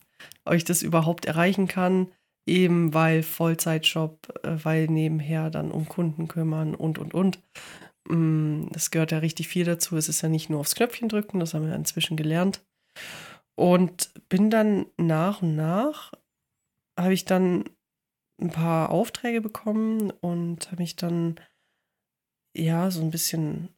ob 0.46 0.54
ich 0.54 0.64
das 0.64 0.82
überhaupt 0.82 1.26
erreichen 1.26 1.68
kann. 1.68 2.12
Eben 2.46 2.94
weil 2.94 3.24
Vollzeitjob, 3.24 4.28
äh, 4.44 4.58
weil 4.64 4.88
nebenher 4.88 5.50
dann 5.50 5.72
um 5.72 5.88
Kunden 5.88 6.28
kümmern 6.28 6.76
und 6.76 7.00
und 7.00 7.14
und. 7.14 7.40
Mm, 8.10 8.68
das 8.72 8.92
gehört 8.92 9.12
ja 9.12 9.20
richtig 9.20 9.48
viel 9.48 9.66
dazu. 9.66 9.96
Es 9.98 10.10
ist 10.10 10.22
ja 10.22 10.30
nicht 10.30 10.50
nur 10.50 10.60
aufs 10.60 10.76
Knöpfchen 10.76 11.10
drücken, 11.10 11.40
das 11.40 11.54
haben 11.54 11.68
wir 11.68 11.76
inzwischen 11.76 12.18
gelernt. 12.18 12.62
Und 13.56 14.12
bin 14.30 14.50
dann 14.50 14.88
nach 14.98 15.42
und 15.42 15.56
nach, 15.56 16.14
habe 17.00 17.14
ich 17.14 17.26
dann 17.26 17.66
ein 18.42 18.50
paar 18.50 18.90
Aufträge 18.90 19.42
bekommen 19.42 20.12
und 20.12 20.72
habe 20.72 20.82
mich 20.82 20.96
dann 20.96 21.40
ja, 22.56 22.92
so 22.92 23.02
ein 23.02 23.12
bisschen 23.12 23.70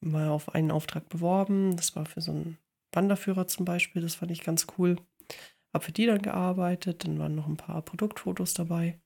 mal 0.00 0.28
auf 0.28 0.54
einen 0.54 0.70
Auftrag 0.70 1.08
beworben. 1.08 1.76
Das 1.76 1.94
war 1.96 2.06
für 2.06 2.20
so 2.20 2.32
einen 2.32 2.58
Wanderführer 2.92 3.46
zum 3.46 3.64
Beispiel. 3.64 4.02
Das 4.02 4.16
fand 4.16 4.30
ich 4.30 4.42
ganz 4.42 4.66
cool. 4.78 4.96
Hab 5.72 5.84
für 5.84 5.92
die 5.92 6.06
dann 6.06 6.22
gearbeitet. 6.22 7.04
Dann 7.04 7.18
waren 7.18 7.34
noch 7.34 7.46
ein 7.46 7.56
paar 7.56 7.82
Produktfotos 7.82 8.54
dabei. 8.54 9.00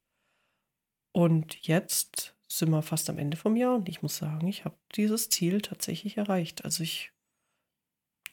Und 1.14 1.66
jetzt 1.66 2.34
sind 2.50 2.70
wir 2.70 2.82
fast 2.82 3.08
am 3.10 3.18
Ende 3.18 3.36
vom 3.36 3.56
Jahr 3.56 3.74
und 3.74 3.88
ich 3.88 4.02
muss 4.02 4.16
sagen, 4.16 4.46
ich 4.46 4.64
habe 4.64 4.76
dieses 4.94 5.28
Ziel 5.28 5.60
tatsächlich 5.62 6.18
erreicht. 6.18 6.64
Also 6.64 6.82
ich 6.82 7.12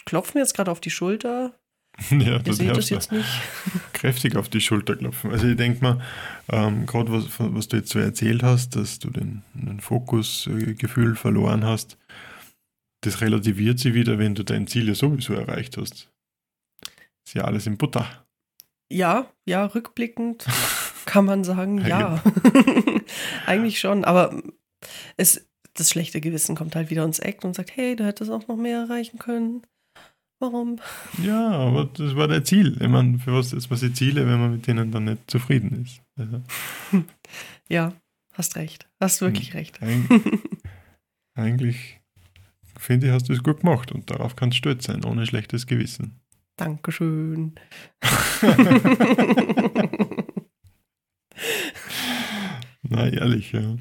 klopfe 0.05 0.37
mir 0.37 0.41
jetzt 0.41 0.55
gerade 0.55 0.71
auf 0.71 0.81
die 0.81 0.89
Schulter, 0.89 1.59
Ja, 2.11 2.39
Ihr 2.43 2.53
seht 2.53 2.75
das 2.75 2.89
jetzt 2.89 3.11
nicht. 3.11 3.27
Kräftig 3.93 4.35
auf 4.35 4.49
die 4.49 4.61
Schulter 4.61 4.95
klopfen. 4.95 5.31
Also 5.31 5.47
ich 5.47 5.57
denke 5.57 5.83
mal, 5.83 6.01
ähm, 6.49 6.85
gerade 6.85 7.11
was, 7.11 7.25
was 7.37 7.67
du 7.67 7.77
jetzt 7.77 7.89
so 7.89 7.99
erzählt 7.99 8.43
hast, 8.43 8.75
dass 8.75 8.99
du 8.99 9.09
den, 9.09 9.43
den 9.53 9.79
Fokusgefühl 9.79 11.15
verloren 11.15 11.65
hast, 11.65 11.97
das 13.01 13.21
relativiert 13.21 13.79
sich 13.79 13.93
wieder, 13.93 14.17
wenn 14.19 14.35
du 14.35 14.43
dein 14.43 14.67
Ziel 14.67 14.87
ja 14.87 14.95
sowieso 14.95 15.33
erreicht 15.33 15.77
hast. 15.77 16.11
Ist 17.29 17.35
ja 17.35 17.43
alles 17.43 17.67
in 17.67 17.77
Butter. 17.77 18.07
Ja, 18.91 19.31
ja, 19.45 19.67
rückblickend 19.67 20.47
kann 21.05 21.25
man 21.25 21.43
sagen, 21.43 21.77
ja. 21.85 22.23
Eigentlich 23.45 23.79
schon, 23.79 24.03
aber 24.03 24.41
es, 25.15 25.47
das 25.75 25.91
schlechte 25.91 26.21
Gewissen 26.21 26.55
kommt 26.55 26.75
halt 26.75 26.89
wieder 26.89 27.05
ins 27.05 27.19
Eck 27.19 27.43
und 27.43 27.55
sagt, 27.55 27.77
hey, 27.77 27.95
du 27.95 28.03
hättest 28.03 28.31
auch 28.31 28.47
noch 28.47 28.55
mehr 28.55 28.79
erreichen 28.79 29.19
können. 29.19 29.61
Warum? 30.39 30.79
Ja, 31.21 31.51
aber 31.51 31.85
das 31.93 32.15
war 32.15 32.27
der 32.27 32.43
Ziel. 32.43 32.81
Ich 32.81 32.87
meine, 32.87 33.19
für 33.19 33.31
was 33.31 33.53
ist 33.53 33.69
man 33.69 33.79
die 33.79 33.93
Ziele, 33.93 34.25
wenn 34.25 34.39
man 34.39 34.53
mit 34.53 34.65
denen 34.65 34.91
dann 34.91 35.03
nicht 35.03 35.29
zufrieden 35.29 35.85
ist? 35.85 36.01
Also. 36.17 36.41
Ja, 37.69 37.93
hast 38.33 38.55
recht. 38.55 38.89
Hast 38.99 39.21
wirklich 39.21 39.53
recht. 39.53 39.83
Eig 39.83 40.09
eigentlich 41.35 41.99
finde 42.75 43.05
ich, 43.05 43.13
hast 43.13 43.29
du 43.29 43.33
es 43.33 43.43
gut 43.43 43.59
gemacht 43.59 43.91
und 43.91 44.09
darauf 44.09 44.35
kannst 44.35 44.55
du 44.55 44.57
stolz 44.57 44.85
sein, 44.85 45.05
ohne 45.05 45.27
schlechtes 45.27 45.67
Gewissen. 45.67 46.18
Dankeschön. 46.59 47.55
Na, 52.81 53.07
ehrlich, 53.07 53.53
ja. 53.53 53.77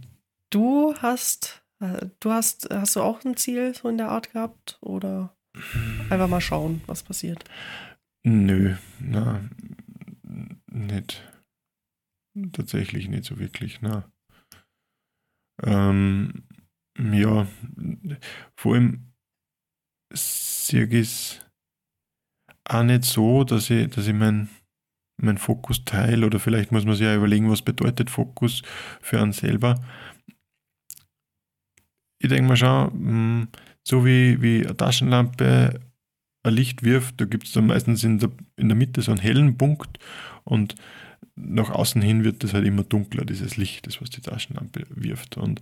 Du 0.51 0.95
hast, 0.99 1.65
äh, 1.81 2.07
du 2.21 2.31
hast, 2.31 2.69
hast 2.71 2.95
du 2.95 3.03
auch 3.03 3.25
ein 3.25 3.37
Ziel 3.37 3.75
so 3.75 3.89
in 3.89 3.99
der 3.99 4.11
Art 4.11 4.33
gehabt 4.33 4.79
oder 4.81 5.37
einfach 6.09 6.29
mal 6.29 6.41
schauen, 6.41 6.83
was 6.87 7.03
passiert? 7.03 7.43
Nö, 8.25 8.77
na, 9.01 9.43
nicht. 10.71 11.29
Tatsächlich 12.53 13.09
nicht 13.09 13.25
so 13.25 13.41
wirklich, 13.41 13.81
na. 13.81 14.09
Ähm, 15.65 16.45
ja, 16.97 17.49
vor 18.57 18.75
allem 18.75 19.13
es 20.11 21.48
auch 22.69 22.83
nicht 22.83 23.05
so, 23.05 23.45
dass 23.45 23.71
ich, 23.71 23.91
dass 23.91 24.07
ich 24.07 24.15
meinen 24.15 24.49
mein 25.21 25.39
Fokus 25.39 25.85
teile 25.85 26.27
oder 26.27 26.39
vielleicht 26.39 26.71
muss 26.71 26.85
man 26.85 26.95
sich 26.95 27.05
ja 27.05 27.15
überlegen, 27.15 27.51
was 27.51 27.63
bedeutet 27.63 28.09
Fokus 28.09 28.63
für 29.01 29.21
einen 29.21 29.33
selber. 29.33 29.75
Ich 32.21 32.29
denke 32.29 32.49
mal 32.49 32.57
schon, 32.57 32.93
hm, 32.93 33.49
so 33.83 34.05
wie, 34.05 34.41
wie 34.41 34.65
eine 34.65 34.77
Taschenlampe 34.77 35.81
ein 36.45 36.55
Licht 36.55 36.83
wirft, 36.83 37.21
da 37.21 37.25
gibt 37.25 37.47
es 37.47 37.53
dann 37.53 37.67
meistens 37.67 38.05
in 38.05 38.19
der, 38.19 38.31
in 38.57 38.69
der 38.69 38.77
Mitte 38.77 39.03
so 39.03 39.11
einen 39.11 39.21
hellen 39.21 39.59
Punkt 39.59 39.99
und 40.45 40.77
nach 41.35 41.71
außen 41.71 42.03
hin 42.03 42.25
wird 42.25 42.45
das 42.45 42.55
halt 42.55 42.67
immer 42.67 42.85
dunkler, 42.85 43.25
dieses 43.25 43.57
Licht, 43.57 43.87
das 43.87 44.01
was 44.01 44.11
die 44.11 44.21
Taschenlampe 44.21 44.87
wirft. 44.91 45.37
Und 45.37 45.61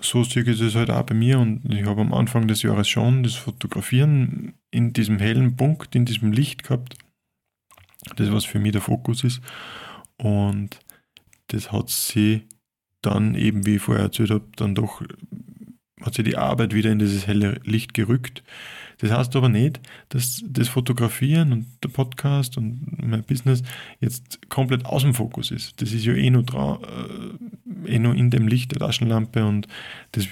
so 0.00 0.24
sehe 0.24 0.42
es 0.42 0.74
halt 0.74 0.90
auch 0.90 1.04
bei 1.04 1.14
mir 1.14 1.38
und 1.38 1.72
ich 1.72 1.84
habe 1.84 2.00
am 2.00 2.12
Anfang 2.12 2.48
des 2.48 2.62
Jahres 2.62 2.88
schon 2.88 3.22
das 3.22 3.34
Fotografieren 3.34 4.54
in 4.70 4.92
diesem 4.92 5.18
hellen 5.18 5.56
Punkt, 5.56 5.94
in 5.94 6.04
diesem 6.04 6.32
Licht 6.32 6.64
gehabt. 6.64 6.96
Das, 8.16 8.32
was 8.32 8.44
für 8.44 8.58
mich 8.58 8.72
der 8.72 8.80
Fokus 8.80 9.24
ist. 9.24 9.40
Und 10.18 10.78
das 11.48 11.72
hat 11.72 11.88
sie 11.90 12.42
dann 13.02 13.34
eben, 13.34 13.66
wie 13.66 13.76
ich 13.76 13.82
vorher 13.82 14.04
erzählt 14.04 14.30
habe, 14.30 14.44
dann 14.56 14.74
doch, 14.74 15.02
hat 16.02 16.14
sie 16.14 16.22
die 16.22 16.36
Arbeit 16.36 16.74
wieder 16.74 16.90
in 16.90 16.98
dieses 16.98 17.26
helle 17.26 17.60
Licht 17.64 17.94
gerückt. 17.94 18.42
Das 18.98 19.10
heißt 19.10 19.36
aber 19.36 19.48
nicht, 19.48 19.80
dass 20.08 20.42
das 20.46 20.68
Fotografieren 20.68 21.52
und 21.52 21.66
der 21.82 21.88
Podcast 21.88 22.56
und 22.56 22.86
mein 23.02 23.24
Business 23.24 23.62
jetzt 24.00 24.48
komplett 24.48 24.84
aus 24.86 25.02
dem 25.02 25.14
Fokus 25.14 25.50
ist. 25.50 25.80
Das 25.80 25.92
ist 25.92 26.04
ja 26.04 26.14
eh 26.14 26.30
nur, 26.30 26.44
äh, 26.44 27.94
eh 27.94 27.98
nur 27.98 28.14
in 28.14 28.30
dem 28.30 28.46
Licht 28.46 28.72
der 28.72 28.78
Taschenlampe 28.78 29.44
und 29.44 29.68
das 30.12 30.28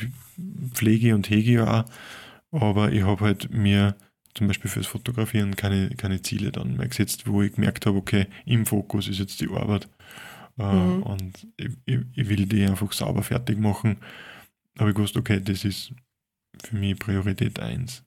pflege 0.75 1.15
und 1.15 1.29
hege 1.31 1.53
ja 1.53 1.81
auch. 1.81 2.61
Aber 2.61 2.93
ich 2.93 3.03
habe 3.03 3.25
halt 3.25 3.53
mir 3.53 3.97
zum 4.35 4.47
Beispiel 4.47 4.71
fürs 4.71 4.87
Fotografieren 4.87 5.57
keine, 5.57 5.91
keine 5.91 6.23
Ziele 6.23 6.53
dann 6.53 6.77
mehr 6.77 6.89
gesetzt, 6.89 7.27
wo 7.27 7.43
ich 7.43 7.55
gemerkt 7.55 7.87
habe, 7.87 7.99
okay, 7.99 8.27
im 8.47 8.67
Fokus 8.67 9.09
ist 9.09 9.19
jetzt 9.19 9.41
die 9.41 9.49
Arbeit 9.49 9.89
äh, 10.59 10.73
mhm. 10.73 11.03
und 11.03 11.47
ich, 11.57 11.71
ich, 11.85 12.01
ich, 12.15 12.29
will 12.29 12.47
die 12.47 12.65
einfach 12.65 12.93
sauber 12.93 13.23
fertig 13.23 13.59
machen. 13.59 13.97
Habe 14.79 14.91
ich 14.91 14.97
gewusst, 14.97 15.17
okay, 15.17 15.41
das 15.41 15.65
ist 15.65 15.93
für 16.63 16.77
mich 16.77 16.99
Priorität 16.99 17.61
1. 17.61 18.05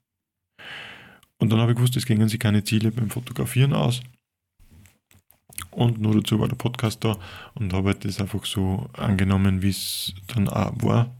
Und 1.37 1.51
dann 1.51 1.59
habe 1.59 1.71
ich 1.71 1.77
gewusst, 1.77 1.97
es 1.97 2.05
gingen 2.05 2.29
sich 2.29 2.39
keine 2.39 2.63
Ziele 2.63 2.91
beim 2.91 3.09
Fotografieren 3.09 3.73
aus. 3.73 4.01
Und 5.71 5.99
nur 5.99 6.15
dazu 6.15 6.39
war 6.39 6.47
der 6.47 6.55
Podcast 6.55 7.03
da 7.03 7.17
und 7.53 7.73
habe 7.73 7.89
halt 7.89 8.05
das 8.05 8.21
einfach 8.21 8.45
so 8.45 8.89
angenommen, 8.93 9.61
wie 9.61 9.69
es 9.69 10.13
dann 10.27 10.47
auch 10.47 10.73
war. 10.81 11.15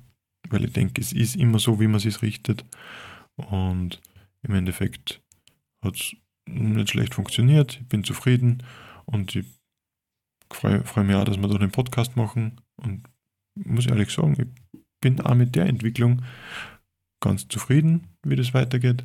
Weil 0.50 0.66
ich 0.66 0.74
denke, 0.74 1.02
es 1.02 1.12
ist 1.12 1.36
immer 1.36 1.60
so, 1.60 1.80
wie 1.80 1.88
man 1.88 2.02
es 2.02 2.22
richtet. 2.22 2.64
Und 3.36 4.02
im 4.44 4.54
Endeffekt 4.54 5.22
hat 5.84 5.96
es 5.96 6.16
nicht 6.48 6.90
schlecht 6.90 7.16
funktioniert. 7.16 7.80
Ich 7.82 7.88
bin 7.88 8.04
zufrieden 8.04 8.64
und 9.06 9.36
ich 9.36 9.46
freue 10.52 10.84
freu 10.84 11.04
mich 11.04 11.16
auch, 11.16 11.26
dass 11.26 11.38
wir 11.38 11.48
da 11.48 11.58
den 11.58 11.72
Podcast 11.72 12.16
machen. 12.16 12.62
Und 12.78 13.08
muss 13.56 13.88
ehrlich 13.88 14.10
sagen, 14.10 14.36
ich 14.40 14.80
bin 15.02 15.20
auch 15.22 15.36
mit 15.36 15.56
der 15.56 15.66
Entwicklung 15.66 16.22
ganz 17.20 17.48
zufrieden, 17.48 18.08
wie 18.24 18.36
das 18.36 18.54
weitergeht. 18.54 19.04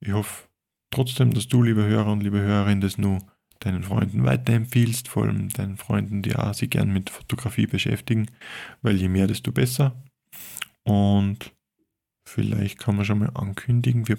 Ich 0.00 0.12
hoffe 0.12 0.48
trotzdem, 0.90 1.32
dass 1.32 1.48
du, 1.48 1.62
liebe 1.62 1.84
Hörer 1.84 2.12
und 2.12 2.22
liebe 2.22 2.40
Hörerin, 2.40 2.80
das 2.80 2.98
nur 2.98 3.20
deinen 3.60 3.82
Freunden 3.82 4.24
weiterempfiehlst, 4.24 5.08
vor 5.08 5.24
allem 5.24 5.48
deinen 5.48 5.76
Freunden, 5.76 6.22
die 6.22 6.36
auch 6.36 6.54
sich 6.54 6.70
gern 6.70 6.92
mit 6.92 7.10
Fotografie 7.10 7.66
beschäftigen, 7.66 8.26
weil 8.82 8.96
je 8.96 9.08
mehr, 9.08 9.26
desto 9.26 9.52
besser. 9.52 10.02
Und 10.84 11.54
vielleicht 12.28 12.78
kann 12.78 12.96
man 12.96 13.04
schon 13.04 13.18
mal 13.18 13.30
ankündigen, 13.34 14.08
wir 14.08 14.18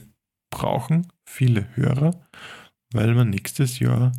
brauchen 0.49 1.07
viele 1.25 1.75
Hörer, 1.75 2.19
weil 2.91 3.15
wir 3.15 3.25
nächstes 3.25 3.79
Jahr 3.79 4.11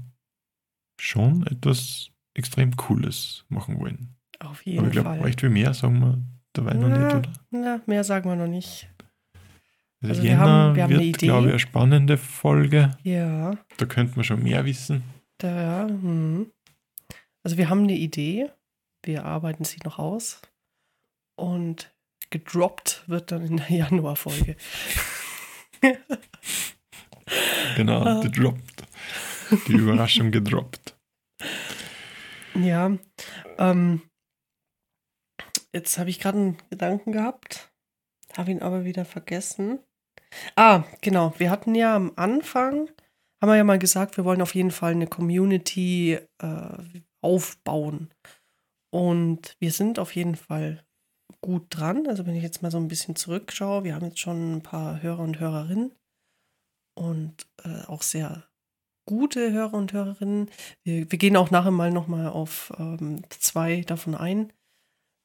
schon 1.01 1.47
etwas 1.47 2.11
extrem 2.35 2.77
Cooles 2.77 3.45
machen 3.49 3.79
wollen. 3.81 4.17
Auf 4.41 4.65
jeden 4.65 4.79
Aber 4.79 4.89
ich 4.89 4.93
glaube, 4.93 5.25
recht 5.25 5.41
viel 5.41 5.51
mehr 5.51 5.75
sagen 5.75 6.01
wir 6.01 6.23
dabei 6.53 6.75
na, 6.75 6.89
noch 6.89 6.99
nicht, 6.99 7.15
oder? 7.15 7.33
Na, 7.51 7.81
mehr 7.87 8.05
sagen 8.05 8.29
wir 8.29 8.37
noch 8.37 8.47
nicht. 8.47 8.89
Also, 10.01 10.15
also 10.15 10.23
wir 10.23 10.39
haben, 10.39 10.77
wir 10.77 10.83
haben 10.85 10.91
wird, 10.91 11.01
eine 11.01 11.09
Idee. 11.09 11.27
glaube 11.27 11.47
ich, 11.47 11.53
eine 11.53 11.59
spannende 11.59 12.19
Folge. 12.19 12.97
Ja. 13.03 13.59
Da 13.77 13.87
könnte 13.87 14.15
man 14.15 14.25
schon 14.25 14.43
mehr 14.43 14.65
wissen. 14.65 15.03
Da, 15.39 15.89
hm. 15.89 16.51
Also 17.45 17.57
wir 17.57 17.69
haben 17.69 17.83
eine 17.83 17.97
Idee. 17.97 18.51
Wir 19.05 19.25
arbeiten 19.25 19.65
sie 19.65 19.79
noch 19.85 19.99
aus. 19.99 20.41
Und 21.37 21.93
gedroppt 22.31 23.05
wird 23.07 23.33
dann 23.33 23.45
in 23.47 23.57
der 23.57 23.71
Januarfolge. 23.77 24.57
genau, 27.77 28.03
ah. 28.03 28.21
gedroppt. 28.21 28.85
Die 29.67 29.73
Überraschung 29.73 30.31
gedroppt. 30.31 30.97
Ja. 32.55 32.97
Ähm, 33.59 34.03
jetzt 35.73 35.99
habe 35.99 36.11
ich 36.11 36.21
gerade 36.21 36.39
einen 36.39 36.59
Gedanken 36.71 37.13
gehabt, 37.13 37.73
habe 38.37 38.51
ihn 38.51 38.63
aber 38.63 38.85
wieder 38.85 39.05
vergessen. 39.05 39.81
Ah, 40.57 40.85
genau. 41.01 41.33
Wir 41.39 41.51
hatten 41.51 41.75
ja 41.75 41.97
am 41.97 42.13
Anfang, 42.17 42.89
haben 43.41 43.51
wir 43.51 43.57
ja 43.57 43.65
mal 43.65 43.79
gesagt, 43.79 44.17
wir 44.17 44.25
wollen 44.25 44.43
auf 44.43 44.55
jeden 44.55 44.71
Fall 44.71 44.93
eine 44.93 45.07
Community 45.07 46.19
äh, 46.39 46.79
aufbauen. 47.23 48.11
Und 48.91 49.57
wir 49.61 49.71
sind 49.71 49.99
auf 49.99 50.15
jeden 50.15 50.37
Fall 50.37 50.85
gut 51.41 51.67
dran. 51.71 52.07
Also 52.07 52.27
wenn 52.27 52.35
ich 52.35 52.43
jetzt 52.43 52.63
mal 52.63 52.71
so 52.71 52.79
ein 52.79 52.89
bisschen 52.89 53.17
zurückschaue, 53.17 53.85
wir 53.85 53.95
haben 53.95 54.07
jetzt 54.07 54.21
schon 54.21 54.57
ein 54.57 54.63
paar 54.63 55.03
Hörer 55.03 55.21
und 55.21 55.41
Hörerinnen 55.41 55.93
und 56.97 57.47
äh, 57.65 57.85
auch 57.87 58.03
sehr 58.03 58.45
gute 59.07 59.53
Hörer 59.53 59.75
und 59.75 59.93
Hörerinnen. 59.93 60.51
Wir, 60.83 61.11
wir 61.11 61.19
gehen 61.19 61.37
auch 61.37 61.51
nachher 61.51 61.71
mal 61.71 61.91
nochmal 61.91 62.29
auf 62.29 62.73
ähm, 62.79 63.23
zwei 63.31 63.83
davon 63.83 64.15
ein, 64.15 64.53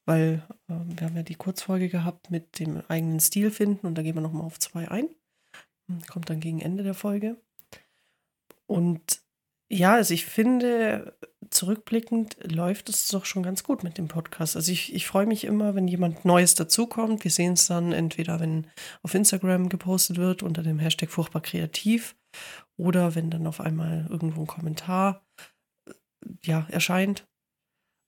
weil 0.05 0.43
äh, 0.67 0.73
wir 0.85 1.07
haben 1.07 1.15
ja 1.15 1.23
die 1.23 1.35
Kurzfolge 1.35 1.89
gehabt 1.89 2.31
mit 2.31 2.59
dem 2.59 2.81
eigenen 2.87 3.19
Stil 3.19 3.51
finden 3.51 3.87
und 3.87 3.95
da 3.95 4.01
gehen 4.01 4.15
wir 4.15 4.21
nochmal 4.21 4.45
auf 4.45 4.59
zwei 4.59 4.89
ein. 4.89 5.09
Kommt 6.09 6.29
dann 6.29 6.39
gegen 6.39 6.61
Ende 6.61 6.83
der 6.83 6.93
Folge. 6.93 7.37
Und 8.65 9.21
ja, 9.69 9.95
also 9.95 10.13
ich 10.13 10.25
finde, 10.25 11.17
zurückblickend 11.49 12.37
läuft 12.51 12.89
es 12.89 13.07
doch 13.07 13.25
schon 13.25 13.43
ganz 13.43 13.63
gut 13.63 13.83
mit 13.83 13.97
dem 13.97 14.07
Podcast. 14.07 14.55
Also 14.55 14.71
ich, 14.71 14.93
ich 14.93 15.07
freue 15.07 15.25
mich 15.25 15.45
immer, 15.45 15.73
wenn 15.73 15.87
jemand 15.87 16.25
Neues 16.25 16.55
dazukommt. 16.55 17.23
Wir 17.23 17.31
sehen 17.31 17.53
es 17.53 17.67
dann 17.67 17.91
entweder, 17.91 18.39
wenn 18.39 18.67
auf 19.01 19.13
Instagram 19.13 19.69
gepostet 19.69 20.17
wird 20.17 20.43
unter 20.43 20.63
dem 20.63 20.79
Hashtag 20.79 21.09
furchtbar 21.09 21.41
kreativ 21.41 22.15
oder 22.77 23.15
wenn 23.15 23.31
dann 23.31 23.47
auf 23.47 23.59
einmal 23.59 24.05
irgendwo 24.09 24.41
ein 24.41 24.47
Kommentar 24.47 25.25
ja, 26.43 26.67
erscheint. 26.69 27.27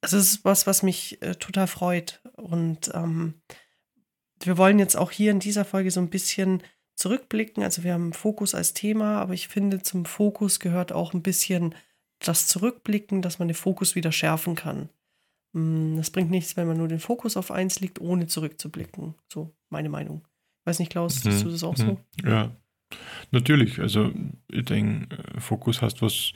Also 0.06 0.18
es 0.18 0.34
ist 0.34 0.46
was, 0.46 0.68
was 0.68 0.84
mich 0.84 1.20
äh, 1.24 1.34
total 1.34 1.66
freut. 1.66 2.22
Und 2.36 2.92
ähm, 2.94 3.34
wir 4.40 4.56
wollen 4.60 4.78
jetzt 4.78 4.96
auch 4.96 5.10
hier 5.10 5.32
in 5.32 5.40
dieser 5.40 5.66
Folge 5.66 5.90
so 5.90 6.00
ein 6.00 6.12
bisschen 6.12 6.62
zurückblicken. 6.94 7.64
Also 7.64 7.84
wir 7.84 7.94
haben 7.94 8.14
Fokus 8.14 8.54
als 8.54 8.76
Thema, 8.76 9.20
aber 9.20 9.34
ich 9.34 9.48
finde, 9.48 9.82
zum 9.82 10.06
Fokus 10.06 10.60
gehört 10.60 10.92
auch 10.92 11.16
ein 11.16 11.24
bisschen 11.24 11.74
das 12.20 12.46
Zurückblicken, 12.46 13.24
dass 13.24 13.40
man 13.40 13.48
den 13.48 13.56
Fokus 13.56 13.96
wieder 13.96 14.12
schärfen 14.12 14.54
kann. 14.54 14.90
Mm, 15.54 15.98
das 15.98 16.12
bringt 16.12 16.30
nichts, 16.30 16.56
wenn 16.56 16.68
man 16.68 16.78
nur 16.78 16.88
den 16.88 17.00
Fokus 17.00 17.36
auf 17.36 17.50
eins 17.50 17.80
legt, 17.80 18.00
ohne 18.00 18.28
zurückzublicken. 18.28 19.16
So 19.28 19.56
meine 19.72 19.90
Meinung. 19.90 20.22
Weiß 20.66 20.78
nicht, 20.78 20.92
Klaus, 20.92 21.16
siehst 21.24 21.44
du 21.44 21.50
das 21.50 21.64
auch 21.64 21.78
so? 21.78 21.98
Mhm. 22.22 22.30
Ja, 22.30 22.56
natürlich. 23.32 23.80
Also 23.80 24.12
ich 24.52 24.66
denke, 24.66 25.18
Fokus 25.40 25.82
heißt 25.82 26.04
was 26.04 26.32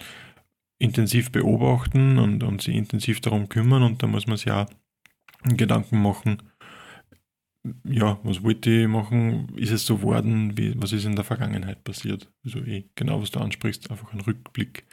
intensiv 0.79 1.31
beobachten 1.31 2.17
und, 2.17 2.43
und 2.43 2.61
sich 2.61 2.75
intensiv 2.75 3.21
darum 3.21 3.49
kümmern 3.49 3.83
und 3.83 4.01
da 4.01 4.07
muss 4.07 4.27
man 4.27 4.37
sich 4.37 4.51
auch 4.51 4.67
Gedanken 5.43 6.01
machen, 6.01 6.41
ja, 7.83 8.19
was 8.23 8.43
wollte 8.43 8.69
ich 8.69 8.87
machen? 8.87 9.49
Ist 9.57 9.71
es 9.71 9.85
so 9.85 9.97
geworden? 9.97 10.57
Wie, 10.57 10.81
was 10.81 10.93
ist 10.93 11.05
in 11.05 11.15
der 11.15 11.25
Vergangenheit 11.25 11.83
passiert? 11.83 12.31
Also 12.45 12.59
eh, 12.59 12.89
genau, 12.95 13.21
was 13.21 13.31
du 13.31 13.39
ansprichst, 13.39 13.91
einfach 13.91 14.11
einen 14.11 14.21
Rückblick 14.21 14.85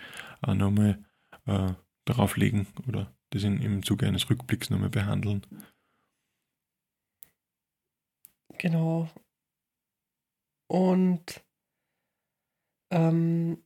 auch 0.43 0.55
nochmal 0.55 1.05
äh, 1.47 1.72
darauf 2.05 2.37
legen 2.37 2.66
oder 2.89 3.14
das 3.30 3.45
in, 3.45 3.61
im 3.62 3.82
Zuge 3.82 4.07
eines 4.07 4.28
Rückblicks 4.28 4.70
nochmal 4.70 4.91
behandeln. 4.91 5.43
Genau. 8.59 9.09
Und 10.68 11.45
ähm, 12.91 13.62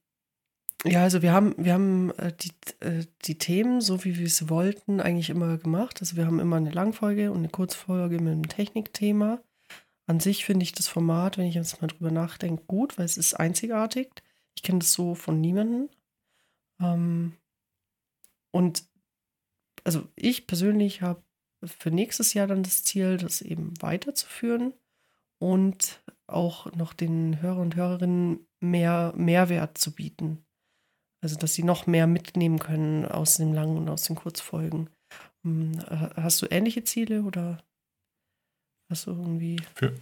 ja, 0.84 1.02
also 1.02 1.20
wir 1.22 1.32
haben, 1.32 1.54
wir 1.58 1.74
haben 1.74 2.10
äh, 2.18 2.32
die, 2.32 2.52
äh, 2.80 3.04
die 3.24 3.36
Themen, 3.36 3.80
so 3.80 4.04
wie 4.04 4.18
wir 4.18 4.26
es 4.26 4.48
wollten, 4.48 5.00
eigentlich 5.00 5.30
immer 5.30 5.58
gemacht. 5.58 6.00
Also 6.00 6.16
wir 6.16 6.26
haben 6.26 6.40
immer 6.40 6.56
eine 6.56 6.70
Langfolge 6.70 7.30
und 7.30 7.38
eine 7.38 7.48
Kurzfolge 7.48 8.18
mit 8.18 8.32
einem 8.32 8.48
Technikthema. 8.48 9.42
An 10.06 10.20
sich 10.20 10.44
finde 10.44 10.64
ich 10.64 10.72
das 10.72 10.88
Format, 10.88 11.38
wenn 11.38 11.46
ich 11.46 11.54
jetzt 11.54 11.80
mal 11.80 11.88
drüber 11.88 12.10
nachdenke, 12.10 12.64
gut, 12.66 12.98
weil 12.98 13.04
es 13.04 13.16
ist 13.16 13.34
einzigartig. 13.34 14.10
Ich 14.56 14.62
kenne 14.62 14.80
das 14.80 14.92
so 14.92 15.14
von 15.14 15.40
niemandem. 15.40 15.88
Ähm, 16.80 17.36
und 18.50 18.84
also 19.84 20.08
ich 20.16 20.46
persönlich 20.46 21.02
habe 21.02 21.22
für 21.62 21.90
nächstes 21.90 22.34
Jahr 22.34 22.46
dann 22.46 22.62
das 22.62 22.84
Ziel, 22.84 23.18
das 23.18 23.42
eben 23.42 23.74
weiterzuführen 23.80 24.72
und 25.38 26.02
auch 26.26 26.72
noch 26.72 26.92
den 26.92 27.40
Hörer 27.42 27.60
und 27.60 27.76
Hörerinnen 27.76 28.46
mehr 28.60 29.12
Mehrwert 29.16 29.78
zu 29.78 29.94
bieten. 29.94 30.44
Also, 31.22 31.36
dass 31.36 31.54
sie 31.54 31.64
noch 31.64 31.86
mehr 31.86 32.06
mitnehmen 32.06 32.58
können 32.58 33.04
aus 33.04 33.36
den 33.36 33.52
langen 33.52 33.76
und 33.76 33.88
aus 33.88 34.04
den 34.04 34.16
Kurzfolgen. 34.16 34.88
Hm, 35.44 35.78
hast 36.16 36.40
du 36.42 36.46
ähnliche 36.50 36.84
Ziele 36.84 37.22
oder 37.22 37.62
hast 38.90 39.06
du 39.06 39.12
irgendwie. 39.12 39.60
Für, 39.74 39.94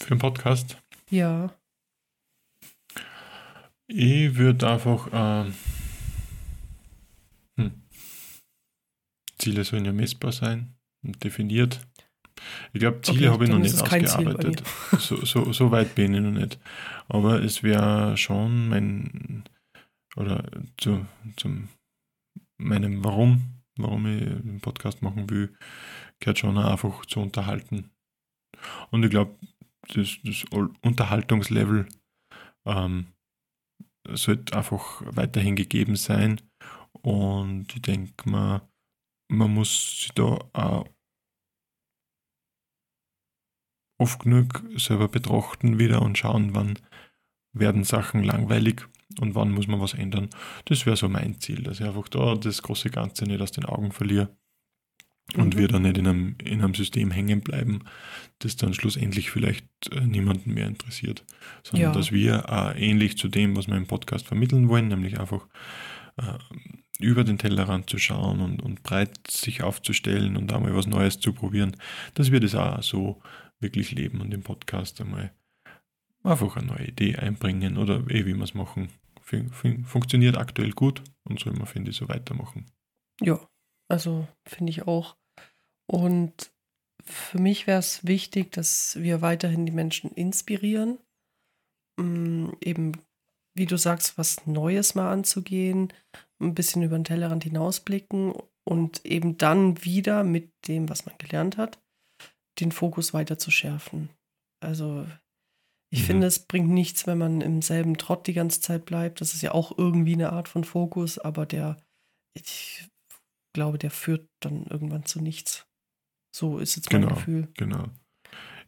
für 0.00 0.10
einen 0.12 0.20
Podcast? 0.20 0.76
Ja. 1.10 1.52
Ich 3.88 4.36
würde 4.36 4.68
einfach. 4.68 5.08
Ähm, 5.12 5.54
hm. 7.58 7.82
Ziele 9.38 9.64
sollen 9.64 9.84
ja 9.84 9.92
messbar 9.92 10.32
sein 10.32 10.74
und 11.02 11.22
definiert. 11.24 11.80
Ich 12.72 12.80
glaube, 12.80 13.00
Ziele 13.02 13.26
okay, 13.26 13.28
habe 13.32 13.44
ich 13.44 13.50
noch 13.50 13.58
nicht 13.58 13.80
ausgearbeitet. 13.80 14.62
So, 14.98 15.24
so, 15.24 15.52
so 15.52 15.70
weit 15.70 15.94
bin 15.94 16.14
ich 16.14 16.20
noch 16.20 16.30
nicht. 16.30 16.58
Aber 17.08 17.42
es 17.42 17.62
wäre 17.62 18.16
schon 18.16 18.68
mein 18.68 19.44
oder 20.16 20.44
zu, 20.76 21.06
zu 21.36 21.68
meinem 22.58 23.04
Warum, 23.04 23.62
warum 23.76 24.06
ich 24.06 24.24
den 24.24 24.60
Podcast 24.60 25.02
machen 25.02 25.30
will, 25.30 25.54
gehört 26.18 26.38
schon 26.38 26.58
einfach 26.58 27.04
zu 27.06 27.20
unterhalten. 27.20 27.90
Und 28.90 29.04
ich 29.04 29.10
glaube, 29.10 29.38
das, 29.88 30.18
das 30.22 30.44
Unterhaltungslevel 30.82 31.88
ähm, 32.66 33.06
sollte 34.08 34.56
einfach 34.56 35.02
weiterhin 35.06 35.56
gegeben 35.56 35.96
sein. 35.96 36.40
Und 36.92 37.74
ich 37.74 37.82
denke 37.82 38.28
mal, 38.28 38.68
man 39.30 39.54
muss 39.54 40.00
sich 40.00 40.12
da 40.12 40.38
auch 40.52 40.88
oft 43.98 44.20
genug 44.20 44.64
selber 44.76 45.08
betrachten 45.08 45.78
wieder 45.78 46.02
und 46.02 46.18
schauen, 46.18 46.54
wann 46.54 46.78
werden 47.52 47.84
Sachen 47.84 48.22
langweilig 48.24 48.88
und 49.18 49.34
wann 49.34 49.50
muss 49.50 49.66
man 49.66 49.80
was 49.80 49.94
ändern. 49.94 50.30
Das 50.66 50.86
wäre 50.86 50.96
so 50.96 51.08
mein 51.08 51.40
Ziel, 51.40 51.62
dass 51.62 51.80
ich 51.80 51.86
einfach 51.86 52.08
da 52.08 52.34
das 52.34 52.62
große 52.62 52.90
Ganze 52.90 53.24
nicht 53.24 53.40
aus 53.40 53.52
den 53.52 53.64
Augen 53.64 53.92
verliere 53.92 54.36
und 55.36 55.54
mhm. 55.54 55.58
wir 55.58 55.68
dann 55.68 55.82
nicht 55.82 55.98
in 55.98 56.06
einem, 56.06 56.36
in 56.42 56.62
einem 56.62 56.74
System 56.74 57.10
hängen 57.10 57.40
bleiben, 57.40 57.80
das 58.40 58.56
dann 58.56 58.74
schlussendlich 58.74 59.30
vielleicht 59.30 59.66
äh, 59.92 60.00
niemanden 60.00 60.54
mehr 60.54 60.66
interessiert, 60.66 61.24
sondern 61.62 61.90
ja. 61.90 61.94
dass 61.94 62.12
wir 62.12 62.44
äh, 62.48 62.90
ähnlich 62.90 63.16
zu 63.16 63.28
dem, 63.28 63.56
was 63.56 63.68
wir 63.68 63.76
im 63.76 63.86
Podcast 63.86 64.26
vermitteln 64.26 64.68
wollen, 64.68 64.88
nämlich 64.88 65.20
einfach 65.20 65.46
äh, 66.16 66.38
über 66.98 67.24
den 67.24 67.38
Tellerrand 67.38 67.88
zu 67.88 67.98
schauen 67.98 68.40
und, 68.40 68.62
und 68.62 68.82
breit 68.82 69.18
sich 69.28 69.62
aufzustellen 69.62 70.36
und 70.36 70.52
einmal 70.52 70.74
was 70.74 70.86
Neues 70.86 71.18
zu 71.18 71.32
probieren, 71.32 71.76
dass 72.14 72.30
wir 72.30 72.40
das 72.40 72.54
auch 72.54 72.82
so 72.82 73.22
wirklich 73.58 73.92
leben 73.92 74.20
und 74.20 74.32
im 74.34 74.42
Podcast 74.42 75.00
einmal 75.00 75.32
einfach 76.22 76.56
eine 76.56 76.66
neue 76.66 76.88
Idee 76.88 77.16
einbringen 77.16 77.78
oder 77.78 77.98
eh, 78.10 78.26
wie 78.26 78.34
wir 78.34 78.42
es 78.42 78.54
machen. 78.54 78.90
Funktioniert 79.84 80.36
aktuell 80.36 80.72
gut 80.72 81.02
und 81.24 81.38
soll 81.38 81.52
man, 81.52 81.66
finde 81.66 81.90
ich, 81.90 81.96
so 81.96 82.08
weitermachen. 82.08 82.66
Ja, 83.20 83.38
also 83.88 84.26
finde 84.44 84.70
ich 84.70 84.86
auch. 84.88 85.16
Und 85.86 86.52
für 87.04 87.38
mich 87.38 87.66
wäre 87.66 87.78
es 87.78 88.04
wichtig, 88.04 88.52
dass 88.52 88.96
wir 89.00 89.22
weiterhin 89.22 89.66
die 89.66 89.72
Menschen 89.72 90.10
inspirieren, 90.10 90.98
mm, 91.96 92.50
eben, 92.60 92.92
wie 93.54 93.66
du 93.66 93.76
sagst, 93.76 94.18
was 94.18 94.46
Neues 94.46 94.94
mal 94.94 95.12
anzugehen, 95.12 95.92
ein 96.40 96.54
bisschen 96.54 96.82
über 96.82 96.98
den 96.98 97.04
Tellerrand 97.04 97.44
hinausblicken 97.44 98.32
und 98.64 99.04
eben 99.04 99.38
dann 99.38 99.84
wieder 99.84 100.24
mit 100.24 100.52
dem, 100.66 100.88
was 100.88 101.06
man 101.06 101.16
gelernt 101.18 101.56
hat, 101.56 101.80
den 102.60 102.72
Fokus 102.72 103.14
weiter 103.14 103.38
zu 103.38 103.50
schärfen. 103.50 104.10
Also 104.60 105.06
ich 105.92 106.02
mhm. 106.02 106.06
finde, 106.06 106.26
es 106.28 106.46
bringt 106.46 106.70
nichts, 106.70 107.06
wenn 107.06 107.18
man 107.18 107.40
im 107.40 107.62
selben 107.62 107.98
Trott 107.98 108.26
die 108.26 108.32
ganze 108.32 108.60
Zeit 108.60 108.84
bleibt. 108.84 109.20
Das 109.20 109.34
ist 109.34 109.42
ja 109.42 109.52
auch 109.52 109.76
irgendwie 109.76 110.14
eine 110.14 110.32
Art 110.32 110.48
von 110.48 110.64
Fokus, 110.64 111.18
aber 111.18 111.46
der, 111.46 111.82
ich 112.34 112.88
glaube, 113.54 113.78
der 113.78 113.90
führt 113.90 114.28
dann 114.40 114.66
irgendwann 114.66 115.04
zu 115.04 115.20
nichts. 115.20 115.66
So 116.34 116.58
ist 116.58 116.76
jetzt 116.76 116.92
mein 116.92 117.02
genau, 117.02 117.14
Gefühl. 117.14 117.48
Genau. 117.54 117.88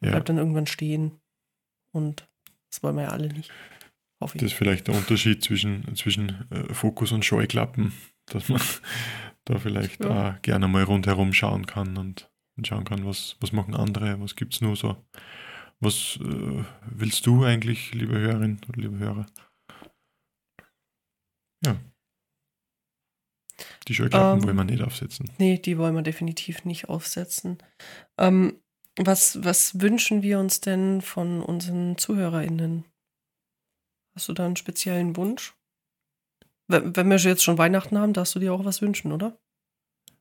Ja. 0.01 0.11
Bleibt 0.11 0.29
dann 0.29 0.39
irgendwann 0.39 0.67
stehen. 0.67 1.21
Und 1.95 2.29
das 2.71 2.83
wollen 2.83 2.97
wir 2.97 3.05
ja 3.05 3.11
alle 3.11 3.29
nicht. 3.29 3.53
Hoffe 4.21 4.37
ich. 4.37 4.43
Das 4.43 4.53
ist 4.53 4.59
vielleicht 4.59 4.89
der 4.89 4.97
Unterschied 4.97 5.45
zwischen, 5.45 5.95
zwischen 5.95 6.51
äh, 6.51 6.75
Fokus 6.75 7.13
und 7.13 7.25
Scheuklappen, 7.25 7.93
dass 8.27 8.49
man 8.49 8.61
da 9.45 9.59
vielleicht 9.59 10.05
ja. 10.05 10.39
gerne 10.43 10.67
mal 10.67 10.83
rundherum 10.83 11.33
schauen 11.33 11.67
kann 11.67 11.97
und, 11.97 12.33
und 12.57 12.67
schauen 12.67 12.85
kann, 12.85 13.07
was, 13.07 13.37
was 13.41 13.53
machen 13.53 13.77
andere, 13.77 14.21
was 14.21 14.35
gibt 14.35 14.55
es 14.55 14.61
nur 14.61 14.75
so 14.75 14.97
was 15.83 16.19
äh, 16.23 16.65
willst 16.87 17.27
du 17.27 17.45
eigentlich, 17.45 17.93
liebe 17.93 18.19
Hörerin 18.19 18.61
oder 18.69 18.81
liebe 18.81 18.99
Hörer? 18.99 19.27
Ja. 21.65 21.77
Die 23.89 23.95
Scheuklappen 23.95 24.41
ähm, 24.41 24.47
wollen 24.47 24.57
wir 24.57 24.65
nicht 24.65 24.83
aufsetzen. 24.83 25.31
Nee, 25.39 25.59
die 25.59 25.79
wollen 25.79 25.95
wir 25.95 26.03
definitiv 26.03 26.65
nicht 26.65 26.89
aufsetzen. 26.89 27.59
Ähm, 28.19 28.61
was, 28.97 29.43
was 29.45 29.81
wünschen 29.81 30.23
wir 30.23 30.39
uns 30.39 30.61
denn 30.61 31.01
von 31.01 31.43
unseren 31.43 31.99
ZuhörerInnen? 31.99 32.85
Hast 34.15 34.29
du 34.29 34.35
da 34.35 34.47
einen 34.47 34.57
speziellen 34.57 35.17
Wunsch? 35.17 35.55
Wenn 36.69 37.11
wir 37.11 37.17
jetzt 37.17 37.43
schon 37.43 37.59
Weihnachten 37.59 37.99
haben, 37.99 38.13
darfst 38.13 38.35
du 38.35 38.39
dir 38.39 38.55
auch 38.55 38.65
was 38.65 38.83
wünschen, 38.83 39.13
oder? 39.13 39.37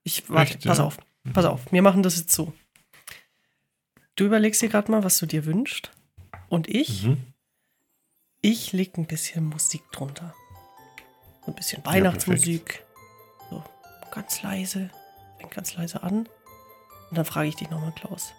Ich 0.03 0.29
warte, 0.29 0.55
Echt, 0.55 0.65
pass 0.65 0.79
ja? 0.79 0.85
auf, 0.85 0.97
pass 1.33 1.45
auf. 1.45 1.71
Wir 1.71 1.81
machen 1.81 2.03
das 2.03 2.17
jetzt 2.17 2.31
so. 2.31 2.53
Du 4.21 4.27
überlegst 4.27 4.61
dir 4.61 4.69
gerade 4.69 4.91
mal, 4.91 5.03
was 5.03 5.17
du 5.17 5.25
dir 5.25 5.47
wünschst. 5.47 5.89
Und 6.47 6.67
ich, 6.67 7.05
mhm. 7.05 7.17
ich 8.41 8.71
leg 8.71 8.95
ein 8.99 9.07
bisschen 9.07 9.45
Musik 9.45 9.81
drunter. 9.91 10.35
ein 11.47 11.55
bisschen 11.55 11.83
Weihnachtsmusik. 11.83 12.85
Ja, 13.49 13.57
so 13.57 13.63
ganz 14.11 14.43
leise. 14.43 14.91
Fängt 15.39 15.55
ganz 15.55 15.73
leise 15.73 16.03
an. 16.03 16.29
Und 17.09 17.17
dann 17.17 17.25
frage 17.25 17.49
ich 17.49 17.55
dich 17.55 17.71
nochmal, 17.71 17.93
Klaus. 17.93 18.31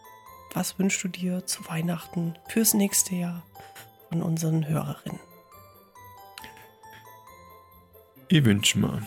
Was 0.54 0.78
wünschst 0.78 1.02
du 1.02 1.08
dir 1.08 1.46
zu 1.46 1.66
Weihnachten 1.68 2.36
fürs 2.46 2.74
nächste 2.74 3.16
Jahr 3.16 3.42
von 4.08 4.22
unseren 4.22 4.68
Hörerinnen? 4.68 5.18
Ich 8.28 8.44
wünsche 8.44 8.78
mir, 8.78 9.04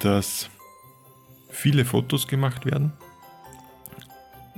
dass 0.00 0.50
viele 1.48 1.84
Fotos 1.84 2.26
gemacht 2.26 2.66
werden 2.66 2.92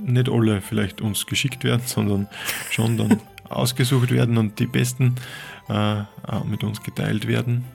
nicht 0.01 0.29
alle 0.29 0.61
vielleicht 0.61 1.01
uns 1.01 1.25
geschickt 1.25 1.63
werden, 1.63 1.81
sondern 1.85 2.27
schon 2.69 2.97
dann 2.97 3.19
ausgesucht 3.49 4.11
werden 4.11 4.37
und 4.37 4.59
die 4.59 4.67
besten 4.67 5.15
äh, 5.69 6.03
mit 6.45 6.63
uns 6.63 6.83
geteilt 6.83 7.27
werden. 7.27 7.65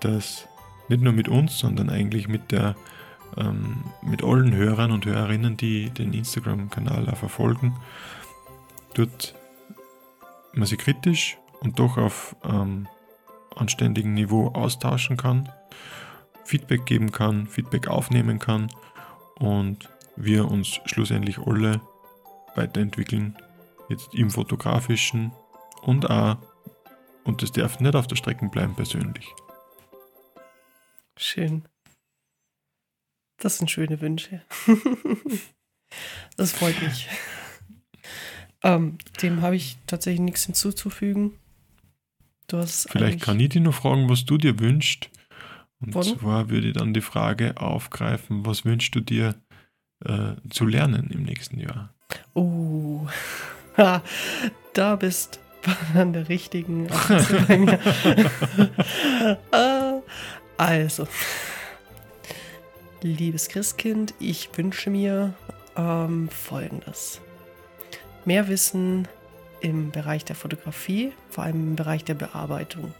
Dass 0.00 0.46
nicht 0.88 1.02
nur 1.02 1.12
mit 1.12 1.28
uns, 1.28 1.58
sondern 1.58 1.90
eigentlich 1.90 2.28
mit 2.28 2.52
der 2.52 2.76
ähm, 3.36 3.84
mit 4.02 4.22
allen 4.22 4.54
Hörern 4.54 4.90
und 4.90 5.04
Hörerinnen, 5.06 5.56
die 5.56 5.90
den 5.90 6.12
Instagram-Kanal 6.12 7.08
auch 7.08 7.16
verfolgen, 7.16 7.76
dort 8.94 9.34
man 10.54 10.66
sich 10.66 10.78
kritisch 10.78 11.36
und 11.60 11.78
doch 11.78 11.98
auf 11.98 12.36
ähm, 12.44 12.88
anständigem 13.54 14.14
Niveau 14.14 14.48
austauschen 14.48 15.16
kann, 15.16 15.48
Feedback 16.44 16.86
geben 16.86 17.12
kann, 17.12 17.46
Feedback 17.46 17.88
aufnehmen 17.88 18.38
kann 18.38 18.68
und 19.36 19.88
wir 20.24 20.50
uns 20.50 20.80
schlussendlich 20.84 21.38
alle 21.38 21.80
weiterentwickeln, 22.54 23.36
jetzt 23.88 24.14
im 24.14 24.30
fotografischen 24.30 25.32
und 25.82 26.10
auch, 26.10 26.36
und 27.24 27.42
das 27.42 27.52
darf 27.52 27.80
nicht 27.80 27.94
auf 27.94 28.06
der 28.06 28.16
Strecke 28.16 28.48
bleiben 28.48 28.74
persönlich. 28.74 29.32
Schön. 31.16 31.64
Das 33.38 33.58
sind 33.58 33.70
schöne 33.70 34.00
Wünsche. 34.00 34.42
das 36.36 36.52
freut 36.52 36.80
mich. 36.82 37.08
Ähm, 38.64 38.98
dem 39.22 39.40
habe 39.42 39.54
ich 39.54 39.78
tatsächlich 39.86 40.20
nichts 40.20 40.46
hinzuzufügen. 40.46 41.38
Vielleicht 42.50 43.20
kann 43.20 43.38
ich 43.38 43.50
dich 43.50 43.62
noch 43.62 43.74
fragen, 43.74 44.08
was 44.08 44.24
du 44.24 44.38
dir 44.38 44.58
wünschst. 44.58 45.10
Und 45.80 45.92
Von? 45.92 46.02
zwar 46.02 46.50
würde 46.50 46.68
ich 46.68 46.72
dann 46.74 46.94
die 46.94 47.02
Frage 47.02 47.56
aufgreifen, 47.56 48.44
was 48.44 48.64
wünschst 48.64 48.94
du 48.94 49.00
dir 49.00 49.34
äh, 50.04 50.32
zu 50.50 50.66
lernen 50.66 51.10
im 51.10 51.22
nächsten 51.22 51.58
Jahr? 51.58 51.92
Oh, 52.34 53.06
da 54.74 54.96
bist 54.96 55.40
du 55.62 55.98
an 55.98 56.12
der 56.12 56.28
richtigen 56.28 56.86
äh, 59.52 60.00
Also, 60.56 61.06
liebes 63.02 63.48
Christkind, 63.48 64.14
ich 64.18 64.48
wünsche 64.56 64.90
mir 64.90 65.34
ähm, 65.76 66.28
Folgendes. 66.28 67.20
Mehr 68.24 68.48
Wissen 68.48 69.08
im 69.60 69.90
Bereich 69.90 70.24
der 70.24 70.36
Fotografie, 70.36 71.12
vor 71.30 71.44
allem 71.44 71.68
im 71.68 71.76
Bereich 71.76 72.04
der 72.04 72.14
Bearbeitung. 72.14 72.92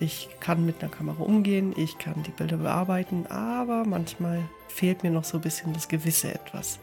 Ich 0.00 0.28
kann 0.40 0.64
mit 0.64 0.82
einer 0.82 0.92
Kamera 0.92 1.22
umgehen, 1.22 1.74
ich 1.76 1.98
kann 1.98 2.22
die 2.22 2.30
Bilder 2.30 2.58
bearbeiten, 2.58 3.26
aber 3.26 3.84
manchmal 3.84 4.42
fehlt 4.68 5.02
mir 5.02 5.10
noch 5.10 5.24
so 5.24 5.38
ein 5.38 5.42
bisschen 5.42 5.72
das 5.72 5.88
gewisse 5.88 6.32
etwas. 6.32 6.78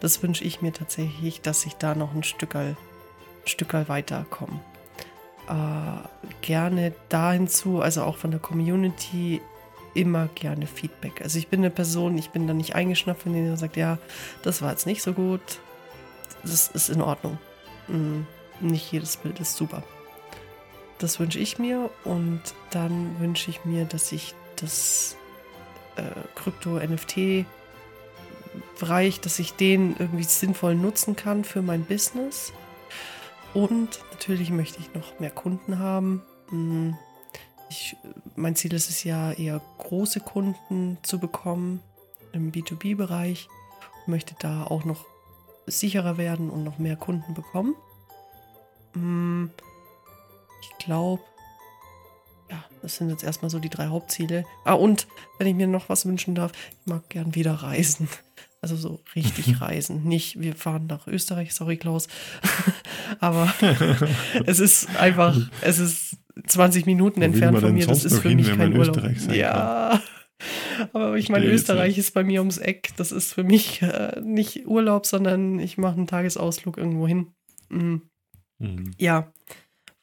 Das 0.00 0.22
wünsche 0.22 0.44
ich 0.44 0.60
mir 0.60 0.72
tatsächlich, 0.72 1.40
dass 1.40 1.64
ich 1.66 1.74
da 1.74 1.94
noch 1.94 2.14
ein 2.14 2.22
Stück, 2.22 2.56
ein 2.56 2.76
Stück 3.44 3.72
weiterkomme. 3.72 4.60
Äh, 5.48 6.26
gerne 6.42 6.92
da 7.08 7.32
hinzu, 7.32 7.80
also 7.80 8.02
auch 8.02 8.16
von 8.16 8.30
der 8.30 8.40
Community, 8.40 9.40
immer 9.94 10.28
gerne 10.34 10.66
Feedback. 10.66 11.22
Also 11.22 11.38
ich 11.38 11.48
bin 11.48 11.60
eine 11.60 11.70
Person, 11.70 12.18
ich 12.18 12.30
bin 12.30 12.46
da 12.46 12.52
nicht 12.52 12.74
eingeschnappt, 12.74 13.24
wenn 13.24 13.34
jemand 13.34 13.58
sagt, 13.58 13.76
ja, 13.76 13.98
das 14.42 14.60
war 14.60 14.70
jetzt 14.70 14.86
nicht 14.86 15.02
so 15.02 15.14
gut. 15.14 15.40
Das 16.42 16.68
ist 16.68 16.90
in 16.90 17.00
Ordnung. 17.00 17.38
Mhm 17.88 18.26
nicht 18.60 18.90
jedes 18.92 19.16
Bild 19.16 19.40
ist 19.40 19.56
super. 19.56 19.82
Das 20.98 21.18
wünsche 21.20 21.38
ich 21.38 21.58
mir 21.58 21.90
und 22.04 22.40
dann 22.70 23.20
wünsche 23.20 23.50
ich 23.50 23.64
mir, 23.64 23.84
dass 23.84 24.10
ich 24.12 24.34
das 24.56 25.16
äh, 25.96 26.02
Krypto-NFT-Bereich, 26.34 29.20
dass 29.20 29.38
ich 29.38 29.52
den 29.54 29.94
irgendwie 29.98 30.24
sinnvoll 30.24 30.74
nutzen 30.74 31.14
kann 31.14 31.44
für 31.44 31.62
mein 31.62 31.84
Business. 31.84 32.52
Und 33.54 34.00
natürlich 34.10 34.50
möchte 34.50 34.80
ich 34.80 34.92
noch 34.92 35.20
mehr 35.20 35.30
Kunden 35.30 35.78
haben. 35.78 36.22
Hm, 36.50 36.98
ich, 37.70 37.96
mein 38.34 38.56
Ziel 38.56 38.72
ist 38.72 38.90
es 38.90 39.04
ja 39.04 39.30
eher 39.32 39.60
große 39.78 40.18
Kunden 40.20 40.98
zu 41.02 41.20
bekommen 41.20 41.80
im 42.32 42.50
B2B-Bereich. 42.52 43.48
Ich 44.02 44.08
möchte 44.08 44.34
da 44.38 44.64
auch 44.64 44.84
noch 44.84 45.06
sicherer 45.66 46.18
werden 46.18 46.50
und 46.50 46.64
noch 46.64 46.78
mehr 46.78 46.96
Kunden 46.96 47.34
bekommen. 47.34 47.76
Ich 50.60 50.84
glaube, 50.84 51.22
ja, 52.50 52.64
das 52.82 52.96
sind 52.96 53.10
jetzt 53.10 53.24
erstmal 53.24 53.50
so 53.50 53.58
die 53.58 53.68
drei 53.68 53.86
Hauptziele. 53.86 54.44
Ah, 54.64 54.74
und 54.74 55.06
wenn 55.38 55.46
ich 55.46 55.54
mir 55.54 55.66
noch 55.66 55.88
was 55.88 56.06
wünschen 56.06 56.34
darf, 56.34 56.52
ich 56.70 56.86
mag 56.86 57.08
gern 57.08 57.34
wieder 57.34 57.54
reisen. 57.54 58.08
Also 58.60 58.74
so 58.74 58.98
richtig 59.14 59.60
reisen. 59.60 60.02
Nicht, 60.02 60.40
wir 60.40 60.56
fahren 60.56 60.88
nach 60.88 61.06
Österreich, 61.06 61.54
sorry 61.54 61.76
Klaus. 61.76 62.08
Aber 63.20 63.54
es 64.46 64.58
ist 64.58 64.88
einfach, 64.96 65.38
es 65.60 65.78
ist 65.78 66.16
20 66.44 66.84
Minuten 66.84 67.20
Wo 67.20 67.24
entfernt 67.24 67.60
von 67.60 67.72
mir. 67.72 67.86
Das 67.86 68.04
ist 68.04 68.18
für 68.18 68.30
hin, 68.30 68.38
mich 68.38 68.52
kein 68.56 68.76
Urlaub. 68.76 69.00
Ja. 69.30 70.02
Aber 70.92 71.16
ich 71.16 71.28
meine, 71.28 71.46
Österreich 71.46 71.98
ist 71.98 72.14
bei 72.14 72.24
mir 72.24 72.40
ums 72.40 72.58
Eck. 72.58 72.90
Das 72.96 73.12
ist 73.12 73.32
für 73.32 73.44
mich 73.44 73.82
äh, 73.82 74.20
nicht 74.22 74.66
Urlaub, 74.66 75.06
sondern 75.06 75.58
ich 75.58 75.78
mache 75.78 75.96
einen 75.96 76.06
Tagesausflug 76.06 76.78
irgendwo 76.78 77.06
hin. 77.06 77.28
Mhm. 77.68 78.02
Mhm. 78.58 78.90
Ja, 78.98 79.32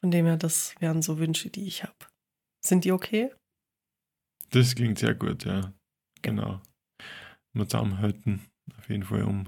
von 0.05 0.11
dem 0.11 0.27
her, 0.27 0.37
das 0.37 0.75
wären 0.79 1.01
so 1.01 1.17
Wünsche, 1.17 1.49
die 1.49 1.65
ich 1.65 1.81
habe. 1.81 1.95
Sind 2.63 2.85
die 2.85 2.91
okay? 2.91 3.31
Das 4.51 4.75
klingt 4.75 4.99
sehr 4.99 5.15
gut, 5.15 5.45
ja. 5.45 5.73
Genau. 6.21 6.61
Mal 7.53 7.67
zusammenhalten, 7.67 8.45
auf 8.77 8.87
jeden 8.87 9.01
Fall, 9.01 9.23
um, 9.23 9.47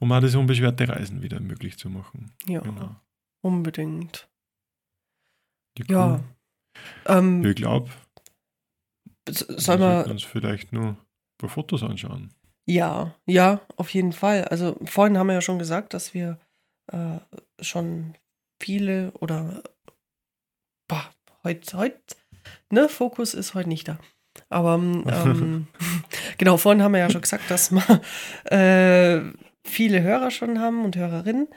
um 0.00 0.10
auch 0.10 0.20
das 0.20 0.34
unbeschwerte 0.34 0.88
Reisen 0.88 1.22
wieder 1.22 1.38
möglich 1.38 1.78
zu 1.78 1.90
machen. 1.90 2.32
Ja, 2.44 2.58
genau. 2.58 2.96
unbedingt. 3.40 4.28
Ja, 5.78 5.84
cool. 6.16 6.24
ja. 7.06 7.18
Ähm, 7.18 7.44
ich 7.44 7.54
glaube, 7.54 7.88
sollen 9.28 9.78
wir 9.78 10.10
uns 10.10 10.24
vielleicht 10.24 10.72
nur 10.72 10.88
ein 10.88 10.98
paar 11.38 11.50
Fotos 11.50 11.84
anschauen. 11.84 12.34
Ja, 12.66 13.14
ja, 13.26 13.60
auf 13.76 13.90
jeden 13.90 14.12
Fall. 14.12 14.42
Also 14.46 14.76
vorhin 14.86 15.18
haben 15.18 15.28
wir 15.28 15.34
ja 15.34 15.40
schon 15.40 15.60
gesagt, 15.60 15.94
dass 15.94 16.14
wir 16.14 16.40
äh, 16.90 17.20
schon 17.60 18.16
viele 18.60 19.12
oder 19.12 19.62
boah, 20.88 21.04
heute, 21.42 21.76
heute, 21.76 22.16
ne, 22.70 22.88
Fokus 22.88 23.34
ist 23.34 23.54
heute 23.54 23.68
nicht 23.68 23.88
da. 23.88 23.98
Aber 24.48 24.74
ähm, 24.74 25.68
genau, 26.38 26.56
vorhin 26.56 26.82
haben 26.82 26.92
wir 26.92 27.00
ja 27.00 27.10
schon 27.10 27.20
gesagt, 27.20 27.50
dass 27.50 27.70
wir 27.70 28.00
äh, 28.50 29.32
viele 29.64 30.02
Hörer 30.02 30.30
schon 30.30 30.60
haben 30.60 30.84
und 30.84 30.96
Hörerinnen. 30.96 31.48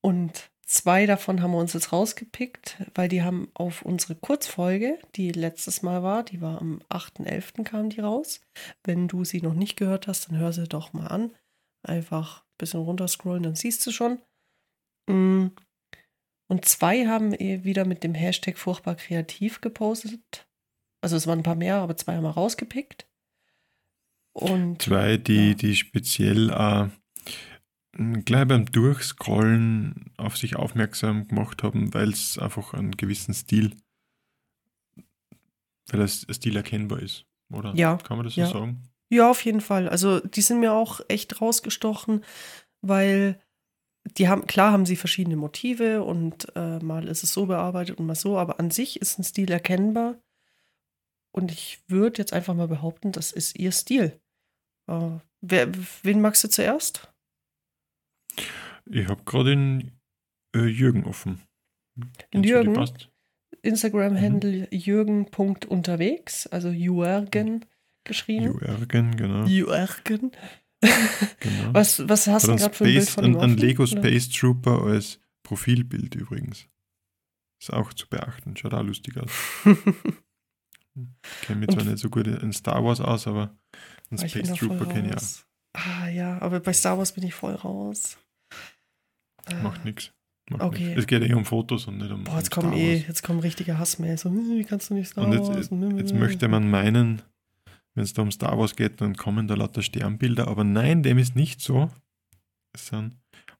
Und 0.00 0.50
zwei 0.64 1.06
davon 1.06 1.42
haben 1.42 1.52
wir 1.52 1.58
uns 1.58 1.74
jetzt 1.74 1.92
rausgepickt, 1.92 2.82
weil 2.94 3.08
die 3.08 3.22
haben 3.22 3.50
auf 3.54 3.82
unsere 3.82 4.14
Kurzfolge, 4.14 4.98
die 5.14 5.30
letztes 5.30 5.82
Mal 5.82 6.02
war, 6.02 6.22
die 6.22 6.40
war 6.40 6.60
am 6.60 6.80
8.11. 6.90 7.64
kam 7.64 7.90
die 7.90 8.00
raus. 8.00 8.40
Wenn 8.84 9.08
du 9.08 9.24
sie 9.24 9.42
noch 9.42 9.54
nicht 9.54 9.76
gehört 9.76 10.06
hast, 10.06 10.28
dann 10.28 10.38
hör 10.38 10.52
sie 10.52 10.66
doch 10.66 10.92
mal 10.92 11.06
an. 11.06 11.34
Einfach 11.82 12.42
ein 12.42 12.58
bisschen 12.58 12.80
runterscrollen, 12.80 13.42
dann 13.42 13.54
siehst 13.54 13.86
du 13.86 13.90
schon. 13.90 14.20
Mm. 15.08 15.48
Und 16.52 16.66
zwei 16.66 17.06
haben 17.06 17.32
wieder 17.32 17.86
mit 17.86 18.04
dem 18.04 18.12
Hashtag 18.12 18.58
furchtbar 18.58 18.96
kreativ 18.96 19.62
gepostet. 19.62 20.46
Also 21.00 21.16
es 21.16 21.26
waren 21.26 21.38
ein 21.38 21.44
paar 21.44 21.54
mehr, 21.54 21.76
aber 21.76 21.96
zwei 21.96 22.14
haben 22.14 22.24
wir 22.24 22.28
rausgepickt. 22.28 23.06
Und, 24.34 24.82
zwei, 24.82 25.16
die, 25.16 25.48
ja. 25.48 25.54
die 25.54 25.74
speziell 25.74 26.50
äh, 26.50 26.88
gleich 28.26 28.46
beim 28.46 28.66
Durchscrollen 28.66 30.12
auf 30.18 30.36
sich 30.36 30.54
aufmerksam 30.56 31.26
gemacht 31.26 31.62
haben, 31.62 31.94
weil 31.94 32.10
es 32.10 32.36
einfach 32.38 32.74
einen 32.74 32.98
gewissen 32.98 33.32
Stil, 33.32 33.74
weil 35.86 36.02
es 36.02 36.26
Stil 36.30 36.54
erkennbar 36.54 37.00
ist, 37.00 37.24
oder? 37.50 37.74
Ja. 37.76 37.96
Kann 37.96 38.18
man 38.18 38.26
das 38.26 38.34
so 38.34 38.42
ja. 38.42 38.48
sagen? 38.48 38.90
Ja, 39.08 39.30
auf 39.30 39.42
jeden 39.42 39.62
Fall. 39.62 39.88
Also 39.88 40.20
die 40.20 40.42
sind 40.42 40.60
mir 40.60 40.74
auch 40.74 41.00
echt 41.08 41.40
rausgestochen, 41.40 42.22
weil 42.82 43.41
die 44.04 44.28
haben, 44.28 44.46
klar 44.46 44.72
haben 44.72 44.86
sie 44.86 44.96
verschiedene 44.96 45.36
Motive 45.36 46.02
und 46.02 46.54
äh, 46.56 46.78
mal 46.80 47.08
ist 47.08 47.22
es 47.22 47.32
so 47.32 47.46
bearbeitet 47.46 47.98
und 47.98 48.06
mal 48.06 48.14
so, 48.14 48.38
aber 48.38 48.58
an 48.58 48.70
sich 48.70 49.00
ist 49.00 49.18
ein 49.18 49.24
Stil 49.24 49.50
erkennbar. 49.50 50.20
Und 51.34 51.50
ich 51.50 51.80
würde 51.88 52.18
jetzt 52.18 52.32
einfach 52.32 52.54
mal 52.54 52.68
behaupten, 52.68 53.12
das 53.12 53.32
ist 53.32 53.58
ihr 53.58 53.72
Stil. 53.72 54.20
Äh, 54.88 55.18
wer, 55.40 55.72
wen 56.02 56.20
magst 56.20 56.44
du 56.44 56.48
zuerst? 56.48 57.12
Ich 58.86 59.08
habe 59.08 59.22
gerade 59.24 59.50
den 59.50 59.92
äh, 60.54 60.66
Jürgen 60.66 61.04
offen. 61.04 61.40
Den 62.32 62.44
Jürgen? 62.44 62.76
Instagram-Handle 63.62 64.62
mhm. 64.62 64.66
jürgen.unterwegs, 64.70 66.46
also 66.48 66.68
Jürgen 66.70 67.64
geschrieben. 68.04 68.58
Jürgen, 68.60 69.16
genau. 69.16 69.46
Jürgen. 69.46 70.32
Genau. 71.40 71.74
Was, 71.74 72.08
was 72.08 72.26
hast 72.26 72.48
du 72.48 72.56
gerade 72.56 72.74
für 72.74 72.84
ein 72.84 72.92
Bild 72.92 73.08
von? 73.08 73.24
Ein, 73.24 73.36
ein 73.36 73.56
Lego 73.56 73.86
Space 73.86 74.28
Trooper 74.28 74.82
als 74.82 75.20
Profilbild 75.42 76.14
übrigens. 76.14 76.66
Ist 77.60 77.72
auch 77.72 77.92
zu 77.92 78.08
beachten. 78.08 78.56
Schaut 78.56 78.74
auch 78.74 78.82
lustig 78.82 79.16
aus. 79.18 79.30
kenne 81.42 81.60
mich 81.60 81.70
zwar 81.70 81.84
nicht 81.84 81.98
so 81.98 82.10
gut 82.10 82.26
in 82.26 82.52
Star 82.52 82.84
Wars 82.84 83.00
aus, 83.00 83.26
aber 83.26 83.56
ein 84.10 84.18
ah, 84.20 84.28
Space 84.28 84.52
Trooper 84.52 84.86
kenne 84.86 85.10
ich 85.10 85.16
auch. 85.16 85.22
Ah 85.74 86.08
ja, 86.08 86.40
aber 86.40 86.60
bei 86.60 86.72
Star 86.72 86.98
Wars 86.98 87.12
bin 87.12 87.24
ich 87.24 87.34
voll 87.34 87.54
raus. 87.54 88.18
Macht 89.62 89.84
nichts. 89.84 90.12
Okay. 90.50 90.88
Nix. 90.88 90.98
Es 91.00 91.06
geht 91.06 91.22
eh 91.22 91.34
um 91.34 91.44
Fotos 91.44 91.86
und 91.86 91.98
nicht 91.98 92.10
um. 92.10 92.24
Boah, 92.24 92.38
jetzt 92.38 92.50
kommen 92.50 92.72
eh, 92.72 92.96
jetzt 92.96 93.22
kommen 93.22 93.40
richtige 93.40 93.78
Hassmails. 93.78 94.22
So, 94.22 94.30
hm, 94.30 94.58
wie 94.58 94.64
kannst 94.64 94.90
du 94.90 94.94
nicht 94.94 95.08
Star 95.08 95.24
und 95.24 95.32
jetzt, 95.32 95.48
Wars? 95.48 95.70
Jetzt 95.96 96.14
möchte 96.14 96.48
man 96.48 96.68
meinen, 96.68 97.22
wenn 97.94 98.04
es 98.04 98.12
da 98.12 98.22
um 98.22 98.30
Star 98.30 98.58
Wars 98.58 98.76
geht, 98.76 99.00
dann 99.00 99.16
kommen 99.16 99.46
da 99.46 99.54
lauter 99.54 99.82
Sternbilder. 99.82 100.48
Aber 100.48 100.64
nein, 100.64 101.02
dem 101.02 101.18
ist 101.18 101.36
nicht 101.36 101.60
so. 101.60 101.90
Es 102.72 102.86
sind 102.86 103.16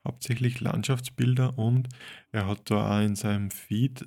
hauptsächlich 0.06 0.60
Landschaftsbilder 0.60 1.58
und 1.58 1.88
er 2.32 2.46
hat 2.46 2.70
da 2.70 2.98
auch 2.98 3.04
in 3.04 3.14
seinem 3.14 3.50
Feed 3.50 4.06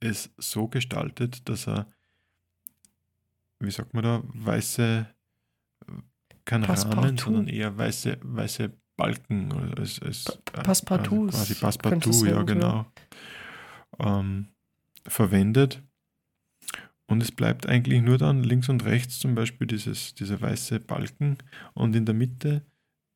es 0.00 0.30
so 0.38 0.68
gestaltet, 0.68 1.48
dass 1.48 1.68
er, 1.68 1.86
wie 3.60 3.70
sagt 3.70 3.94
man 3.94 4.04
da, 4.04 4.22
weiße, 4.24 5.06
kein 6.44 6.62
Passepartout. 6.62 7.00
Rahmen, 7.00 7.18
sondern 7.18 7.48
eher 7.48 7.76
weiße, 7.76 8.18
weiße 8.22 8.72
Balken. 8.96 9.52
Als, 9.78 10.00
als, 10.00 10.26
äh, 10.26 10.62
Passepartout. 10.62 11.28
quasi 11.28 11.54
Passepartout, 11.54 12.26
ja, 12.26 12.42
genau. 12.42 12.86
Ähm, 13.98 14.48
verwendet. 15.06 15.82
Und 17.06 17.22
es 17.22 17.32
bleibt 17.32 17.66
eigentlich 17.66 18.02
nur 18.02 18.18
dann 18.18 18.42
links 18.42 18.68
und 18.68 18.84
rechts 18.84 19.18
zum 19.18 19.34
Beispiel 19.34 19.66
dieses, 19.66 20.14
dieser 20.14 20.40
weiße 20.40 20.80
Balken 20.80 21.36
und 21.74 21.94
in 21.94 22.06
der 22.06 22.14
Mitte 22.14 22.64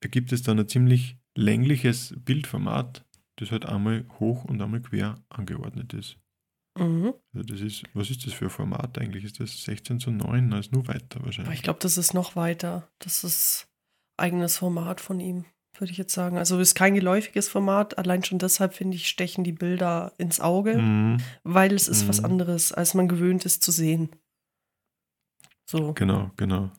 ergibt 0.00 0.32
es 0.32 0.42
dann 0.42 0.58
ein 0.58 0.68
ziemlich 0.68 1.16
längliches 1.34 2.14
Bildformat, 2.18 3.04
das 3.36 3.50
halt 3.50 3.64
einmal 3.64 4.04
hoch 4.18 4.44
und 4.44 4.60
einmal 4.60 4.80
quer 4.80 5.16
angeordnet 5.30 5.94
ist. 5.94 6.18
Mhm. 6.78 7.14
Also 7.32 7.46
das 7.46 7.60
ist, 7.60 7.84
was 7.94 8.10
ist 8.10 8.26
das 8.26 8.34
für 8.34 8.46
ein 8.46 8.50
Format 8.50 8.98
eigentlich? 8.98 9.24
Ist 9.24 9.40
das 9.40 9.64
16 9.64 10.00
zu 10.00 10.10
9? 10.10 10.52
Also 10.52 10.70
nur 10.72 10.86
weiter 10.86 11.24
wahrscheinlich. 11.24 11.54
Ich 11.54 11.62
glaube, 11.62 11.80
das 11.80 11.96
ist 11.96 12.14
noch 12.14 12.36
weiter. 12.36 12.88
Das 12.98 13.24
ist 13.24 13.68
eigenes 14.16 14.58
Format 14.58 15.00
von 15.00 15.20
ihm, 15.20 15.44
würde 15.80 15.92
ich 15.92 15.98
jetzt 15.98 16.14
sagen. 16.14 16.38
Also 16.38 16.58
ist 16.58 16.74
kein 16.74 16.94
geläufiges 16.94 17.48
Format. 17.48 17.98
Allein 17.98 18.24
schon 18.24 18.38
deshalb, 18.38 18.74
finde 18.74 18.96
ich, 18.96 19.08
stechen 19.08 19.44
die 19.44 19.52
Bilder 19.52 20.12
ins 20.18 20.40
Auge, 20.40 20.76
mhm. 20.78 21.18
weil 21.44 21.74
es 21.74 21.88
ist 21.88 22.04
mhm. 22.04 22.08
was 22.08 22.24
anderes, 22.24 22.72
als 22.72 22.94
man 22.94 23.08
gewöhnt 23.08 23.44
ist 23.44 23.62
zu 23.62 23.70
sehen. 23.70 24.10
So. 25.70 25.92
Genau, 25.92 26.30
genau. 26.36 26.70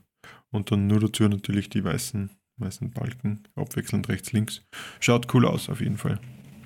Und 0.51 0.71
dann 0.71 0.87
nur 0.87 0.99
dazu 0.99 1.27
natürlich 1.27 1.69
die 1.69 1.83
weißen, 1.83 2.31
weißen 2.57 2.91
Balken, 2.91 3.43
abwechselnd 3.55 4.09
rechts, 4.09 4.31
links. 4.31 4.61
Schaut 4.99 5.33
cool 5.33 5.45
aus, 5.45 5.69
auf 5.69 5.79
jeden 5.79 5.97
Fall. 5.97 6.19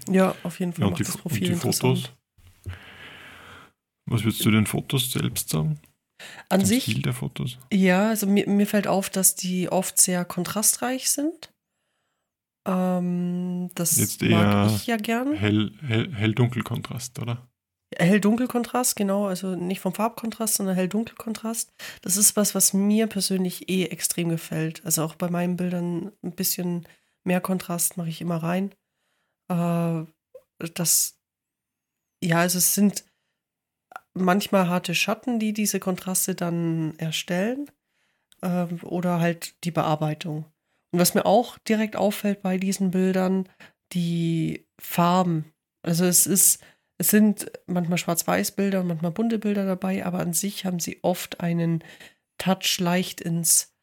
Ja, 0.09 0.35
auf 0.43 0.59
jeden 0.59 0.73
Fall. 0.73 0.83
Ja, 0.83 0.87
und, 0.87 0.99
die, 0.99 1.03
das 1.03 1.17
Profil 1.17 1.53
und 1.53 1.63
die 1.63 1.71
Fotos. 1.71 2.11
Was 4.05 4.23
würdest 4.23 4.45
du 4.45 4.51
den 4.51 4.65
Fotos 4.65 5.11
selbst 5.11 5.49
sagen? 5.49 5.79
An 6.49 6.61
Zum 6.61 6.67
sich. 6.67 6.83
Stil 6.83 7.01
der 7.01 7.13
Fotos? 7.13 7.57
Ja, 7.71 8.09
also 8.09 8.27
mir, 8.27 8.47
mir 8.47 8.67
fällt 8.67 8.87
auf, 8.87 9.09
dass 9.09 9.35
die 9.35 9.69
oft 9.69 9.99
sehr 9.99 10.25
kontrastreich 10.25 11.09
sind. 11.09 11.52
Ähm, 12.65 13.69
das 13.75 13.97
Jetzt 13.97 14.21
mag 14.21 14.71
ich 14.71 14.87
ja 14.87 14.97
gern. 14.97 15.33
Hell-Dunkel-Kontrast, 15.33 17.17
hell, 17.17 17.23
oder? 17.23 17.47
Hell-Dunkel-Kontrast, 17.97 18.95
genau. 18.95 19.27
Also 19.27 19.55
nicht 19.55 19.81
vom 19.81 19.93
Farbkontrast, 19.93 20.55
sondern 20.55 20.75
Hell-Dunkel-Kontrast. 20.75 21.73
Das 22.01 22.17
ist 22.17 22.35
was, 22.35 22.55
was 22.55 22.73
mir 22.73 23.07
persönlich 23.07 23.69
eh 23.69 23.85
extrem 23.85 24.29
gefällt. 24.29 24.83
Also 24.85 25.03
auch 25.03 25.15
bei 25.15 25.29
meinen 25.29 25.57
Bildern 25.57 26.11
ein 26.23 26.31
bisschen 26.33 26.87
mehr 27.23 27.41
Kontrast 27.41 27.97
mache 27.97 28.09
ich 28.09 28.21
immer 28.21 28.37
rein. 28.37 28.73
Äh, 29.49 30.05
das, 30.73 31.19
ja, 32.23 32.39
also 32.39 32.57
es 32.57 32.73
sind 32.73 33.05
manchmal 34.13 34.69
harte 34.69 34.95
Schatten, 34.95 35.39
die 35.39 35.53
diese 35.53 35.79
Kontraste 35.79 36.35
dann 36.35 36.97
erstellen. 36.97 37.69
Äh, 38.41 38.65
oder 38.83 39.19
halt 39.19 39.63
die 39.63 39.71
Bearbeitung. 39.71 40.45
Und 40.93 40.99
was 40.99 41.15
mir 41.15 41.25
auch 41.25 41.57
direkt 41.57 41.97
auffällt 41.97 42.41
bei 42.41 42.57
diesen 42.57 42.91
Bildern, 42.91 43.49
die 43.93 44.65
Farben. 44.79 45.51
Also 45.81 46.05
es 46.05 46.27
ist, 46.27 46.63
es 46.97 47.09
sind 47.09 47.51
manchmal 47.67 47.97
Schwarz-Weiß-Bilder, 47.97 48.83
manchmal 48.83 49.11
bunte 49.11 49.39
Bilder 49.39 49.65
dabei, 49.65 50.05
aber 50.05 50.19
an 50.19 50.33
sich 50.33 50.65
haben 50.65 50.79
sie 50.79 50.99
oft 51.03 51.41
einen 51.41 51.83
Touch 52.37 52.79
leicht 52.79 53.19
ins 53.21 53.73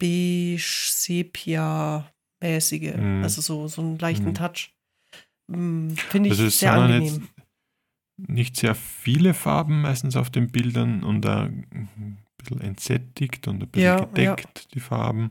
beige-sepia-mäßige. 0.00 2.96
Mm. 2.96 3.22
Also 3.22 3.40
so, 3.40 3.68
so 3.68 3.82
einen 3.82 3.98
leichten 3.98 4.30
mm. 4.30 4.34
Touch. 4.34 4.74
Finde 5.50 6.30
ich 6.30 6.56
sehr 6.56 6.72
angenehm 6.72 7.28
nicht 8.28 8.56
sehr 8.56 8.74
viele 8.74 9.34
Farben 9.34 9.82
meistens 9.82 10.16
auf 10.16 10.30
den 10.30 10.50
Bildern 10.50 11.02
und 11.02 11.24
ein 11.26 12.18
bisschen 12.36 12.60
entsättigt 12.60 13.48
und 13.48 13.62
ein 13.62 13.68
bisschen 13.68 13.84
ja, 13.84 14.04
gedeckt, 14.04 14.60
ja. 14.60 14.68
die 14.74 14.80
Farben. 14.80 15.30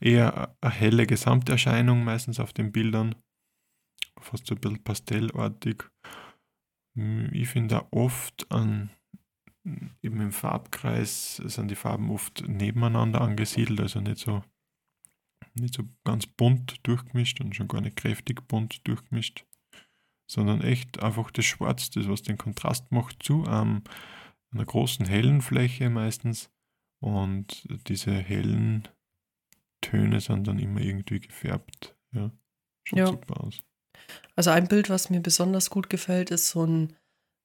Eher 0.00 0.56
eine 0.60 0.72
helle 0.72 1.06
Gesamterscheinung 1.06 2.04
meistens 2.04 2.40
auf 2.40 2.52
den 2.52 2.72
Bildern. 2.72 3.14
Fast 4.18 4.46
so 4.46 4.54
ein 4.54 4.60
bisschen 4.60 4.82
pastellartig. 4.82 5.84
Ich 7.32 7.48
finde 7.48 7.82
auch 7.82 7.92
oft 7.92 8.50
an, 8.50 8.90
eben 10.02 10.20
im 10.20 10.32
Farbkreis 10.32 11.36
sind 11.36 11.70
die 11.70 11.76
Farben 11.76 12.10
oft 12.10 12.46
nebeneinander 12.46 13.20
angesiedelt, 13.20 13.80
also 13.80 14.00
nicht 14.00 14.18
so, 14.18 14.42
nicht 15.54 15.74
so 15.74 15.84
ganz 16.04 16.26
bunt 16.26 16.86
durchgemischt 16.86 17.40
und 17.40 17.54
schon 17.54 17.68
gar 17.68 17.80
nicht 17.80 17.96
kräftig 17.96 18.46
bunt 18.48 18.86
durchgemischt 18.86 19.44
sondern 20.30 20.60
echt 20.60 21.02
einfach 21.02 21.32
das 21.32 21.44
Schwarz, 21.44 21.90
das 21.90 22.08
was 22.08 22.22
den 22.22 22.38
Kontrast 22.38 22.92
macht, 22.92 23.20
zu 23.20 23.44
ähm, 23.48 23.82
einer 24.52 24.64
großen 24.64 25.04
hellen 25.06 25.42
Fläche 25.42 25.90
meistens. 25.90 26.50
Und 27.02 27.66
diese 27.88 28.12
hellen 28.12 28.86
Töne 29.80 30.20
sind 30.20 30.46
dann 30.46 30.58
immer 30.58 30.80
irgendwie 30.80 31.20
gefärbt. 31.20 31.96
Ja, 32.12 32.30
schaut 32.84 32.98
ja. 32.98 33.06
super 33.06 33.44
aus. 33.44 33.62
Also 34.36 34.50
ein 34.50 34.68
Bild, 34.68 34.90
was 34.90 35.10
mir 35.10 35.20
besonders 35.20 35.70
gut 35.70 35.90
gefällt, 35.90 36.30
ist 36.30 36.48
so 36.48 36.64
ein 36.64 36.96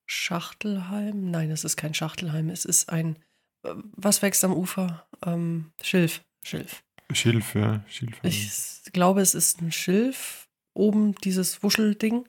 Schachtelhalm. 0.06 1.30
Nein, 1.32 1.52
es 1.52 1.64
ist 1.64 1.78
kein 1.78 1.94
Schachtelhalm, 1.94 2.50
es 2.50 2.66
ist 2.66 2.90
ein, 2.90 3.18
äh, 3.64 3.74
was 3.96 4.22
wächst 4.22 4.44
am 4.44 4.54
Ufer? 4.54 5.08
Ähm, 5.26 5.72
Schilf. 5.82 6.24
Schilf. 6.44 6.84
Schilf, 7.12 7.56
ja. 7.56 7.84
Schilf. 7.88 8.20
Ich 8.24 8.92
glaube, 8.94 9.22
es 9.22 9.36
ist 9.36 9.62
ein 9.62 9.72
Schilf. 9.72 10.48
Oben 10.74 11.16
dieses 11.16 11.64
Wuschelding. 11.64 12.26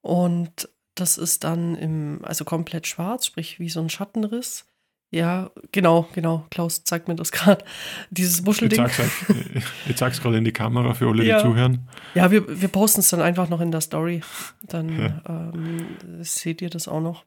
Und 0.00 0.68
das 0.94 1.18
ist 1.18 1.44
dann 1.44 1.76
im, 1.76 2.20
also 2.24 2.44
komplett 2.44 2.86
schwarz, 2.86 3.26
sprich 3.26 3.60
wie 3.60 3.68
so 3.68 3.80
ein 3.80 3.90
Schattenriss. 3.90 4.66
Ja, 5.10 5.50
genau, 5.72 6.06
genau. 6.12 6.46
Klaus 6.50 6.84
zeigt 6.84 7.08
mir 7.08 7.14
das 7.14 7.32
gerade. 7.32 7.64
Dieses 8.10 8.42
Muschelding. 8.42 8.84
Ich 8.86 9.96
zeig's, 9.96 10.16
ich 10.18 10.22
gerade 10.22 10.38
in 10.38 10.44
die 10.44 10.52
Kamera 10.52 10.94
für 10.94 11.08
alle, 11.08 11.24
ja. 11.24 11.38
die 11.38 11.44
zuhören. 11.44 11.88
Ja, 12.14 12.30
wir, 12.30 12.60
wir 12.60 12.68
posten 12.68 13.00
es 13.00 13.08
dann 13.08 13.22
einfach 13.22 13.48
noch 13.48 13.60
in 13.60 13.70
der 13.70 13.80
Story. 13.80 14.22
Dann 14.62 14.98
ja. 14.98 15.22
ähm, 15.26 15.96
seht 16.20 16.60
ihr 16.60 16.70
das 16.70 16.88
auch 16.88 17.00
noch. 17.00 17.24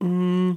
Mm. 0.00 0.52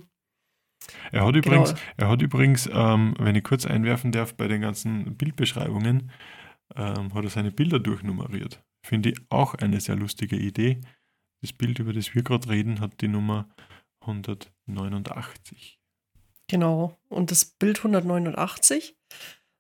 Er 1.12 1.26
hat 1.26 1.36
übrigens, 1.36 1.70
genau. 1.70 1.82
er 1.98 2.10
hat 2.10 2.22
übrigens 2.22 2.70
ähm, 2.72 3.16
wenn 3.18 3.36
ich 3.36 3.44
kurz 3.44 3.66
einwerfen 3.66 4.12
darf, 4.12 4.36
bei 4.36 4.48
den 4.48 4.62
ganzen 4.62 5.16
Bildbeschreibungen, 5.16 6.12
ähm, 6.76 7.14
hat 7.14 7.24
er 7.24 7.30
seine 7.30 7.52
Bilder 7.52 7.80
durchnummeriert. 7.80 8.62
Finde 8.86 9.12
ich 9.12 9.20
auch 9.30 9.56
eine 9.56 9.80
sehr 9.80 9.96
lustige 9.96 10.36
Idee. 10.36 10.82
Das 11.42 11.54
Bild, 11.54 11.80
über 11.80 11.94
das 11.94 12.14
wir 12.14 12.24
gerade 12.24 12.50
reden, 12.50 12.80
hat 12.80 13.02
die 13.02 13.08
Nummer 13.08 13.50
189. 14.02 15.80
Genau. 16.54 16.96
Und 17.10 17.32
das 17.32 17.46
Bild 17.46 17.80
189, 17.80 18.96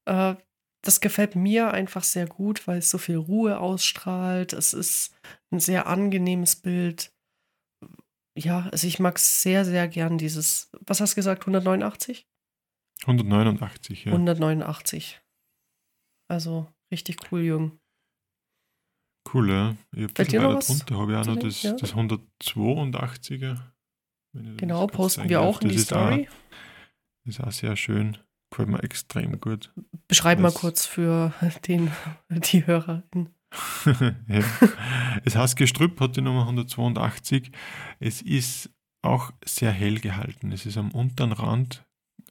äh, 0.06 0.36
das 0.84 1.02
gefällt 1.02 1.36
mir 1.36 1.72
einfach 1.72 2.04
sehr 2.04 2.28
gut, 2.28 2.68
weil 2.68 2.78
es 2.78 2.92
so 2.92 3.00
viel 3.00 3.18
Ruhe 3.18 3.60
ausstrahlt. 3.60 4.54
Es 4.54 4.74
ist 4.74 5.12
ein 5.50 5.60
sehr 5.60 5.88
angenehmes 5.88 6.56
Bild. 6.56 7.12
Ja, 8.38 8.70
also 8.72 8.86
ich 8.86 9.00
mag 9.00 9.18
sehr, 9.18 9.66
sehr 9.66 9.88
gern 9.88 10.20
dieses, 10.20 10.70
was 10.82 11.02
hast 11.02 11.14
du 11.14 11.16
gesagt, 11.16 11.42
189? 11.42 12.28
189, 13.08 14.06
ja. 14.06 14.12
189. 14.12 15.20
Also 16.28 16.72
richtig 16.92 17.18
cool, 17.32 17.42
Jung. 17.42 17.80
Cool, 19.34 19.50
ja. 19.50 19.76
Ich 19.96 20.04
habe 20.04 20.20
weiter 20.20 20.60
drunter 20.60 20.98
habe 21.00 21.12
ich 21.12 21.18
auch 21.18 21.26
noch 21.26 21.40
das, 21.40 21.64
ja. 21.64 21.74
das 21.74 21.96
182er. 21.96 23.58
Genau, 24.58 24.86
posten 24.86 25.28
wir 25.28 25.42
auch 25.42 25.60
in 25.62 25.70
die 25.70 25.80
Story. 25.80 26.28
Auch, 26.30 26.44
ist 27.26 27.42
auch 27.42 27.52
sehr 27.52 27.76
schön. 27.76 28.18
Gefällt 28.50 28.70
mir 28.70 28.84
extrem 28.84 29.40
gut. 29.40 29.74
Beschreib 30.08 30.40
das, 30.40 30.54
mal 30.54 30.60
kurz 30.60 30.86
für 30.86 31.34
den, 31.68 31.92
die 32.30 32.66
Hörer. 32.68 33.04
ja. 34.28 34.44
Es 35.26 35.36
heißt 35.36 35.56
Gestrüpp, 35.56 36.00
hat 36.00 36.16
die 36.16 36.22
Nummer 36.22 36.42
182. 36.42 37.52
Es 38.00 38.22
ist 38.22 38.70
auch 39.02 39.32
sehr 39.44 39.72
hell 39.72 40.00
gehalten. 40.00 40.52
Es 40.52 40.66
ist 40.66 40.78
am 40.78 40.92
unteren 40.92 41.32
Rand 41.32 41.84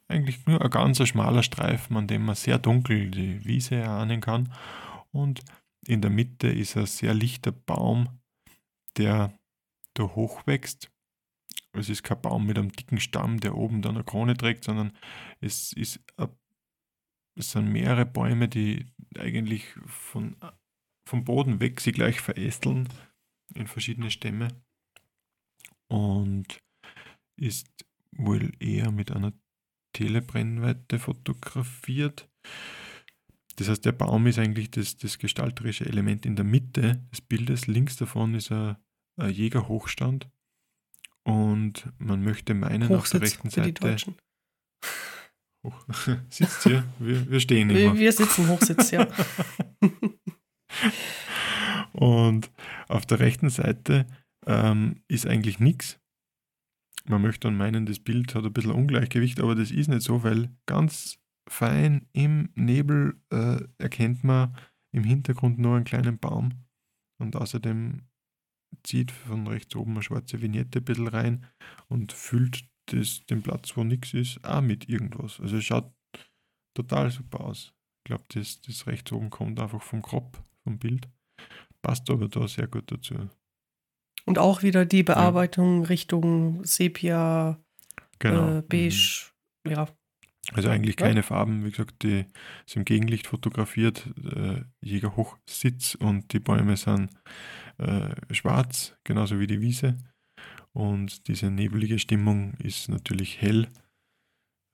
eigentlich 0.07 0.45
nur 0.45 0.61
ein 0.61 0.69
ganz 0.69 1.05
schmaler 1.07 1.43
Streifen, 1.43 1.97
an 1.97 2.07
dem 2.07 2.25
man 2.25 2.35
sehr 2.35 2.59
dunkel 2.59 3.09
die 3.09 3.43
Wiese 3.45 3.75
erahnen 3.75 4.21
kann. 4.21 4.53
Und 5.11 5.43
in 5.85 6.01
der 6.01 6.11
Mitte 6.11 6.47
ist 6.47 6.77
ein 6.77 6.85
sehr 6.85 7.13
lichter 7.13 7.51
Baum, 7.51 8.09
der 8.97 9.33
da 9.95 10.03
hochwächst. 10.03 10.91
Es 11.73 11.89
ist 11.89 12.03
kein 12.03 12.21
Baum 12.21 12.45
mit 12.45 12.57
einem 12.57 12.71
dicken 12.71 12.99
Stamm, 12.99 13.39
der 13.39 13.55
oben 13.55 13.81
dann 13.81 13.95
eine 13.95 14.03
Krone 14.03 14.37
trägt, 14.37 14.63
sondern 14.63 14.93
es, 15.41 15.73
ist, 15.73 15.99
es 17.35 17.51
sind 17.51 17.71
mehrere 17.71 18.05
Bäume, 18.05 18.47
die 18.47 18.85
eigentlich 19.17 19.65
von, 19.85 20.35
vom 21.07 21.25
Boden 21.25 21.59
weg 21.59 21.81
sie 21.81 21.91
gleich 21.91 22.21
verästeln 22.21 22.87
in 23.55 23.67
verschiedene 23.67 24.11
Stämme 24.11 24.49
und 25.87 26.59
ist 27.37 27.67
wohl 28.11 28.51
eher 28.59 28.91
mit 28.91 29.11
einer 29.11 29.33
Telebrennweite 29.93 30.99
fotografiert. 30.99 32.29
Das 33.55 33.69
heißt, 33.69 33.85
der 33.85 33.91
Baum 33.91 34.25
ist 34.27 34.39
eigentlich 34.39 34.71
das, 34.71 34.97
das 34.97 35.19
gestalterische 35.19 35.85
Element 35.85 36.25
in 36.25 36.35
der 36.35 36.45
Mitte 36.45 37.05
des 37.11 37.21
Bildes. 37.21 37.67
Links 37.67 37.95
davon 37.97 38.33
ist 38.33 38.51
ein, 38.51 38.77
ein 39.17 39.31
Jägerhochstand. 39.31 40.29
Und 41.25 41.89
man 41.99 42.23
möchte 42.23 42.53
meinen, 42.53 42.89
Hochsitz 42.89 42.97
auf 42.97 43.09
der 43.11 43.21
rechten 43.21 43.49
Seite. 43.49 43.73
Die 43.73 43.79
Deutschen. 43.79 44.15
Hoch, 45.65 45.85
sitzt 46.29 46.63
hier, 46.63 46.83
wir, 46.99 47.29
wir 47.29 47.39
stehen 47.39 47.69
immer. 47.69 47.93
Wir, 47.93 47.95
wir 47.95 48.11
sitzen 48.11 48.49
Hochsitz, 48.49 48.91
ja. 48.91 49.07
Und 51.93 52.51
auf 52.87 53.05
der 53.05 53.19
rechten 53.19 53.49
Seite 53.49 54.05
ähm, 54.45 55.03
ist 55.07 55.25
eigentlich 55.25 55.59
nichts. 55.59 55.99
Man 57.05 57.21
möchte 57.21 57.47
dann 57.47 57.55
meinen, 57.55 57.85
das 57.85 57.99
Bild 57.99 58.33
hat 58.35 58.45
ein 58.45 58.53
bisschen 58.53 58.71
Ungleichgewicht, 58.71 59.39
aber 59.39 59.55
das 59.55 59.71
ist 59.71 59.87
nicht 59.87 60.01
so, 60.01 60.23
weil 60.23 60.49
ganz 60.65 61.19
fein 61.49 62.07
im 62.13 62.49
Nebel 62.55 63.21
äh, 63.29 63.61
erkennt 63.77 64.23
man 64.23 64.55
im 64.91 65.03
Hintergrund 65.03 65.59
nur 65.59 65.75
einen 65.75 65.85
kleinen 65.85 66.17
Baum 66.17 66.51
und 67.19 67.35
außerdem 67.35 68.01
zieht 68.83 69.11
von 69.11 69.47
rechts 69.47 69.75
oben 69.75 69.91
eine 69.93 70.03
schwarze 70.03 70.41
Vignette 70.41 70.79
ein 70.79 70.85
bisschen 70.85 71.07
rein 71.07 71.45
und 71.87 72.11
füllt 72.11 72.65
das, 72.87 73.25
den 73.25 73.41
Platz, 73.41 73.75
wo 73.77 73.83
nichts 73.83 74.13
ist, 74.13 74.43
auch 74.43 74.61
mit 74.61 74.89
irgendwas. 74.89 75.39
Also 75.39 75.57
es 75.57 75.63
schaut 75.63 75.91
total 76.73 77.11
super 77.11 77.41
aus. 77.41 77.73
Ich 77.99 78.09
glaube, 78.09 78.25
das, 78.29 78.61
das 78.61 78.87
rechts 78.87 79.11
oben 79.11 79.29
kommt 79.29 79.59
einfach 79.59 79.81
vom 79.81 80.01
Crop, 80.01 80.37
vom 80.63 80.77
Bild. 80.77 81.07
Passt 81.81 82.09
aber 82.09 82.27
da 82.27 82.47
sehr 82.47 82.67
gut 82.67 82.91
dazu. 82.91 83.29
Und 84.25 84.39
auch 84.39 84.63
wieder 84.63 84.85
die 84.85 85.03
Bearbeitung 85.03 85.81
ja. 85.81 85.87
Richtung 85.87 86.63
Sepia, 86.63 87.61
genau. 88.19 88.57
äh, 88.57 88.61
Beige, 88.61 89.31
mhm. 89.65 89.71
ja. 89.71 89.87
Also 90.53 90.69
eigentlich 90.69 90.99
ja. 90.99 91.07
keine 91.07 91.23
Farben, 91.23 91.65
wie 91.65 91.71
gesagt, 91.71 92.03
die 92.03 92.25
sind 92.65 92.81
im 92.81 92.85
Gegenlicht 92.85 93.27
fotografiert, 93.27 94.07
äh, 94.23 94.61
Jäger 94.81 95.15
Hochsitz 95.15 95.95
und 95.95 96.31
die 96.33 96.39
Bäume 96.39 96.77
sind 96.77 97.09
äh, 97.77 98.15
schwarz, 98.33 98.95
genauso 99.03 99.39
wie 99.39 99.47
die 99.47 99.61
Wiese. 99.61 99.97
Und 100.73 101.27
diese 101.27 101.49
nebelige 101.51 101.99
Stimmung 101.99 102.53
ist 102.55 102.89
natürlich 102.89 103.41
hell, 103.41 103.67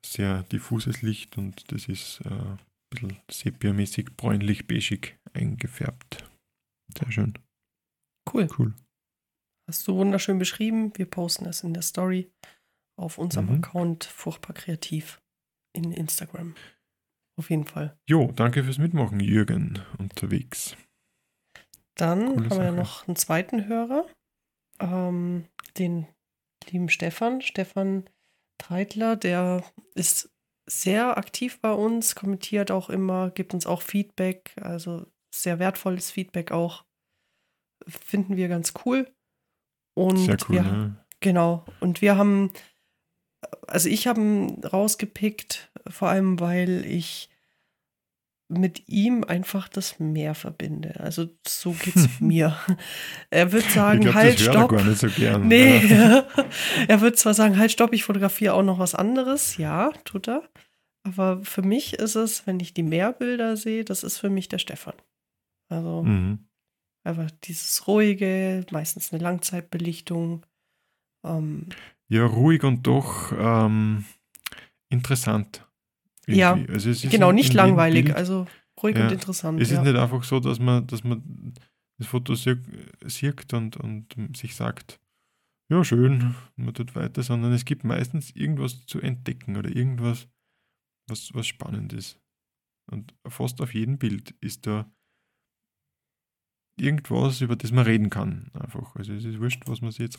sehr 0.05 0.43
diffuses 0.43 1.01
Licht 1.01 1.37
und 1.37 1.71
das 1.71 1.87
ist 1.87 2.21
äh, 2.25 2.29
ein 2.29 2.59
bisschen 2.89 3.17
sepia-mäßig 3.29 4.15
bräunlich-beigig 4.15 5.17
eingefärbt. 5.33 6.29
Sehr 6.97 7.11
schön. 7.11 7.33
Cool. 8.33 8.47
Cool. 8.57 8.73
Hast 9.69 9.87
du 9.87 9.95
wunderschön 9.95 10.39
beschrieben. 10.39 10.91
Wir 10.95 11.05
posten 11.05 11.45
es 11.45 11.63
in 11.63 11.73
der 11.73 11.83
Story 11.83 12.31
auf 12.97 13.17
unserem 13.17 13.47
mhm. 13.47 13.55
Account 13.55 14.03
Furchtbar 14.05 14.53
Kreativ 14.53 15.21
in 15.73 15.91
Instagram. 15.91 16.55
Auf 17.37 17.49
jeden 17.49 17.65
Fall. 17.65 17.97
Jo, 18.05 18.31
danke 18.33 18.63
fürs 18.63 18.77
Mitmachen, 18.77 19.19
Jürgen, 19.19 19.79
unterwegs. 19.97 20.75
Dann 21.95 22.27
Coole 22.27 22.35
haben 22.37 22.49
Sache. 22.49 22.61
wir 22.61 22.71
noch 22.71 23.07
einen 23.07 23.15
zweiten 23.15 23.67
Hörer, 23.67 24.05
ähm, 24.79 25.45
den 25.77 26.07
lieben 26.69 26.89
Stefan, 26.89 27.41
Stefan 27.41 28.09
Treitler, 28.57 29.15
der 29.15 29.63
ist 29.95 30.29
sehr 30.69 31.17
aktiv 31.17 31.59
bei 31.61 31.71
uns, 31.71 32.15
kommentiert 32.15 32.71
auch 32.71 32.89
immer, 32.89 33.31
gibt 33.31 33.53
uns 33.53 33.65
auch 33.65 33.81
Feedback, 33.81 34.53
also 34.61 35.07
sehr 35.33 35.59
wertvolles 35.59 36.11
Feedback 36.11 36.51
auch. 36.51 36.85
Finden 37.87 38.35
wir 38.35 38.49
ganz 38.49 38.73
cool. 38.85 39.11
Und 39.95 40.17
sehr 40.17 40.37
cool, 40.47 40.55
wir, 40.55 40.61
ne? 40.61 41.05
Genau. 41.21 41.65
Und 41.79 42.01
wir 42.01 42.17
haben, 42.17 42.51
also 43.67 43.89
ich 43.89 44.07
habe 44.07 44.21
ihn 44.21 44.63
rausgepickt, 44.63 45.71
vor 45.87 46.09
allem 46.09 46.39
weil 46.39 46.85
ich 46.85 47.29
mit 48.49 48.89
ihm 48.89 49.23
einfach 49.23 49.67
das 49.67 49.99
Meer 49.99 50.33
verbinde. 50.33 50.99
Also 50.99 51.29
so 51.47 51.71
geht's 51.71 52.07
mir. 52.19 52.57
Er 53.29 53.51
wird 53.51 53.69
sagen, 53.69 54.01
glaub, 54.01 54.15
halt, 54.15 54.39
stopp. 54.39 54.71
gar 54.71 54.83
nicht 54.83 54.99
so 54.99 55.07
gern. 55.07 55.47
Nee, 55.47 55.85
ja. 55.85 56.27
er 56.87 57.01
wird 57.01 57.17
zwar 57.17 57.35
sagen, 57.35 57.59
halt, 57.59 57.71
stopp, 57.71 57.93
ich 57.93 58.03
fotografiere 58.03 58.55
auch 58.55 58.63
noch 58.63 58.79
was 58.79 58.95
anderes. 58.95 59.57
Ja, 59.57 59.91
tut 60.03 60.27
er. 60.27 60.49
Aber 61.03 61.43
für 61.45 61.61
mich 61.61 61.93
ist 61.93 62.15
es, 62.15 62.47
wenn 62.47 62.59
ich 62.59 62.73
die 62.73 62.83
Meerbilder 62.83 63.55
sehe, 63.55 63.85
das 63.85 64.03
ist 64.03 64.17
für 64.17 64.31
mich 64.31 64.49
der 64.49 64.57
Stefan. 64.57 64.95
Also 65.69 66.03
mhm. 66.03 66.47
einfach 67.03 67.29
dieses 67.43 67.87
ruhige, 67.87 68.65
meistens 68.71 69.13
eine 69.13 69.21
Langzeitbelichtung. 69.21 70.45
Ähm, 71.23 71.67
ja, 72.09 72.25
ruhig 72.25 72.63
und 72.63 72.85
doch 72.85 73.31
ähm, 73.37 74.05
interessant. 74.89 75.65
Irgendwie. 76.25 76.39
Ja, 76.39 76.73
also 76.73 77.07
genau, 77.09 77.31
nicht 77.31 77.53
langweilig, 77.53 78.05
Bild, 78.05 78.17
also 78.17 78.47
ruhig 78.81 78.97
ja, 78.97 79.05
und 79.05 79.13
interessant. 79.13 79.61
Es 79.61 79.71
ja. 79.71 79.77
ist 79.77 79.85
nicht 79.85 79.95
einfach 79.95 80.23
so, 80.23 80.39
dass 80.39 80.59
man, 80.59 80.85
dass 80.87 81.03
man 81.03 81.53
das 81.97 82.07
Foto 82.07 82.35
sieht 82.35 83.53
und, 83.53 83.77
und 83.77 84.37
sich 84.37 84.55
sagt, 84.55 84.99
ja, 85.71 85.83
schön, 85.83 86.35
man 86.55 86.73
tut 86.73 86.95
weiter, 86.95 87.21
sondern 87.21 87.51
es 87.53 87.63
gibt 87.63 87.83
meistens 87.83 88.31
irgendwas 88.35 88.85
zu 88.87 88.99
entdecken 88.99 89.55
oder 89.55 89.69
irgendwas, 89.69 90.27
was, 91.07 91.33
was 91.33 91.45
spannend 91.45 91.93
ist. 91.93 92.19
Und 92.91 93.13
fast 93.27 93.61
auf 93.61 93.75
jedem 93.75 93.99
Bild 93.99 94.31
ist 94.41 94.65
da 94.65 94.91
irgendwas, 96.75 97.41
über 97.41 97.55
das 97.55 97.71
man 97.71 97.85
reden 97.85 98.09
kann. 98.09 98.49
Einfach. 98.53 98.95
Also 98.95 99.13
es 99.13 99.25
ist 99.25 99.39
wurscht, 99.39 99.67
was 99.67 99.81
man 99.81 99.91
sich 99.91 99.99
jetzt 99.99 100.17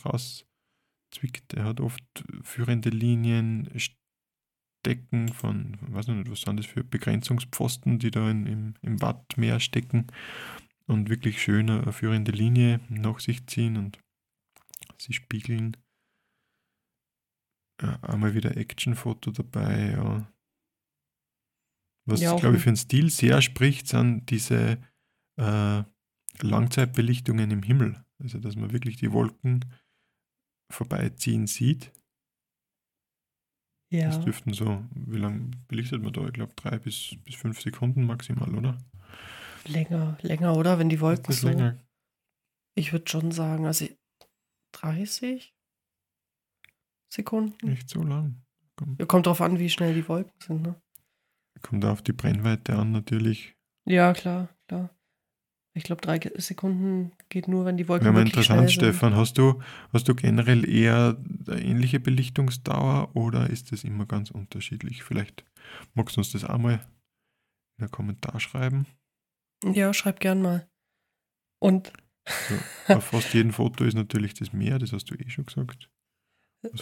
rauszwickt. 1.11 1.53
Er 1.53 1.65
hat 1.65 1.79
oft 1.79 2.03
führende 2.41 2.89
Linien, 2.89 3.69
Decken 4.83 5.29
von, 5.29 5.77
weiß 5.93 6.07
nicht, 6.07 6.31
was 6.31 6.41
sind 6.41 6.57
das 6.57 6.65
für 6.65 6.83
Begrenzungspfosten, 6.83 7.99
die 7.99 8.09
da 8.09 8.31
in, 8.31 8.47
im, 8.47 8.73
im 8.81 8.99
Wattmeer 8.99 9.59
stecken 9.59 10.07
und 10.87 11.09
wirklich 11.09 11.39
schön 11.39 11.69
eine 11.69 11.93
führende 11.93 12.31
Linie 12.31 12.79
nach 12.89 13.19
sich 13.19 13.45
ziehen 13.45 13.77
und 13.77 13.99
sie 14.97 15.13
spiegeln. 15.13 15.77
Ja, 17.79 17.99
einmal 18.01 18.33
wieder 18.33 18.57
Actionfoto 18.57 19.29
dabei, 19.29 19.91
ja. 19.91 20.33
Was, 22.05 22.21
ja, 22.21 22.35
glaube 22.35 22.57
ich, 22.57 22.63
für 22.63 22.71
den 22.71 22.77
Stil 22.77 23.11
sehr 23.11 23.39
spricht, 23.43 23.87
sind 23.87 24.31
diese 24.31 24.81
äh, 25.37 25.83
Langzeitbelichtungen 26.41 27.51
im 27.51 27.61
Himmel. 27.61 28.03
Also, 28.17 28.39
dass 28.39 28.55
man 28.55 28.73
wirklich 28.73 28.97
die 28.97 29.11
Wolken 29.11 29.65
vorbeiziehen 30.71 31.47
sieht 31.47 31.91
ja. 33.91 34.07
Das 34.07 34.21
dürften 34.21 34.53
so, 34.53 34.85
wie 34.95 35.17
lange 35.17 35.51
belichtet 35.67 36.01
man 36.01 36.13
da? 36.13 36.25
Ich 36.25 36.33
glaube 36.33 36.53
drei 36.55 36.79
bis, 36.79 37.17
bis 37.25 37.35
fünf 37.35 37.59
Sekunden 37.59 38.05
maximal, 38.05 38.55
oder? 38.55 38.77
Länger, 39.67 40.17
länger, 40.21 40.55
oder? 40.55 40.79
Wenn 40.79 40.87
die 40.87 41.01
Wolken 41.01 41.33
so. 41.33 41.49
Länger. 41.49 41.77
Ich 42.73 42.93
würde 42.93 43.09
schon 43.09 43.31
sagen, 43.31 43.65
also 43.65 43.85
30 44.75 45.53
Sekunden. 47.11 47.67
Nicht 47.67 47.89
so 47.89 48.01
lang. 48.01 48.41
Kommt, 48.77 49.07
kommt 49.09 49.25
drauf 49.25 49.41
an, 49.41 49.59
wie 49.59 49.69
schnell 49.69 49.93
die 49.93 50.07
Wolken 50.07 50.33
sind, 50.39 50.61
ne? 50.61 50.81
Kommt 51.61 51.83
auf 51.83 52.01
die 52.01 52.13
Brennweite 52.13 52.77
an, 52.77 52.93
natürlich. 52.93 53.57
Ja, 53.85 54.13
klar, 54.13 54.47
klar. 54.69 54.89
Ich 55.73 55.83
glaube, 55.83 56.01
drei 56.01 56.19
Sekunden 56.35 57.13
geht 57.29 57.47
nur, 57.47 57.65
wenn 57.65 57.77
die 57.77 57.87
Wolken 57.87 58.13
mal 58.13 58.25
interessant, 58.25 58.71
Stefan. 58.71 59.15
Hast 59.15 59.37
du, 59.37 59.61
hast 59.93 60.07
du 60.09 60.15
generell 60.15 60.69
eher 60.69 61.17
eine 61.47 61.61
ähnliche 61.61 62.01
Belichtungsdauer 62.01 63.15
oder 63.15 63.49
ist 63.49 63.71
das 63.71 63.85
immer 63.85 64.05
ganz 64.05 64.31
unterschiedlich? 64.31 65.03
Vielleicht 65.03 65.45
magst 65.93 66.17
du 66.17 66.21
uns 66.21 66.33
das 66.33 66.43
auch 66.43 66.57
mal 66.57 66.85
in 67.77 67.85
einen 67.85 67.91
Kommentar 67.91 68.39
schreiben. 68.41 68.85
Ja, 69.63 69.93
schreib 69.93 70.19
gern 70.19 70.41
mal. 70.41 70.67
Und. 71.59 71.93
So, 72.27 72.93
auf 72.93 73.05
fast 73.05 73.33
jedem 73.33 73.53
Foto 73.53 73.83
ist 73.83 73.95
natürlich 73.95 74.33
das 74.33 74.53
Meer, 74.53 74.77
das 74.77 74.91
hast 74.91 75.09
du 75.09 75.15
eh 75.15 75.29
schon 75.29 75.45
gesagt. 75.45 75.89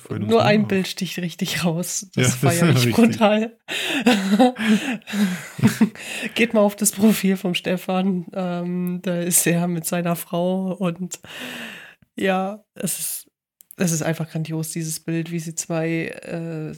Nur 0.10 0.44
ein 0.44 0.64
auf? 0.64 0.68
Bild 0.68 0.88
sticht 0.88 1.18
richtig 1.20 1.64
raus. 1.64 2.08
Das 2.14 2.42
ja, 2.42 2.50
feiere 2.50 2.76
ich 2.76 2.92
brutal. 2.94 3.58
Geht 6.36 6.54
mal 6.54 6.62
auf 6.62 6.76
das 6.76 6.92
Profil 6.92 7.38
vom 7.38 7.54
Stefan. 7.54 8.26
Ähm, 8.34 9.00
da 9.02 9.22
ist 9.22 9.48
er 9.48 9.68
mit 9.68 9.86
seiner 9.86 10.18
Frau 10.18 10.74
und 10.74 11.20
ja, 12.16 12.64
es 12.76 13.00
ist, 13.00 13.32
es 13.78 13.94
ist 13.94 14.02
einfach 14.02 14.30
grandios, 14.30 14.72
dieses 14.72 15.00
Bild, 15.00 15.32
wie 15.32 15.40
sie 15.40 15.56
zwei 15.56 16.08
äh, 16.08 16.74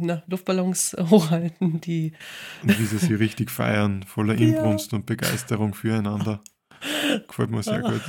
na, 0.00 0.24
Luftballons 0.26 0.96
hochhalten, 1.10 1.80
die. 1.80 2.12
Und 2.62 2.76
wie 2.78 2.84
sie 2.84 2.98
sie 2.98 3.14
richtig 3.14 3.52
feiern, 3.52 4.02
voller 4.02 4.34
Inbrunst 4.34 4.90
ja. 4.90 4.98
und 4.98 5.06
Begeisterung 5.06 5.74
füreinander. 5.74 6.42
Gefällt 7.26 7.50
mir 7.50 7.62
sehr 7.62 7.80
gut. 7.80 8.02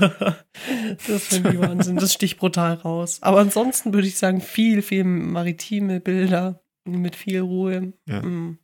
Das 1.07 1.27
finde 1.27 1.53
ich 1.53 1.59
Wahnsinn. 1.59 1.97
Das 1.97 2.13
sticht 2.13 2.37
brutal 2.37 2.73
raus. 2.73 3.21
Aber 3.21 3.39
ansonsten 3.39 3.93
würde 3.93 4.07
ich 4.07 4.17
sagen, 4.17 4.41
viel, 4.41 4.81
viel 4.81 5.03
maritime 5.03 5.99
Bilder 5.99 6.61
mit 6.85 7.15
viel 7.15 7.39
Ruhe. 7.39 7.93
Ja. 8.05 8.21
Mm. 8.21 8.59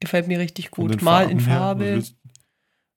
Gefällt 0.00 0.28
mir 0.28 0.38
richtig 0.38 0.70
gut. 0.70 1.00
Mal 1.02 1.30
in 1.30 1.40
Farbe. 1.40 1.84
Her, 1.84 1.96
was 1.96 2.14
willst, 2.14 2.16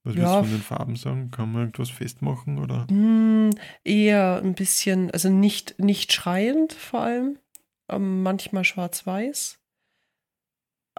was 0.03 0.15
willst 0.15 0.27
ja. 0.27 0.35
du 0.37 0.43
von 0.43 0.51
den 0.51 0.61
Farben 0.61 0.95
sagen? 0.95 1.31
Kann 1.31 1.51
man 1.51 1.61
irgendwas 1.63 1.89
festmachen? 1.89 2.59
Oder? 2.59 2.85
Mm, 2.91 3.51
eher 3.83 4.41
ein 4.43 4.55
bisschen, 4.55 5.11
also 5.11 5.29
nicht, 5.29 5.79
nicht 5.79 6.11
schreiend 6.11 6.73
vor 6.73 7.01
allem. 7.01 7.39
Ähm, 7.89 8.23
manchmal 8.23 8.65
schwarz-weiß. 8.65 9.59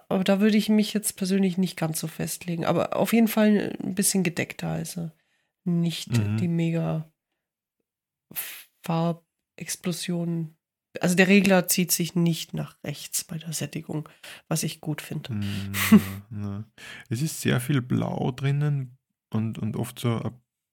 Aber 0.09 0.25
da 0.25 0.41
würde 0.41 0.57
ich 0.57 0.69
mich 0.69 0.95
jetzt 0.95 1.17
persönlich 1.17 1.59
nicht 1.59 1.77
ganz 1.77 2.01
so 2.01 2.07
festlegen. 2.07 2.65
Aber 2.65 2.97
auf 2.97 3.13
jeden 3.13 3.29
Fall 3.29 3.77
ein 3.83 3.95
bisschen 3.95 4.23
gedeckter. 4.23 4.69
Also 4.69 5.11
nicht 5.69 6.17
mhm. 6.17 6.37
die 6.37 6.49
mega 6.49 7.13
Farbexplosion. 8.85 10.57
Also 11.01 11.15
der 11.15 11.29
Regler 11.29 11.69
zieht 11.69 11.93
sich 11.93 12.15
nicht 12.15 12.55
nach 12.55 12.83
rechts 12.83 13.25
bei 13.25 13.39
der 13.39 13.53
Sättigung, 13.53 14.09
was 14.49 14.63
ich 14.63 14.81
gut 14.81 15.01
finde. 15.03 15.35
Mhm, 15.35 16.65
es 17.09 17.23
ist 17.23 17.41
sehr 17.41 17.61
viel 17.61 17.83
Blau 17.83 18.33
drinnen 18.33 18.99
und, 19.31 19.59
und 19.59 19.77
oft 19.77 19.99
so 19.99 20.21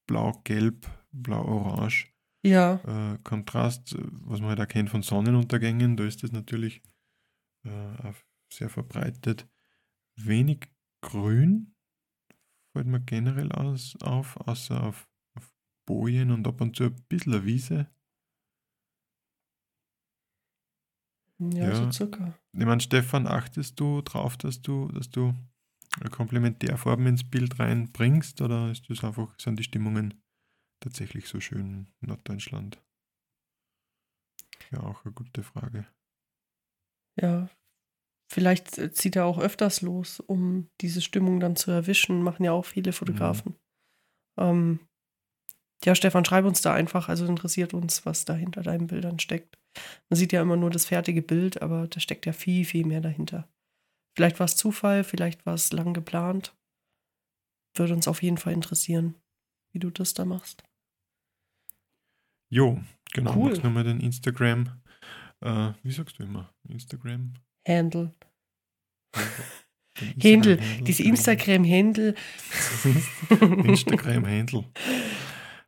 blau-gelb, 0.08 0.88
blau-orange. 1.12 2.08
Ja. 2.44 2.76
Äh, 2.86 3.18
Kontrast, 3.24 3.96
was 4.00 4.40
man 4.40 4.50
halt 4.50 4.60
erkennt 4.60 4.90
von 4.90 5.02
Sonnenuntergängen, 5.02 5.98
da 5.98 6.06
ist 6.06 6.24
das 6.24 6.32
natürlich 6.32 6.84
äh, 7.64 8.14
sehr 8.52 8.70
verbreitet. 8.70 9.48
Wenig 10.16 10.68
Grün, 11.02 11.75
fällt 12.76 12.88
mir 12.88 13.00
generell 13.00 13.54
aus, 13.54 13.96
auf, 14.02 14.36
außer 14.36 14.84
auf, 14.84 15.08
auf 15.38 15.50
Bojen 15.86 16.30
und 16.30 16.46
ab 16.46 16.60
und 16.60 16.76
zu 16.76 16.84
ein 16.84 16.96
bisschen 17.08 17.34
eine 17.34 17.46
Wiese. 17.46 17.88
Ja, 21.40 21.70
ja. 21.70 21.76
so 21.76 21.90
circa. 21.90 22.38
Ich 22.52 22.66
meine, 22.66 22.82
Stefan, 22.82 23.28
achtest 23.28 23.80
du 23.80 24.02
drauf, 24.02 24.36
dass 24.36 24.62
du, 24.62 24.90
dass 24.90 25.10
du 25.10 25.34
Komplementärfarben 26.12 27.08
ins 27.08 27.24
Bild 27.24 27.60
reinbringst 27.60 28.42
oder 28.42 28.72
ist 28.72 28.90
das 28.90 29.06
einfach, 29.06 29.34
sind 29.40 29.58
die 29.58 29.64
Stimmungen 29.64 30.22
tatsächlich 30.82 31.30
so 31.30 31.40
schön 31.40 31.88
in 32.02 32.08
Norddeutschland? 32.10 32.82
Ja, 34.74 34.82
auch 34.82 35.06
eine 35.06 35.14
gute 35.14 35.44
Frage. 35.44 35.86
Ja, 37.16 37.48
vielleicht 38.32 38.78
äh, 38.78 38.92
zieht 38.92 39.16
er 39.16 39.26
auch 39.26 39.40
öfters 39.40 39.82
los, 39.82 40.20
um 40.20 40.70
diese 40.82 41.02
Stimmung 41.02 41.40
dann 41.40 41.56
zu 41.56 41.72
erwischen. 41.72 42.22
Machen 42.24 42.44
ja 42.44 42.52
auch 42.52 42.66
viele 42.66 42.94
Fotografen. 42.94 43.56
Mhm. 44.38 44.44
Ähm, 44.44 44.80
ja, 45.84 45.94
Stefan, 45.96 46.26
schreib 46.26 46.46
uns 46.46 46.62
da 46.62 46.74
einfach. 46.74 47.10
Also 47.10 47.26
interessiert 47.26 47.74
uns, 47.74 48.06
was 48.06 48.26
da 48.26 48.34
hinter 48.34 48.64
deinen 48.64 48.88
Bildern 48.88 49.20
steckt. 49.20 49.58
Man 50.10 50.18
sieht 50.18 50.32
ja 50.32 50.42
immer 50.42 50.56
nur 50.56 50.70
das 50.70 50.86
fertige 50.86 51.22
Bild, 51.22 51.62
aber 51.62 51.88
da 51.88 52.00
steckt 52.00 52.26
ja 52.26 52.34
viel, 52.34 52.66
viel 52.66 52.86
mehr 52.86 53.02
dahinter. 53.02 53.48
Vielleicht 54.16 54.40
war 54.40 54.46
es 54.46 54.56
Zufall, 54.56 55.04
vielleicht 55.04 55.46
war 55.46 55.54
es 55.54 55.72
lang 55.74 55.94
geplant. 55.94 56.56
Würde 57.76 57.94
uns 57.94 58.08
auf 58.08 58.24
jeden 58.24 58.38
Fall 58.38 58.54
interessieren, 58.54 59.16
wie 59.74 59.80
du 59.80 59.90
das 59.90 60.14
da 60.14 60.24
machst. 60.24 60.64
Jo, 62.50 62.82
genau. 63.14 63.36
Cool. 63.36 63.52
Jetzt 63.52 63.64
nochmal 63.64 63.84
den 63.84 64.00
Instagram. 64.00 64.82
Äh, 65.42 65.74
wie 65.84 65.92
sagst 65.92 66.18
du 66.18 66.24
immer? 66.24 66.54
Instagram? 66.70 67.34
Handle. 67.68 68.14
Händel, 70.20 70.60
diese 70.82 71.04
Instagram-Händel. 71.04 72.16
Instagram-Händel. 73.30 74.66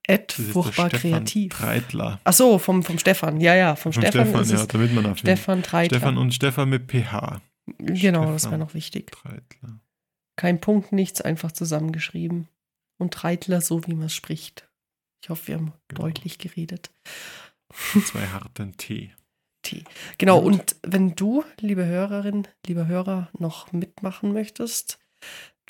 Ed 0.08 0.32
furchtbar 0.32 0.90
kreativ. 0.90 1.54
Treitler. 1.54 2.20
Ach 2.24 2.34
so, 2.34 2.60
vom, 2.60 2.84
vom 2.84 2.98
Stefan. 2.98 3.42
Ja, 3.42 3.56
ja, 3.56 3.76
vom, 3.76 3.92
vom 3.92 4.02
Stefan. 4.02 4.28
Stefan 4.28 4.58
ja, 4.58 4.66
damit 4.66 4.94
man 4.94 5.06
auf 5.06 5.18
Stefan 5.18 5.64
Treitler. 5.64 5.98
Stefan 5.98 6.18
und 6.18 6.34
Stefan 6.34 6.70
mit 6.70 6.88
PH. 6.90 7.42
Genau, 7.78 8.22
Stefan 8.22 8.34
das 8.34 8.52
war 8.52 8.58
noch 8.58 8.74
wichtig. 8.74 9.12
Treitler. 9.12 9.80
Kein 10.38 10.62
Punkt, 10.62 10.92
nichts, 10.94 11.20
einfach 11.20 11.52
zusammengeschrieben. 11.52 12.48
Und 12.98 13.14
Treitler 13.14 13.60
so, 13.60 13.86
wie 13.86 13.94
man 13.94 14.06
es 14.06 14.16
spricht. 14.16 14.70
Ich 15.22 15.30
hoffe, 15.30 15.48
wir 15.48 15.56
haben 15.56 15.74
genau. 15.88 16.04
deutlich 16.04 16.38
geredet. 16.38 16.92
Zwei 18.06 18.28
harten 18.28 18.78
T. 18.78 19.12
T. 19.68 19.84
Genau, 20.18 20.42
Gut. 20.42 20.54
und 20.54 20.76
wenn 20.84 21.16
du, 21.16 21.44
liebe 21.60 21.86
Hörerin, 21.86 22.48
lieber 22.66 22.88
Hörer, 22.88 23.30
noch 23.38 23.72
mitmachen 23.72 24.34
möchtest, 24.34 25.00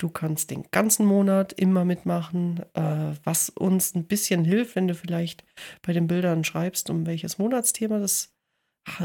Du 0.00 0.08
kannst 0.08 0.52
den 0.52 0.62
ganzen 0.70 1.04
Monat 1.04 1.52
immer 1.52 1.84
mitmachen, 1.84 2.60
äh, 2.74 3.16
was 3.24 3.48
uns 3.48 3.96
ein 3.96 4.06
bisschen 4.06 4.44
hilft, 4.44 4.76
wenn 4.76 4.86
du 4.86 4.94
vielleicht 4.94 5.44
bei 5.82 5.92
den 5.92 6.06
Bildern 6.06 6.44
schreibst, 6.44 6.88
um 6.88 7.04
welches 7.04 7.38
Monatsthema 7.38 7.98
das 7.98 8.32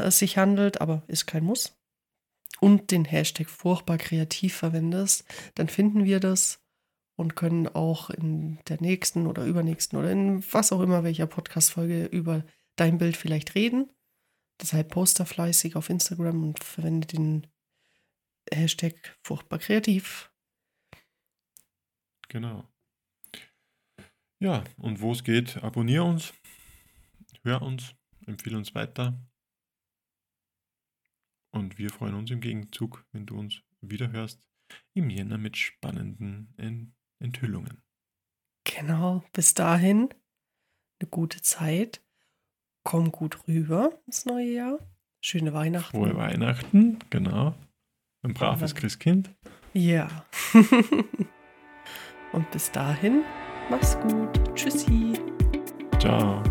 sich 0.06 0.38
handelt, 0.38 0.80
aber 0.80 1.02
ist 1.08 1.26
kein 1.26 1.44
Muss. 1.44 1.76
Und 2.60 2.92
den 2.92 3.04
Hashtag 3.04 3.50
furchtbar 3.50 3.98
kreativ 3.98 4.54
verwendest, 4.54 5.24
dann 5.56 5.68
finden 5.68 6.04
wir 6.04 6.20
das 6.20 6.62
und 7.16 7.34
können 7.34 7.68
auch 7.68 8.10
in 8.10 8.58
der 8.68 8.80
nächsten 8.80 9.26
oder 9.26 9.44
übernächsten 9.44 9.98
oder 9.98 10.10
in 10.10 10.44
was 10.52 10.72
auch 10.72 10.80
immer 10.80 11.02
welcher 11.02 11.26
Podcast-Folge 11.26 12.06
über 12.06 12.44
dein 12.76 12.98
Bild 12.98 13.16
vielleicht 13.16 13.56
reden. 13.56 13.90
Deshalb 14.60 14.90
poster 14.90 15.26
fleißig 15.26 15.76
auf 15.76 15.90
Instagram 15.90 16.42
und 16.42 16.62
verwende 16.62 17.06
den 17.06 17.46
Hashtag 18.52 19.16
furchtbar 19.22 19.58
kreativ. 19.58 20.30
Genau. 22.28 22.68
Ja, 24.38 24.64
und 24.76 25.00
wo 25.00 25.12
es 25.12 25.24
geht, 25.24 25.62
abonniere 25.62 26.04
uns, 26.04 26.34
hör 27.42 27.62
uns, 27.62 27.94
empfehle 28.26 28.56
uns 28.56 28.74
weiter. 28.74 29.18
Und 31.50 31.78
wir 31.78 31.90
freuen 31.90 32.14
uns 32.14 32.30
im 32.30 32.40
Gegenzug, 32.40 33.06
wenn 33.12 33.26
du 33.26 33.38
uns 33.38 33.62
wieder 33.80 34.10
hörst 34.10 34.46
im 34.92 35.08
Jänner 35.08 35.38
mit 35.38 35.56
spannenden 35.56 36.92
Enthüllungen. 37.20 37.82
Genau, 38.64 39.22
bis 39.32 39.54
dahin 39.54 40.12
eine 40.98 41.08
gute 41.10 41.40
Zeit. 41.42 42.03
Komm 42.84 43.10
gut 43.10 43.38
rüber 43.48 43.90
ins 44.06 44.26
neue 44.26 44.46
Jahr. 44.46 44.78
Schöne 45.20 45.54
Weihnachten. 45.54 45.90
Frohe 45.90 46.14
Weihnachten, 46.16 46.98
genau. 47.08 47.54
Ein 48.22 48.34
braves 48.34 48.74
Christkind. 48.74 49.30
Ja. 49.72 50.08
Und 52.32 52.50
bis 52.50 52.70
dahin, 52.70 53.22
mach's 53.70 53.98
gut. 54.00 54.28
Tschüssi. 54.54 55.14
Ciao. 55.98 56.42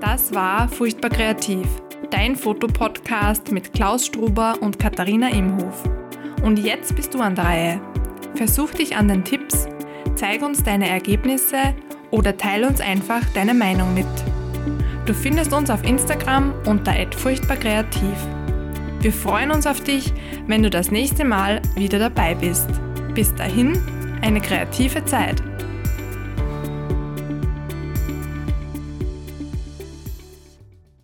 Das 0.00 0.34
war 0.34 0.68
Furchtbar 0.68 1.10
Kreativ, 1.10 1.66
dein 2.10 2.36
Fotopodcast 2.36 3.52
mit 3.52 3.72
Klaus 3.74 4.06
Struber 4.06 4.56
und 4.60 4.78
Katharina 4.78 5.28
Imhof. 5.28 5.84
Und 6.42 6.58
jetzt 6.58 6.96
bist 6.96 7.14
du 7.14 7.20
an 7.20 7.34
der 7.34 7.44
Reihe. 7.44 7.80
Versuch 8.34 8.70
dich 8.70 8.96
an 8.96 9.08
den 9.08 9.24
Tipps, 9.24 9.68
zeig 10.14 10.42
uns 10.42 10.62
deine 10.64 10.88
Ergebnisse 10.88 11.74
oder 12.10 12.36
teile 12.36 12.66
uns 12.66 12.80
einfach 12.80 13.22
deine 13.34 13.54
Meinung 13.54 13.94
mit. 13.94 14.31
Du 15.04 15.14
findest 15.14 15.52
uns 15.52 15.68
auf 15.68 15.82
Instagram 15.82 16.54
unter 16.64 16.94
@furchtbarkreativ. 17.16 18.16
Wir 19.00 19.12
freuen 19.12 19.50
uns 19.50 19.66
auf 19.66 19.80
dich, 19.80 20.12
wenn 20.46 20.62
du 20.62 20.70
das 20.70 20.92
nächste 20.92 21.24
Mal 21.24 21.60
wieder 21.74 21.98
dabei 21.98 22.36
bist. 22.36 22.68
Bis 23.12 23.34
dahin, 23.34 23.76
eine 24.22 24.40
kreative 24.40 25.04
Zeit. 25.04 25.42